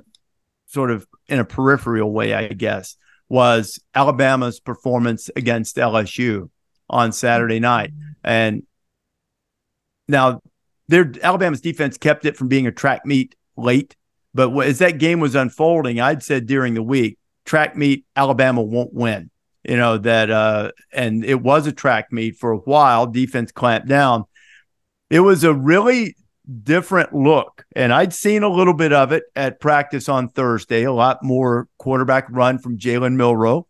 sort 0.66 0.90
of 0.90 1.06
in 1.26 1.40
a 1.40 1.44
peripheral 1.44 2.12
way, 2.12 2.32
I 2.32 2.48
guess, 2.48 2.96
was 3.28 3.80
Alabama's 3.94 4.60
performance 4.60 5.30
against 5.34 5.76
LSU 5.76 6.50
on 6.88 7.12
Saturday 7.12 7.60
night. 7.60 7.92
And 8.22 8.64
now 10.06 10.42
their 10.90 11.12
Alabama's 11.22 11.60
defense 11.60 11.96
kept 11.96 12.24
it 12.26 12.36
from 12.36 12.48
being 12.48 12.66
a 12.66 12.72
track 12.72 13.06
meet 13.06 13.36
late. 13.56 13.96
But 14.34 14.56
as 14.58 14.78
that 14.78 14.98
game 14.98 15.20
was 15.20 15.34
unfolding, 15.34 16.00
I'd 16.00 16.22
said 16.22 16.46
during 16.46 16.74
the 16.74 16.82
week, 16.82 17.18
track 17.44 17.76
meet 17.76 18.04
Alabama 18.16 18.62
won't 18.62 18.92
win. 18.92 19.30
You 19.64 19.76
know 19.76 19.98
that, 19.98 20.30
uh, 20.30 20.72
and 20.92 21.24
it 21.24 21.40
was 21.42 21.66
a 21.66 21.72
track 21.72 22.12
meet 22.12 22.36
for 22.36 22.50
a 22.50 22.58
while. 22.58 23.06
Defense 23.06 23.52
clamped 23.52 23.88
down. 23.88 24.24
It 25.10 25.20
was 25.20 25.44
a 25.44 25.52
really 25.52 26.16
different 26.62 27.14
look, 27.14 27.64
and 27.76 27.92
I'd 27.92 28.14
seen 28.14 28.42
a 28.42 28.48
little 28.48 28.74
bit 28.74 28.92
of 28.92 29.12
it 29.12 29.24
at 29.36 29.60
practice 29.60 30.08
on 30.08 30.28
Thursday. 30.28 30.84
A 30.84 30.92
lot 30.92 31.22
more 31.22 31.68
quarterback 31.78 32.26
run 32.30 32.58
from 32.58 32.78
Jalen 32.78 33.16
Milroe, 33.16 33.66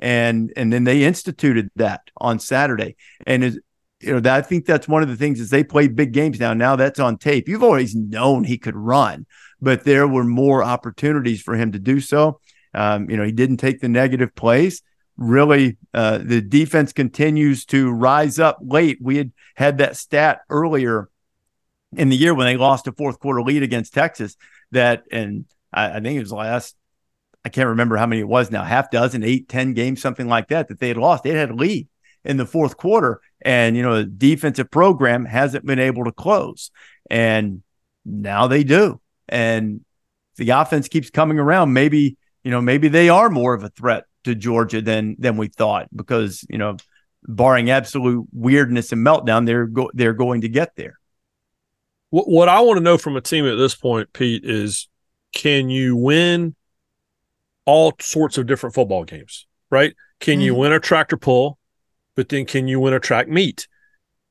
and 0.00 0.52
and 0.56 0.72
then 0.72 0.84
they 0.84 1.04
instituted 1.04 1.70
that 1.76 2.00
on 2.16 2.38
Saturday. 2.40 2.96
And 3.26 3.60
you 4.00 4.12
know, 4.12 4.20
that, 4.20 4.36
I 4.36 4.42
think 4.42 4.66
that's 4.66 4.88
one 4.88 5.02
of 5.02 5.08
the 5.08 5.16
things 5.16 5.40
is 5.40 5.50
they 5.50 5.64
play 5.64 5.88
big 5.88 6.12
games 6.12 6.38
now. 6.38 6.54
Now 6.54 6.76
that's 6.76 7.00
on 7.00 7.18
tape. 7.18 7.48
You've 7.48 7.62
always 7.62 7.94
known 7.94 8.44
he 8.44 8.58
could 8.58 8.76
run, 8.76 9.26
but 9.60 9.84
there 9.84 10.06
were 10.06 10.24
more 10.24 10.62
opportunities 10.62 11.42
for 11.42 11.54
him 11.54 11.72
to 11.72 11.78
do 11.78 12.00
so. 12.00 12.40
Um, 12.74 13.10
you 13.10 13.16
know, 13.16 13.24
he 13.24 13.32
didn't 13.32 13.56
take 13.56 13.80
the 13.80 13.88
negative 13.88 14.34
plays. 14.34 14.82
Really, 15.16 15.78
uh, 15.92 16.18
the 16.18 16.40
defense 16.40 16.92
continues 16.92 17.64
to 17.66 17.90
rise 17.90 18.38
up 18.38 18.58
late. 18.62 18.98
We 19.00 19.16
had 19.16 19.32
had 19.56 19.78
that 19.78 19.96
stat 19.96 20.40
earlier 20.48 21.08
in 21.96 22.08
the 22.08 22.16
year 22.16 22.34
when 22.34 22.46
they 22.46 22.56
lost 22.56 22.86
a 22.86 22.92
fourth 22.92 23.18
quarter 23.18 23.42
lead 23.42 23.64
against 23.64 23.94
Texas. 23.94 24.36
That, 24.70 25.02
and 25.10 25.46
I, 25.72 25.96
I 25.96 26.00
think 26.00 26.18
it 26.18 26.20
was 26.20 26.32
last 26.32 26.76
I 27.44 27.50
can't 27.50 27.68
remember 27.70 27.96
how 27.96 28.06
many 28.06 28.20
it 28.20 28.28
was 28.28 28.50
now, 28.50 28.62
half 28.62 28.90
dozen, 28.90 29.24
eight, 29.24 29.48
ten 29.48 29.72
games, 29.72 30.02
something 30.02 30.28
like 30.28 30.48
that, 30.48 30.68
that 30.68 30.80
they 30.80 30.88
had 30.88 30.96
lost. 30.96 31.24
They 31.24 31.30
had 31.30 31.50
a 31.50 31.54
lead 31.54 31.88
in 32.24 32.36
the 32.36 32.46
fourth 32.46 32.76
quarter. 32.76 33.20
And, 33.40 33.76
you 33.76 33.82
know, 33.82 33.96
the 33.96 34.04
defensive 34.04 34.70
program 34.70 35.24
hasn't 35.24 35.64
been 35.64 35.78
able 35.78 36.04
to 36.04 36.12
close. 36.12 36.70
And 37.10 37.62
now 38.04 38.46
they 38.48 38.64
do. 38.64 39.00
And 39.28 39.84
the 40.36 40.50
offense 40.50 40.88
keeps 40.88 41.10
coming 41.10 41.38
around. 41.38 41.72
Maybe, 41.72 42.16
you 42.42 42.50
know, 42.50 42.60
maybe 42.60 42.88
they 42.88 43.08
are 43.08 43.30
more 43.30 43.54
of 43.54 43.62
a 43.62 43.68
threat 43.68 44.04
to 44.24 44.34
Georgia 44.34 44.82
than 44.82 45.16
than 45.18 45.36
we 45.36 45.48
thought 45.48 45.88
because, 45.94 46.44
you 46.48 46.58
know, 46.58 46.76
barring 47.24 47.70
absolute 47.70 48.26
weirdness 48.32 48.92
and 48.92 49.04
meltdown, 49.06 49.46
they're 49.46 49.66
go- 49.66 49.90
they're 49.94 50.14
going 50.14 50.42
to 50.42 50.48
get 50.48 50.74
there. 50.76 50.98
What, 52.10 52.28
what 52.28 52.48
I 52.48 52.60
want 52.60 52.78
to 52.78 52.82
know 52.82 52.98
from 52.98 53.16
a 53.16 53.20
team 53.20 53.46
at 53.46 53.56
this 53.56 53.74
point, 53.74 54.12
Pete, 54.12 54.44
is 54.44 54.88
can 55.32 55.68
you 55.68 55.96
win 55.96 56.54
all 57.64 57.92
sorts 58.00 58.38
of 58.38 58.46
different 58.46 58.74
football 58.74 59.04
games, 59.04 59.46
right? 59.70 59.94
Can 60.20 60.34
mm-hmm. 60.34 60.40
you 60.42 60.54
win 60.54 60.72
a 60.72 60.80
tractor 60.80 61.16
pull? 61.16 61.57
But 62.18 62.30
then 62.30 62.46
can 62.46 62.66
you 62.66 62.80
win 62.80 62.94
a 62.94 62.98
track 62.98 63.28
meet? 63.28 63.68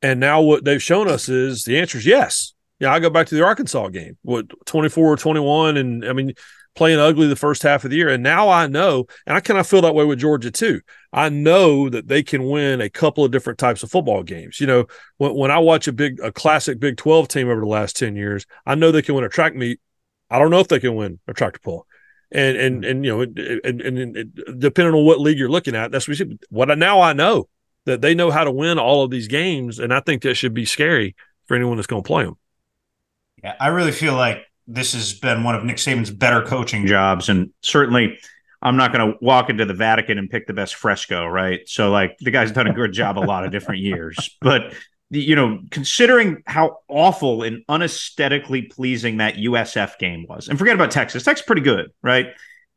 And 0.01 0.19
now 0.19 0.41
what 0.41 0.65
they've 0.65 0.83
shown 0.83 1.07
us 1.07 1.29
is 1.29 1.63
the 1.63 1.79
answer 1.79 1.97
is 1.97 2.05
yes. 2.05 2.53
Yeah, 2.81 2.91
I 2.91 2.99
go 2.99 3.09
back 3.09 3.27
to 3.27 3.35
the 3.35 3.45
Arkansas 3.45 3.87
game, 3.87 4.17
what 4.23 4.45
24 4.65 5.13
or 5.13 5.15
21. 5.15 5.77
And 5.77 6.03
I 6.03 6.11
mean, 6.11 6.33
playing 6.75 6.99
ugly 6.99 7.27
the 7.27 7.37
first 7.37 7.63
half 7.63 7.85
of 7.85 7.91
the 7.91 7.95
year. 7.95 8.09
And 8.09 8.21
now 8.21 8.49
I 8.49 8.67
know, 8.67 9.05
and 9.25 9.37
I 9.37 9.39
kind 9.39 9.57
of 9.57 9.65
feel 9.65 9.81
that 9.83 9.95
way 9.95 10.03
with 10.03 10.19
Georgia 10.19 10.51
too. 10.51 10.81
I 11.13 11.29
know 11.29 11.87
that 11.87 12.09
they 12.09 12.23
can 12.23 12.49
win 12.49 12.81
a 12.81 12.89
couple 12.89 13.23
of 13.23 13.31
different 13.31 13.57
types 13.57 13.83
of 13.83 13.89
football 13.89 14.21
games. 14.21 14.59
You 14.59 14.67
know, 14.67 14.87
when, 15.15 15.33
when 15.33 15.49
I 15.49 15.59
watch 15.59 15.87
a 15.87 15.93
big, 15.93 16.19
a 16.19 16.29
classic 16.29 16.81
Big 16.81 16.97
12 16.97 17.29
team 17.29 17.47
over 17.47 17.61
the 17.61 17.67
last 17.67 17.95
10 17.95 18.17
years, 18.17 18.45
I 18.65 18.75
know 18.75 18.91
they 18.91 19.01
can 19.01 19.15
win 19.15 19.23
a 19.23 19.29
track 19.29 19.55
meet. 19.55 19.79
I 20.29 20.39
don't 20.39 20.51
know 20.51 20.59
if 20.59 20.67
they 20.67 20.81
can 20.81 20.95
win 20.95 21.21
a 21.25 21.33
tractor 21.33 21.61
pull. 21.63 21.87
And, 22.33 22.57
and, 22.57 22.83
hmm. 22.83 22.89
and, 22.89 23.05
you 23.05 23.11
know, 23.11 23.21
and, 23.21 23.39
and, 23.39 23.81
and, 23.97 24.59
depending 24.59 24.93
on 24.93 25.05
what 25.05 25.21
league 25.21 25.39
you're 25.39 25.47
looking 25.47 25.73
at, 25.73 25.91
that's 25.91 26.09
what, 26.09 26.19
what 26.49 26.69
I, 26.69 26.75
now 26.75 26.99
I 26.99 27.13
know 27.13 27.47
that 27.87 28.01
they 28.01 28.13
know 28.13 28.29
how 28.29 28.43
to 28.43 28.51
win 28.51 28.77
all 28.77 29.03
of 29.03 29.09
these 29.09 29.27
games, 29.27 29.79
and 29.79 29.93
I 29.93 29.99
think 30.01 30.21
that 30.21 30.35
should 30.35 30.53
be 30.53 30.65
scary 30.65 31.15
for 31.45 31.55
anyone 31.55 31.77
that's 31.77 31.87
going 31.87 32.03
to 32.03 32.07
play 32.07 32.23
them. 32.23 32.37
Yeah, 33.43 33.55
I 33.59 33.69
really 33.69 33.91
feel 33.91 34.13
like 34.13 34.43
this 34.67 34.93
has 34.93 35.13
been 35.13 35.43
one 35.43 35.55
of 35.55 35.63
Nick 35.63 35.77
Saban's 35.77 36.11
better 36.11 36.43
coaching 36.43 36.85
jobs, 36.85 37.29
and 37.29 37.51
certainly. 37.61 38.19
I'm 38.59 38.75
not 38.75 38.91
going 38.91 39.11
to 39.11 39.17
walk 39.21 39.51
into 39.51 39.65
the 39.65 39.75
Vatican 39.75 40.17
and 40.17 40.31
pick 40.31 40.47
the 40.47 40.53
best 40.53 40.73
fresco, 40.73 41.27
right? 41.27 41.59
So, 41.69 41.91
like, 41.91 42.17
the 42.17 42.31
guy's 42.31 42.51
done 42.51 42.65
a 42.65 42.73
good 42.73 42.91
job 42.91 43.19
a 43.19 43.21
lot 43.21 43.45
of 43.45 43.51
different 43.51 43.81
years, 43.81 44.35
but 44.41 44.73
you 45.09 45.35
know, 45.35 45.59
considering 45.69 46.41
how 46.47 46.79
awful 46.89 47.43
and 47.43 47.63
unesthetically 47.69 48.63
pleasing 48.63 49.17
that 49.17 49.35
USF 49.35 49.99
game 49.99 50.25
was, 50.27 50.47
and 50.47 50.57
forget 50.57 50.73
about 50.73 50.89
Texas. 50.89 51.23
Texas 51.23 51.45
pretty 51.45 51.61
good, 51.61 51.91
right? 52.01 52.27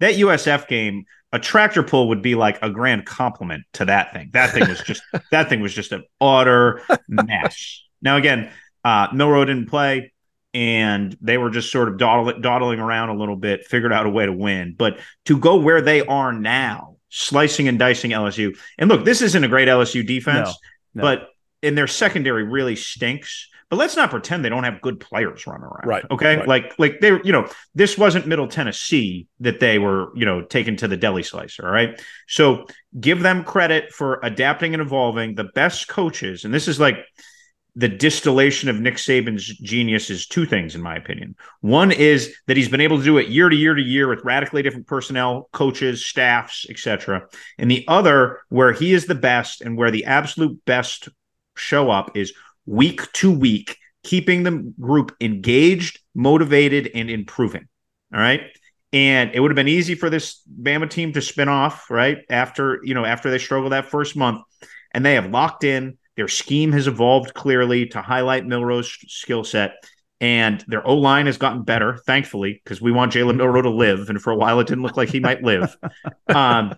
That 0.01 0.15
USF 0.15 0.67
game, 0.67 1.05
a 1.33 1.39
tractor 1.39 1.83
pull 1.83 2.09
would 2.09 2.23
be 2.23 2.35
like 2.35 2.59
a 2.63 2.71
grand 2.71 3.07
compliment 3.07 3.65
to 3.75 3.85
that 3.85 4.13
thing. 4.13 4.31
That 4.33 4.53
thing 4.53 4.69
was 4.69 4.81
just 4.81 5.03
that 5.31 5.49
thing 5.49 5.61
was 5.61 5.73
just 5.73 5.93
an 5.93 6.05
utter 6.21 6.83
mess. 7.09 7.83
Now 8.03 8.17
again, 8.17 8.51
uh, 8.85 9.09
Milroe 9.13 9.45
didn't 9.45 9.69
play, 9.69 10.13
and 10.55 11.17
they 11.21 11.39
were 11.39 11.51
just 11.51 11.71
sort 11.71 11.89
of 11.89 11.99
dawdling, 11.99 12.41
dawdling 12.41 12.81
around 12.81 13.11
a 13.11 13.15
little 13.15 13.37
bit, 13.37 13.67
figured 13.67 13.93
out 13.93 14.07
a 14.07 14.11
way 14.11 14.27
to 14.27 14.33
win. 14.33 14.75
But 14.77 14.99
to 15.27 15.39
go 15.39 15.57
where 15.57 15.81
they 15.81 16.05
are 16.05 16.33
now, 16.33 16.97
slicing 17.11 17.69
and 17.69 17.79
dicing 17.79 18.11
LSU, 18.11 18.57
and 18.79 18.89
look, 18.89 19.05
this 19.05 19.23
isn't 19.23 19.45
a 19.45 19.49
great 19.49 19.69
LSU 19.69 20.07
defense, 20.07 20.49
no, 20.95 21.03
no. 21.03 21.03
but 21.03 21.29
and 21.63 21.77
their 21.77 21.87
secondary 21.87 22.45
really 22.45 22.77
stinks. 22.77 23.49
But 23.71 23.77
let's 23.77 23.97
not 23.97 24.11
pretend 24.11 24.45
they 24.45 24.49
don't 24.49 24.65
have 24.65 24.81
good 24.81 24.99
players 24.99 25.47
running 25.47 25.63
around. 25.63 25.87
Right. 25.87 26.05
Okay. 26.11 26.39
Right. 26.39 26.49
Like, 26.49 26.75
like 26.79 27.01
they, 27.01 27.11
you 27.23 27.31
know, 27.31 27.49
this 27.75 27.97
wasn't 27.97 28.27
Middle 28.27 28.49
Tennessee 28.49 29.29
that 29.39 29.61
they 29.61 29.79
were, 29.79 30.11
you 30.17 30.27
know, 30.27 30.43
taken 30.43 30.77
to 30.79 30.89
the 30.89 30.97
deli 30.97 31.23
slicer. 31.23 31.65
All 31.65 31.73
right. 31.73 32.03
So 32.27 32.67
give 32.99 33.21
them 33.21 33.45
credit 33.45 33.93
for 33.93 34.19
adapting 34.25 34.75
and 34.75 34.83
evolving. 34.83 35.37
The 35.37 35.51
best 35.55 35.87
coaches, 35.87 36.45
and 36.45 36.53
this 36.53 36.67
is 36.67 36.81
like 36.81 36.97
the 37.77 37.89
distillation 37.89 38.69
of 38.69 38.81
Nick 38.81 38.97
Saban's 38.97 39.47
genius 39.47 40.11
is 40.11 40.27
two 40.27 40.45
things, 40.45 40.75
in 40.75 40.83
my 40.83 40.97
opinion. 40.97 41.37
One 41.61 41.93
is 41.93 42.35
that 42.49 42.57
he's 42.57 42.69
been 42.69 42.81
able 42.81 42.99
to 42.99 43.05
do 43.05 43.19
it 43.19 43.29
year 43.29 43.49
to 43.49 43.55
year 43.55 43.75
to 43.75 43.83
year 43.83 44.09
with 44.09 44.25
radically 44.25 44.63
different 44.63 44.89
personnel, 44.89 45.49
coaches, 45.53 46.05
staffs, 46.05 46.67
etc. 46.69 47.29
And 47.59 47.71
the 47.71 47.85
other, 47.87 48.41
where 48.49 48.73
he 48.73 48.93
is 48.93 49.07
the 49.07 49.15
best 49.15 49.61
and 49.61 49.77
where 49.77 49.93
the 49.93 50.07
absolute 50.07 50.65
best 50.65 51.09
show 51.57 51.91
up 51.91 52.17
is 52.17 52.33
week 52.67 53.11
to 53.15 53.31
week, 53.31 53.77
keeping 54.03 54.43
the 54.43 54.73
group 54.81 55.15
engaged, 55.21 56.01
motivated, 56.15 56.91
and 56.95 57.11
improving. 57.11 57.69
All 58.13 58.21
right. 58.21 58.43
And 58.93 59.31
it 59.35 59.41
would 59.41 59.51
have 59.51 59.57
been 59.57 59.69
easy 59.69 59.95
for 59.95 60.11
this 60.11 60.43
Bama 60.61 60.91
team 60.91 61.13
to 61.13 61.23
spin 61.23 61.49
off, 61.49 61.91
right? 61.91 62.19
After, 62.29 62.81
you 62.83 62.95
know, 62.95 63.05
after 63.05 63.31
they 63.31 63.39
struggle 63.39 63.71
that 63.71 63.87
first 63.87 64.17
month. 64.17 64.43
And 64.93 65.07
they 65.07 65.15
have 65.15 65.31
locked 65.31 65.63
in. 65.63 65.99
Their 66.17 66.27
scheme 66.27 66.73
has 66.73 66.89
evolved 66.89 67.35
clearly 67.35 67.87
to 67.89 68.03
highlight 68.03 68.47
Milroe's 68.47 68.93
skill 69.07 69.45
set. 69.45 69.75
And 70.21 70.63
their 70.67 70.87
O 70.87 70.97
line 70.97 71.27
has 71.27 71.39
gotten 71.39 71.63
better, 71.63 71.99
thankfully, 72.05 72.61
because 72.63 72.81
we 72.81 72.93
want 72.93 73.13
Jalen 73.13 73.37
Milroe 73.37 73.63
to 73.63 73.71
live. 73.71 74.11
And 74.11 74.21
for 74.21 74.33
a 74.33 74.37
while, 74.37 74.59
it 74.61 74.67
didn't 74.67 74.83
look 74.83 74.97
like 74.97 75.09
he 75.09 75.21
might 75.21 75.43
live. 75.43 75.77
Um, 76.29 76.75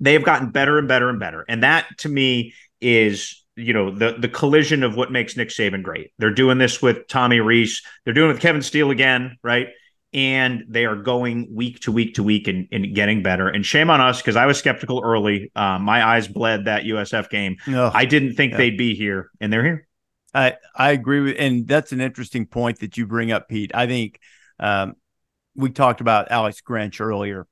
they 0.00 0.12
have 0.14 0.24
gotten 0.24 0.50
better 0.50 0.78
and 0.78 0.88
better 0.88 1.08
and 1.08 1.18
better. 1.18 1.44
And 1.48 1.62
that 1.62 1.86
to 1.98 2.08
me 2.08 2.54
is 2.80 3.44
you 3.58 3.72
know 3.72 3.90
the 3.90 4.16
the 4.18 4.28
collision 4.28 4.82
of 4.82 4.96
what 4.96 5.12
makes 5.12 5.36
Nick 5.36 5.48
Saban 5.48 5.82
great. 5.82 6.12
They're 6.18 6.30
doing 6.32 6.58
this 6.58 6.80
with 6.80 7.08
Tommy 7.08 7.40
Rees. 7.40 7.82
They're 8.04 8.14
doing 8.14 8.30
it 8.30 8.34
with 8.34 8.42
Kevin 8.42 8.62
Steele 8.62 8.90
again, 8.90 9.36
right? 9.42 9.68
And 10.12 10.64
they 10.68 10.86
are 10.86 10.96
going 10.96 11.48
week 11.52 11.80
to 11.80 11.92
week 11.92 12.14
to 12.14 12.22
week 12.22 12.48
and, 12.48 12.66
and 12.72 12.94
getting 12.94 13.22
better. 13.22 13.48
And 13.48 13.66
shame 13.66 13.90
on 13.90 14.00
us 14.00 14.22
because 14.22 14.36
I 14.36 14.46
was 14.46 14.58
skeptical 14.58 15.02
early. 15.04 15.52
Uh, 15.54 15.78
my 15.78 16.02
eyes 16.02 16.26
bled 16.28 16.64
that 16.64 16.84
USF 16.84 17.28
game. 17.28 17.56
Oh, 17.68 17.90
I 17.92 18.06
didn't 18.06 18.34
think 18.34 18.52
yeah. 18.52 18.58
they'd 18.58 18.78
be 18.78 18.94
here, 18.94 19.30
and 19.40 19.52
they're 19.52 19.64
here. 19.64 19.88
I 20.32 20.54
I 20.74 20.92
agree 20.92 21.20
with, 21.20 21.36
and 21.38 21.66
that's 21.66 21.92
an 21.92 22.00
interesting 22.00 22.46
point 22.46 22.80
that 22.80 22.96
you 22.96 23.06
bring 23.06 23.32
up, 23.32 23.48
Pete. 23.48 23.72
I 23.74 23.86
think 23.86 24.20
um, 24.60 24.94
we 25.56 25.70
talked 25.70 26.00
about 26.00 26.30
Alex 26.30 26.62
Grinch 26.66 27.00
earlier 27.00 27.46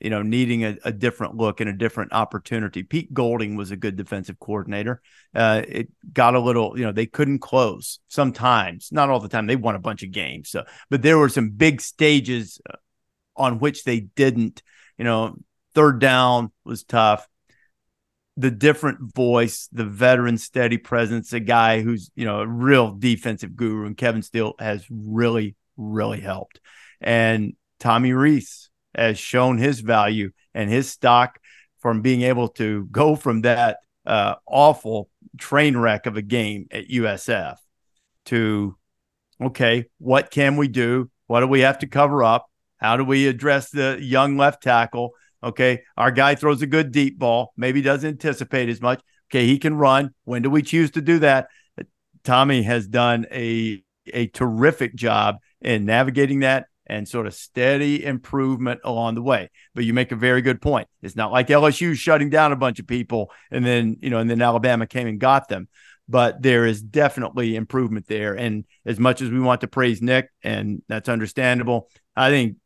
you 0.00 0.10
know, 0.10 0.22
needing 0.22 0.64
a, 0.64 0.76
a, 0.84 0.92
different 0.92 1.36
look 1.36 1.60
and 1.60 1.68
a 1.68 1.72
different 1.72 2.12
opportunity. 2.12 2.82
Pete 2.82 3.12
Golding 3.12 3.56
was 3.56 3.70
a 3.70 3.76
good 3.76 3.96
defensive 3.96 4.38
coordinator. 4.38 5.00
Uh, 5.34 5.62
it 5.66 5.88
got 6.12 6.34
a 6.34 6.40
little, 6.40 6.78
you 6.78 6.84
know, 6.84 6.92
they 6.92 7.06
couldn't 7.06 7.40
close 7.40 7.98
sometimes, 8.08 8.90
not 8.92 9.10
all 9.10 9.18
the 9.18 9.28
time. 9.28 9.46
They 9.46 9.56
won 9.56 9.74
a 9.74 9.80
bunch 9.80 10.02
of 10.04 10.12
games. 10.12 10.50
So, 10.50 10.64
but 10.88 11.02
there 11.02 11.18
were 11.18 11.28
some 11.28 11.50
big 11.50 11.80
stages 11.80 12.60
uh, 12.68 12.76
on 13.36 13.58
which 13.58 13.84
they 13.84 14.00
didn't, 14.00 14.62
you 14.96 15.04
know, 15.04 15.36
third 15.74 16.00
down 16.00 16.52
was 16.64 16.84
tough. 16.84 17.26
The 18.36 18.50
different 18.52 19.14
voice, 19.14 19.68
the 19.72 19.84
veteran 19.84 20.38
steady 20.38 20.78
presence, 20.78 21.32
a 21.32 21.40
guy 21.40 21.82
who's, 21.82 22.10
you 22.14 22.24
know, 22.24 22.40
a 22.40 22.46
real 22.46 22.92
defensive 22.92 23.56
guru, 23.56 23.84
and 23.84 23.96
Kevin 23.96 24.22
Steele 24.22 24.54
has 24.60 24.86
really, 24.88 25.56
really 25.76 26.20
helped. 26.20 26.60
And 27.00 27.54
Tommy 27.80 28.12
Rees, 28.12 28.70
has 28.94 29.18
shown 29.18 29.58
his 29.58 29.80
value 29.80 30.30
and 30.54 30.70
his 30.70 30.90
stock 30.90 31.38
from 31.80 32.02
being 32.02 32.22
able 32.22 32.48
to 32.48 32.86
go 32.90 33.14
from 33.14 33.42
that 33.42 33.78
uh, 34.06 34.34
awful 34.46 35.08
train 35.38 35.76
wreck 35.76 36.06
of 36.06 36.16
a 36.16 36.22
game 36.22 36.66
at 36.70 36.88
USF 36.88 37.56
to, 38.26 38.76
okay, 39.40 39.86
what 39.98 40.30
can 40.30 40.56
we 40.56 40.68
do? 40.68 41.10
What 41.26 41.40
do 41.40 41.46
we 41.46 41.60
have 41.60 41.78
to 41.80 41.86
cover 41.86 42.24
up? 42.24 42.46
How 42.78 42.96
do 42.96 43.04
we 43.04 43.26
address 43.26 43.70
the 43.70 43.98
young 44.00 44.36
left 44.36 44.62
tackle? 44.62 45.12
Okay, 45.42 45.82
our 45.96 46.10
guy 46.10 46.34
throws 46.34 46.62
a 46.62 46.66
good 46.66 46.90
deep 46.90 47.18
ball, 47.18 47.52
maybe 47.56 47.80
doesn't 47.82 48.08
anticipate 48.08 48.68
as 48.68 48.80
much. 48.80 49.00
Okay, 49.30 49.46
he 49.46 49.58
can 49.58 49.76
run. 49.76 50.14
When 50.24 50.42
do 50.42 50.50
we 50.50 50.62
choose 50.62 50.90
to 50.92 51.00
do 51.00 51.18
that? 51.20 51.48
Tommy 52.24 52.62
has 52.62 52.86
done 52.88 53.26
a 53.30 53.82
a 54.12 54.26
terrific 54.28 54.94
job 54.94 55.36
in 55.60 55.84
navigating 55.84 56.40
that 56.40 56.66
and 56.88 57.06
sort 57.06 57.26
of 57.26 57.34
steady 57.34 58.04
improvement 58.04 58.80
along 58.84 59.14
the 59.14 59.22
way. 59.22 59.50
But 59.74 59.84
you 59.84 59.92
make 59.92 60.12
a 60.12 60.16
very 60.16 60.42
good 60.42 60.60
point. 60.60 60.88
It's 61.02 61.16
not 61.16 61.32
like 61.32 61.48
LSU 61.48 61.94
shutting 61.94 62.30
down 62.30 62.52
a 62.52 62.56
bunch 62.56 62.80
of 62.80 62.86
people 62.86 63.30
and 63.50 63.64
then, 63.64 63.98
you 64.00 64.10
know, 64.10 64.18
and 64.18 64.30
then 64.30 64.42
Alabama 64.42 64.86
came 64.86 65.06
and 65.06 65.20
got 65.20 65.48
them. 65.48 65.68
But 66.08 66.40
there 66.40 66.64
is 66.64 66.80
definitely 66.80 67.54
improvement 67.54 68.06
there. 68.06 68.34
And 68.34 68.64
as 68.86 68.98
much 68.98 69.20
as 69.20 69.30
we 69.30 69.40
want 69.40 69.60
to 69.60 69.68
praise 69.68 70.00
Nick, 70.00 70.30
and 70.42 70.82
that's 70.88 71.10
understandable, 71.10 71.90
I 72.16 72.30
think 72.30 72.56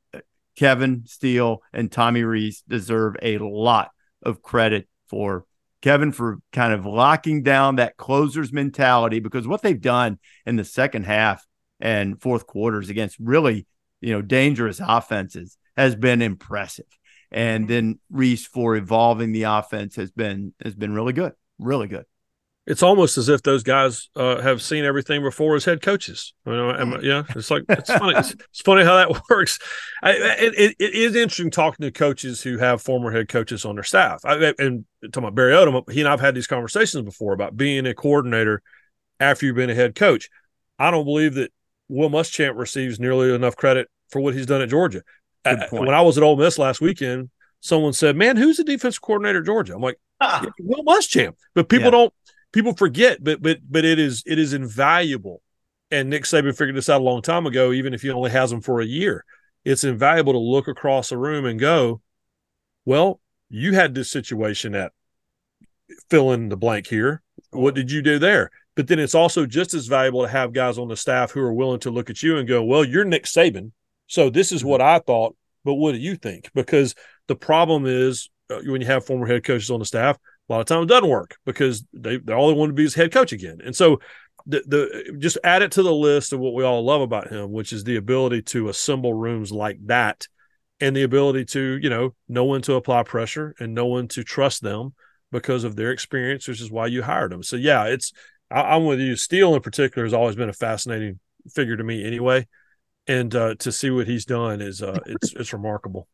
Kevin 0.57 1.05
Steele 1.07 1.61
and 1.73 1.91
Tommy 1.91 2.23
Rees 2.23 2.63
deserve 2.69 3.17
a 3.21 3.39
lot 3.39 3.91
of 4.23 4.43
credit 4.43 4.89
for 5.09 5.45
Kevin 5.81 6.13
for 6.13 6.39
kind 6.53 6.73
of 6.73 6.87
locking 6.87 7.43
down 7.43 7.77
that 7.77 7.97
closer's 7.97 8.53
mentality 8.53 9.19
because 9.19 9.49
what 9.49 9.63
they've 9.63 9.81
done 9.81 10.19
in 10.47 10.55
the 10.55 10.65
second 10.65 11.05
half 11.05 11.45
and 11.81 12.21
fourth 12.23 12.47
quarters 12.47 12.89
against 12.89 13.17
really 13.19 13.67
you 14.03 14.13
know, 14.13 14.21
dangerous 14.21 14.81
offenses 14.87 15.57
has 15.77 15.97
been 15.97 16.21
impressive. 16.21 16.87
And 17.31 17.67
then 17.67 17.99
Rees 18.11 18.45
for 18.45 18.77
evolving 18.77 19.33
the 19.33 19.45
offense 19.45 19.97
has 19.97 20.11
been 20.11 20.53
has 20.63 20.75
been 20.75 20.93
really 20.93 21.15
good, 21.15 21.33
really 21.59 21.89
good. 21.89 22.05
It's 22.65 22.83
almost 22.83 23.19
as 23.19 23.29
if 23.29 23.43
those 23.43 23.65
guys 23.65 24.09
uh, 24.15 24.41
have 24.41 24.63
seen 24.63 24.85
everything 24.85 25.23
before 25.23 25.57
as 25.57 25.65
head 25.65 25.83
coaches. 25.83 26.33
You 26.47 26.53
know, 26.53 26.71
am, 26.73 27.01
yeah, 27.03 27.25
it's 27.31 27.51
like 27.51 27.65
it's 27.69 27.91
funny. 27.91 28.17
It's, 28.17 28.33
it's, 28.33 28.61
funny 28.61 28.85
how 28.85 28.97
that 28.97 29.23
works. 29.31 29.59
I, 30.01 30.13
it, 30.13 30.77
it 30.79 30.95
is 30.95 31.17
interesting 31.17 31.51
talking 31.51 31.83
to 31.83 31.91
coaches 31.91 32.43
who 32.43 32.59
have 32.59 32.81
former 32.81 33.11
head 33.11 33.29
coaches 33.29 33.65
on 33.65 33.75
their 33.75 33.83
staff. 33.83 34.21
I, 34.25 34.55
and 34.59 34.85
talking 35.05 35.25
about 35.25 35.35
Barry 35.35 35.55
Odom, 35.55 35.91
he 35.91 36.01
and 36.01 36.09
I've 36.09 36.21
had 36.21 36.37
these 36.37 36.47
conversations 36.47 37.03
before 37.03 37.33
about 37.33 37.57
being 37.57 37.85
a 37.87 37.95
coordinator 37.95 38.63
after 39.19 39.47
you've 39.47 39.57
been 39.57 39.71
a 39.71 39.75
head 39.75 39.97
coach. 39.97 40.29
I 40.79 40.93
don't 40.93 41.05
believe 41.05 41.35
that 41.35 41.51
Will 41.93 42.09
Muschamp 42.09 42.57
receives 42.57 42.99
nearly 42.99 43.35
enough 43.35 43.55
credit 43.55 43.89
for 44.09 44.21
what 44.21 44.35
he's 44.35 44.47
done 44.47 44.63
at 44.63 44.71
Georgia. 44.71 45.03
I, 45.45 45.67
when 45.71 45.93
I 45.93 46.01
was 46.01 46.17
at 46.17 46.23
Ole 46.23 46.37
Miss 46.37 46.59
last 46.59 46.81
weekend, 46.81 47.29
someone 47.61 47.93
said, 47.93 48.17
"Man, 48.17 48.37
who's 48.37 48.57
the 48.57 48.65
defense 48.65 48.99
coordinator 48.99 49.41
at 49.41 49.45
Georgia?" 49.45 49.75
I'm 49.75 49.83
like, 49.83 50.01
ah. 50.19 50.47
"Will 50.59 50.85
Muschamp," 50.85 51.35
but 51.55 51.69
people 51.69 51.87
yeah. 51.87 51.91
don't 51.91 52.15
people 52.53 52.75
forget. 52.75 53.23
But 53.23 53.43
but 53.43 53.59
but 53.69 53.85
it 53.85 53.99
is 53.99 54.23
it 54.25 54.39
is 54.39 54.55
invaluable. 54.55 55.43
And 55.91 56.09
Nick 56.09 56.23
Saban 56.23 56.57
figured 56.57 56.77
this 56.77 56.89
out 56.89 57.03
a 57.03 57.05
long 57.05 57.21
time 57.21 57.47
ago. 57.47 57.73
Even 57.73 57.93
if 57.93 58.01
he 58.01 58.11
only 58.11 58.31
has 58.31 58.49
them 58.49 58.63
for 58.63 58.81
a 58.81 58.87
year, 58.87 59.25
it's 59.63 59.85
invaluable 59.85 60.33
to 60.33 60.39
look 60.39 60.69
across 60.69 61.11
the 61.11 61.19
room 61.19 61.45
and 61.45 61.61
go, 61.61 62.01
"Well, 62.87 63.21
you 63.51 63.75
had 63.75 63.95
this 63.95 64.11
situation 64.11 64.75
at 64.75 64.93
fill 66.09 66.33
in 66.33 66.49
the 66.49 66.57
blank 66.57 66.87
here. 66.87 67.21
What 67.51 67.75
did 67.75 67.91
you 67.91 68.01
do 68.01 68.19
there?" 68.19 68.51
But 68.75 68.89
then 68.89 68.99
it's 68.99 69.15
also 69.15 69.45
just 69.47 69.75
as 69.75 69.87
valuable 69.87 70.23
to 70.23 70.29
have 70.29 70.53
guys 70.53 70.79
on 70.79 70.89
the 70.89 70.97
staff 70.97 71.31
who 71.31 71.41
are 71.41 71.53
willing 71.53 71.81
to 71.81 71.91
look 71.91 72.09
at 72.09 72.23
you 72.23 72.39
and 72.39 72.49
go, 72.49 72.65
well, 72.65 72.85
you're 72.85 73.05
Nick 73.05 73.25
Saban. 73.25 73.73
So 74.07 74.31
this 74.31 74.53
is 74.53 74.65
what 74.65 74.81
I 74.81 74.99
thought, 74.99 75.37
but 75.65 75.75
what 75.75 75.93
do 75.93 75.99
you 75.99 76.17
think? 76.17 76.51
Because 76.55 76.95
the 77.29 77.37
problem 77.37 77.87
is 77.87 78.31
uh, 78.51 78.61
when 78.65 78.81
you 78.81 78.87
have 78.87 79.05
former 79.05 79.27
head 79.27 79.45
coaches 79.45 79.71
on 79.71 79.79
the 79.79 79.87
staff, 79.87 80.17
a 80.49 80.53
lot 80.53 80.61
of 80.61 80.67
times 80.67 80.85
it 80.85 80.89
doesn't 80.89 81.09
work 81.09 81.37
because 81.45 81.85
they, 81.93 82.17
they 82.19 82.33
all 82.33 82.49
they 82.49 82.55
want 82.55 82.71
to 82.71 82.75
be 82.75 82.85
is 82.85 82.95
head 82.95 83.13
coach 83.13 83.33
again. 83.33 83.61
And 83.65 83.75
so 83.75 84.01
the, 84.47 84.63
the 84.67 85.17
just 85.19 85.39
add 85.45 85.63
it 85.63 85.73
to 85.73 85.83
the 85.83 85.95
list 85.95 86.33
of 86.33 86.41
what 86.41 86.55
we 86.55 86.65
all 86.65 86.85
love 86.85 87.01
about 87.01 87.29
him, 87.29 87.53
which 87.53 87.73
is 87.73 87.85
the 87.85 87.97
ability 87.97 88.43
to 88.43 88.69
assemble 88.69 89.15
rooms 89.15 89.53
like 89.53 89.79
that 89.87 90.27
and 90.81 90.97
the 90.97 91.05
ability 91.05 91.45
to, 91.45 91.79
you 91.81 91.89
know, 91.89 92.15
know 92.29 92.45
when 92.45 92.63
to 92.63 92.75
apply 92.75 93.05
pressure 93.05 93.55
and 93.61 93.75
know 93.75 93.87
when 93.87 94.09
to 94.09 94.25
trust 94.25 94.63
them 94.63 94.95
because 95.31 95.65
of 95.65 95.77
their 95.77 95.93
experience, 95.93 96.49
which 96.49 96.61
is 96.61 96.71
why 96.71 96.87
you 96.87 97.03
hired 97.03 97.33
them. 97.33 97.43
So 97.43 97.57
yeah, 97.57 97.85
it's 97.85 98.13
I, 98.53 98.77
am 98.77 98.85
with 98.85 99.01
you. 99.01 99.17
Steele 99.17 99.55
in 99.55 99.63
particular 99.63 100.05
has 100.05 100.13
always 100.13 100.37
been 100.37 100.49
a 100.49 100.55
fascinating 100.55 101.19
figure 101.53 101.77
to 101.77 101.85
me, 101.85 102.05
anyway, 102.05 102.47
and 103.07 103.35
uh, 103.35 103.55
to 103.57 103.73
see 103.73 103.91
what 103.91 104.07
he's 104.07 104.25
done 104.25 104.61
is 104.61 104.83
uh, 104.83 105.01
it's 105.07 105.33
it's 105.35 105.53
remarkable. 105.53 106.09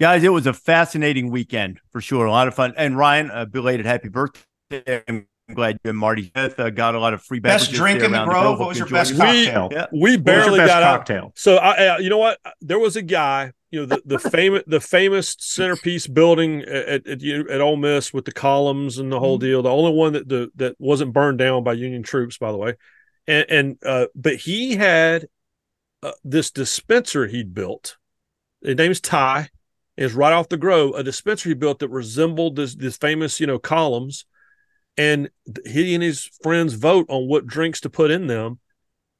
Guys, 0.00 0.24
it 0.24 0.32
was 0.32 0.46
a 0.46 0.52
fascinating 0.52 1.30
weekend 1.30 1.80
for 1.90 2.00
sure. 2.00 2.26
A 2.26 2.30
lot 2.30 2.48
of 2.48 2.54
fun. 2.54 2.74
And 2.76 2.96
Ryan, 2.98 3.30
a 3.30 3.46
belated 3.46 3.86
happy 3.86 4.08
birthday. 4.08 5.02
I'm 5.06 5.28
glad 5.52 5.78
you 5.84 5.90
and 5.90 5.98
Marty 5.98 6.32
Smith 6.34 6.58
uh, 6.58 6.70
got 6.70 6.96
a 6.96 6.98
lot 6.98 7.14
of 7.14 7.22
free 7.22 7.38
beverages. 7.38 7.68
Best 7.68 7.76
drink 7.76 8.02
in 8.02 8.10
the 8.10 8.24
Grove. 8.24 8.58
What 8.58 8.68
was 8.68 8.78
your 8.78 8.88
best 8.88 9.16
cocktail? 9.16 9.68
We, 9.68 9.76
yeah. 9.76 9.86
we 9.92 10.16
barely 10.16 10.58
got 10.58 10.82
cocktail? 10.82 11.26
out. 11.26 11.32
So 11.36 11.56
I, 11.56 11.98
you 11.98 12.10
know 12.10 12.18
what? 12.18 12.38
There 12.60 12.78
was 12.78 12.96
a 12.96 13.02
guy 13.02 13.52
you 13.74 13.80
know 13.80 13.86
the 13.86 14.02
the 14.04 14.18
famous 14.30 14.62
the 14.68 14.80
famous 14.80 15.34
centerpiece 15.40 16.06
building 16.06 16.62
at, 16.62 17.06
at 17.08 17.22
at 17.24 17.60
Ole 17.60 17.76
Miss 17.76 18.12
with 18.12 18.24
the 18.24 18.32
columns 18.32 18.98
and 18.98 19.10
the 19.10 19.18
whole 19.18 19.36
mm-hmm. 19.36 19.46
deal. 19.46 19.62
The 19.62 19.70
only 19.70 19.92
one 19.92 20.12
that 20.12 20.28
the 20.28 20.52
that 20.54 20.76
wasn't 20.78 21.12
burned 21.12 21.38
down 21.38 21.64
by 21.64 21.72
Union 21.72 22.04
troops, 22.04 22.38
by 22.38 22.52
the 22.52 22.56
way. 22.56 22.74
And, 23.26 23.46
and 23.50 23.78
uh, 23.84 24.06
but 24.14 24.36
he 24.36 24.76
had 24.76 25.26
uh, 26.04 26.12
this 26.22 26.52
dispenser 26.52 27.26
he'd 27.26 27.52
built. 27.52 27.96
His 28.62 28.76
name's 28.76 29.00
Ty. 29.00 29.48
Is 29.96 30.12
right 30.12 30.32
off 30.32 30.48
the 30.48 30.56
Grove, 30.56 30.92
a 30.96 31.04
dispenser 31.04 31.48
he 31.48 31.54
built 31.54 31.78
that 31.78 31.88
resembled 31.88 32.56
this 32.56 32.74
this 32.74 32.96
famous 32.96 33.40
you 33.40 33.46
know 33.46 33.58
columns, 33.58 34.24
and 34.96 35.30
he 35.66 35.94
and 35.94 36.02
his 36.02 36.30
friends 36.42 36.74
vote 36.74 37.06
on 37.08 37.28
what 37.28 37.46
drinks 37.46 37.80
to 37.82 37.90
put 37.90 38.10
in 38.10 38.26
them, 38.28 38.58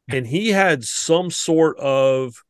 and 0.09 0.26
he 0.26 0.50
had 0.50 0.84
some 0.84 1.30
sort 1.30 1.78
of 1.78 2.42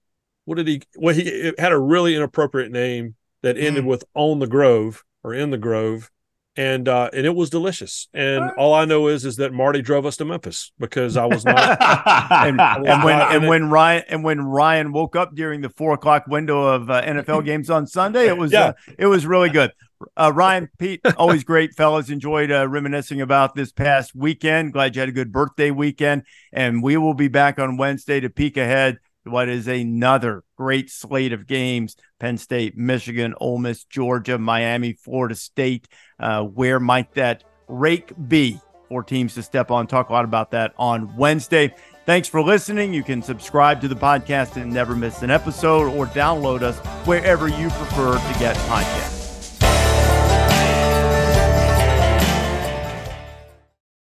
what 0.45 0.57
did 0.57 0.68
he? 0.68 0.82
Well, 0.97 1.14
he 1.14 1.53
had 1.59 1.72
a 1.72 1.78
really 1.78 2.14
inappropriate 2.14 2.70
name 2.70 3.14
that 3.42 3.57
ended 3.57 3.84
mm. 3.84 3.88
with 3.88 4.05
"on 4.14 4.38
the 4.38 4.47
Grove" 4.47 5.05
or 5.22 5.34
"in 5.34 5.51
the 5.51 5.59
Grove," 5.59 6.11
and 6.57 6.88
uh, 6.88 7.11
and 7.12 7.26
it 7.26 7.34
was 7.34 7.51
delicious. 7.51 8.09
And 8.14 8.51
all 8.53 8.74
I 8.74 8.84
know 8.84 9.09
is 9.09 9.24
is 9.24 9.36
that 9.36 9.53
Marty 9.53 9.82
drove 9.82 10.07
us 10.07 10.16
to 10.18 10.24
Memphis 10.24 10.72
because 10.78 11.16
I 11.16 11.26
was 11.26 11.45
not. 11.45 11.59
and, 12.30 12.59
was 12.59 12.86
and 12.86 13.05
when 13.05 13.20
and 13.20 13.49
when 13.49 13.70
Ryan 13.70 14.03
and 14.09 14.24
when 14.24 14.40
Ryan 14.40 14.92
woke 14.92 15.16
up 15.16 15.34
during 15.34 15.61
the 15.62 15.70
four 15.70 15.92
o'clock 15.95 16.26
window 16.26 16.62
of 16.66 16.90
uh, 16.90 17.03
NFL 17.03 17.45
games 17.47 17.70
on 17.70 17.86
Sunday, 17.86 18.28
it 18.28 18.36
was 18.36 18.53
yeah. 18.53 18.66
uh, 18.66 18.72
it 18.99 19.07
was 19.07 19.26
really 19.26 19.51
good. 19.51 19.72
Uh, 20.16 20.30
Ryan, 20.34 20.68
Pete, 20.78 21.01
always 21.16 21.45
great 21.45 21.74
fellas. 21.74 22.11
Enjoyed 22.11 22.53
uh, 22.53 22.68
reminiscing 22.68 23.20
about 23.20 23.55
this 23.55 23.72
past 23.72 24.14
weekend. 24.14 24.72
Glad 24.72 24.95
you 24.95 25.01
had 25.01 25.09
a 25.09 25.12
good 25.12 25.32
birthday 25.32 25.70
weekend, 25.70 26.24
and 26.53 26.82
we 26.82 26.97
will 26.97 27.14
be 27.14 27.28
back 27.28 27.59
on 27.59 27.76
Wednesday 27.76 28.20
to 28.20 28.28
peek 28.30 28.57
ahead 28.57 28.99
what 29.25 29.49
is 29.49 29.66
another 29.66 30.45
great 30.57 30.91
slate 30.91 31.33
of 31.33 31.47
games 31.47 31.97
Penn 32.20 32.39
State, 32.39 32.77
Michigan, 32.77 33.35
Ole 33.39 33.59
Miss, 33.59 33.85
Georgia, 33.85 34.39
Miami, 34.39 34.93
Florida 34.95 35.35
State. 35.35 35.89
Uh, 36.18 36.43
where 36.43 36.81
might 36.81 37.12
that 37.14 37.45
rake 37.68 38.12
be 38.29 38.61
for 38.89 39.03
teams 39.03 39.35
to 39.35 39.43
step 39.43 39.70
on? 39.70 39.87
Talk 39.87 40.09
a 40.09 40.12
lot 40.12 40.25
about 40.25 40.53
that 40.53 40.75
on 40.79 41.16
Wednesday. 41.16 41.75
Thanks 42.07 42.29
for 42.29 42.43
listening. 42.43 42.93
You 42.93 43.03
can 43.03 43.22
subscribe 43.22 43.81
to 43.81 43.89
the 43.89 43.97
podcast 43.97 44.61
and 44.61 44.72
never 44.72 44.95
miss 44.95 45.22
an 45.22 45.31
episode 45.31 45.93
or 45.95 46.07
download 46.07 46.62
us 46.62 46.79
wherever 47.07 47.49
you 47.49 47.68
prefer 47.70 48.14
to 48.14 48.39
get 48.39 48.57
podcasts. 48.57 49.14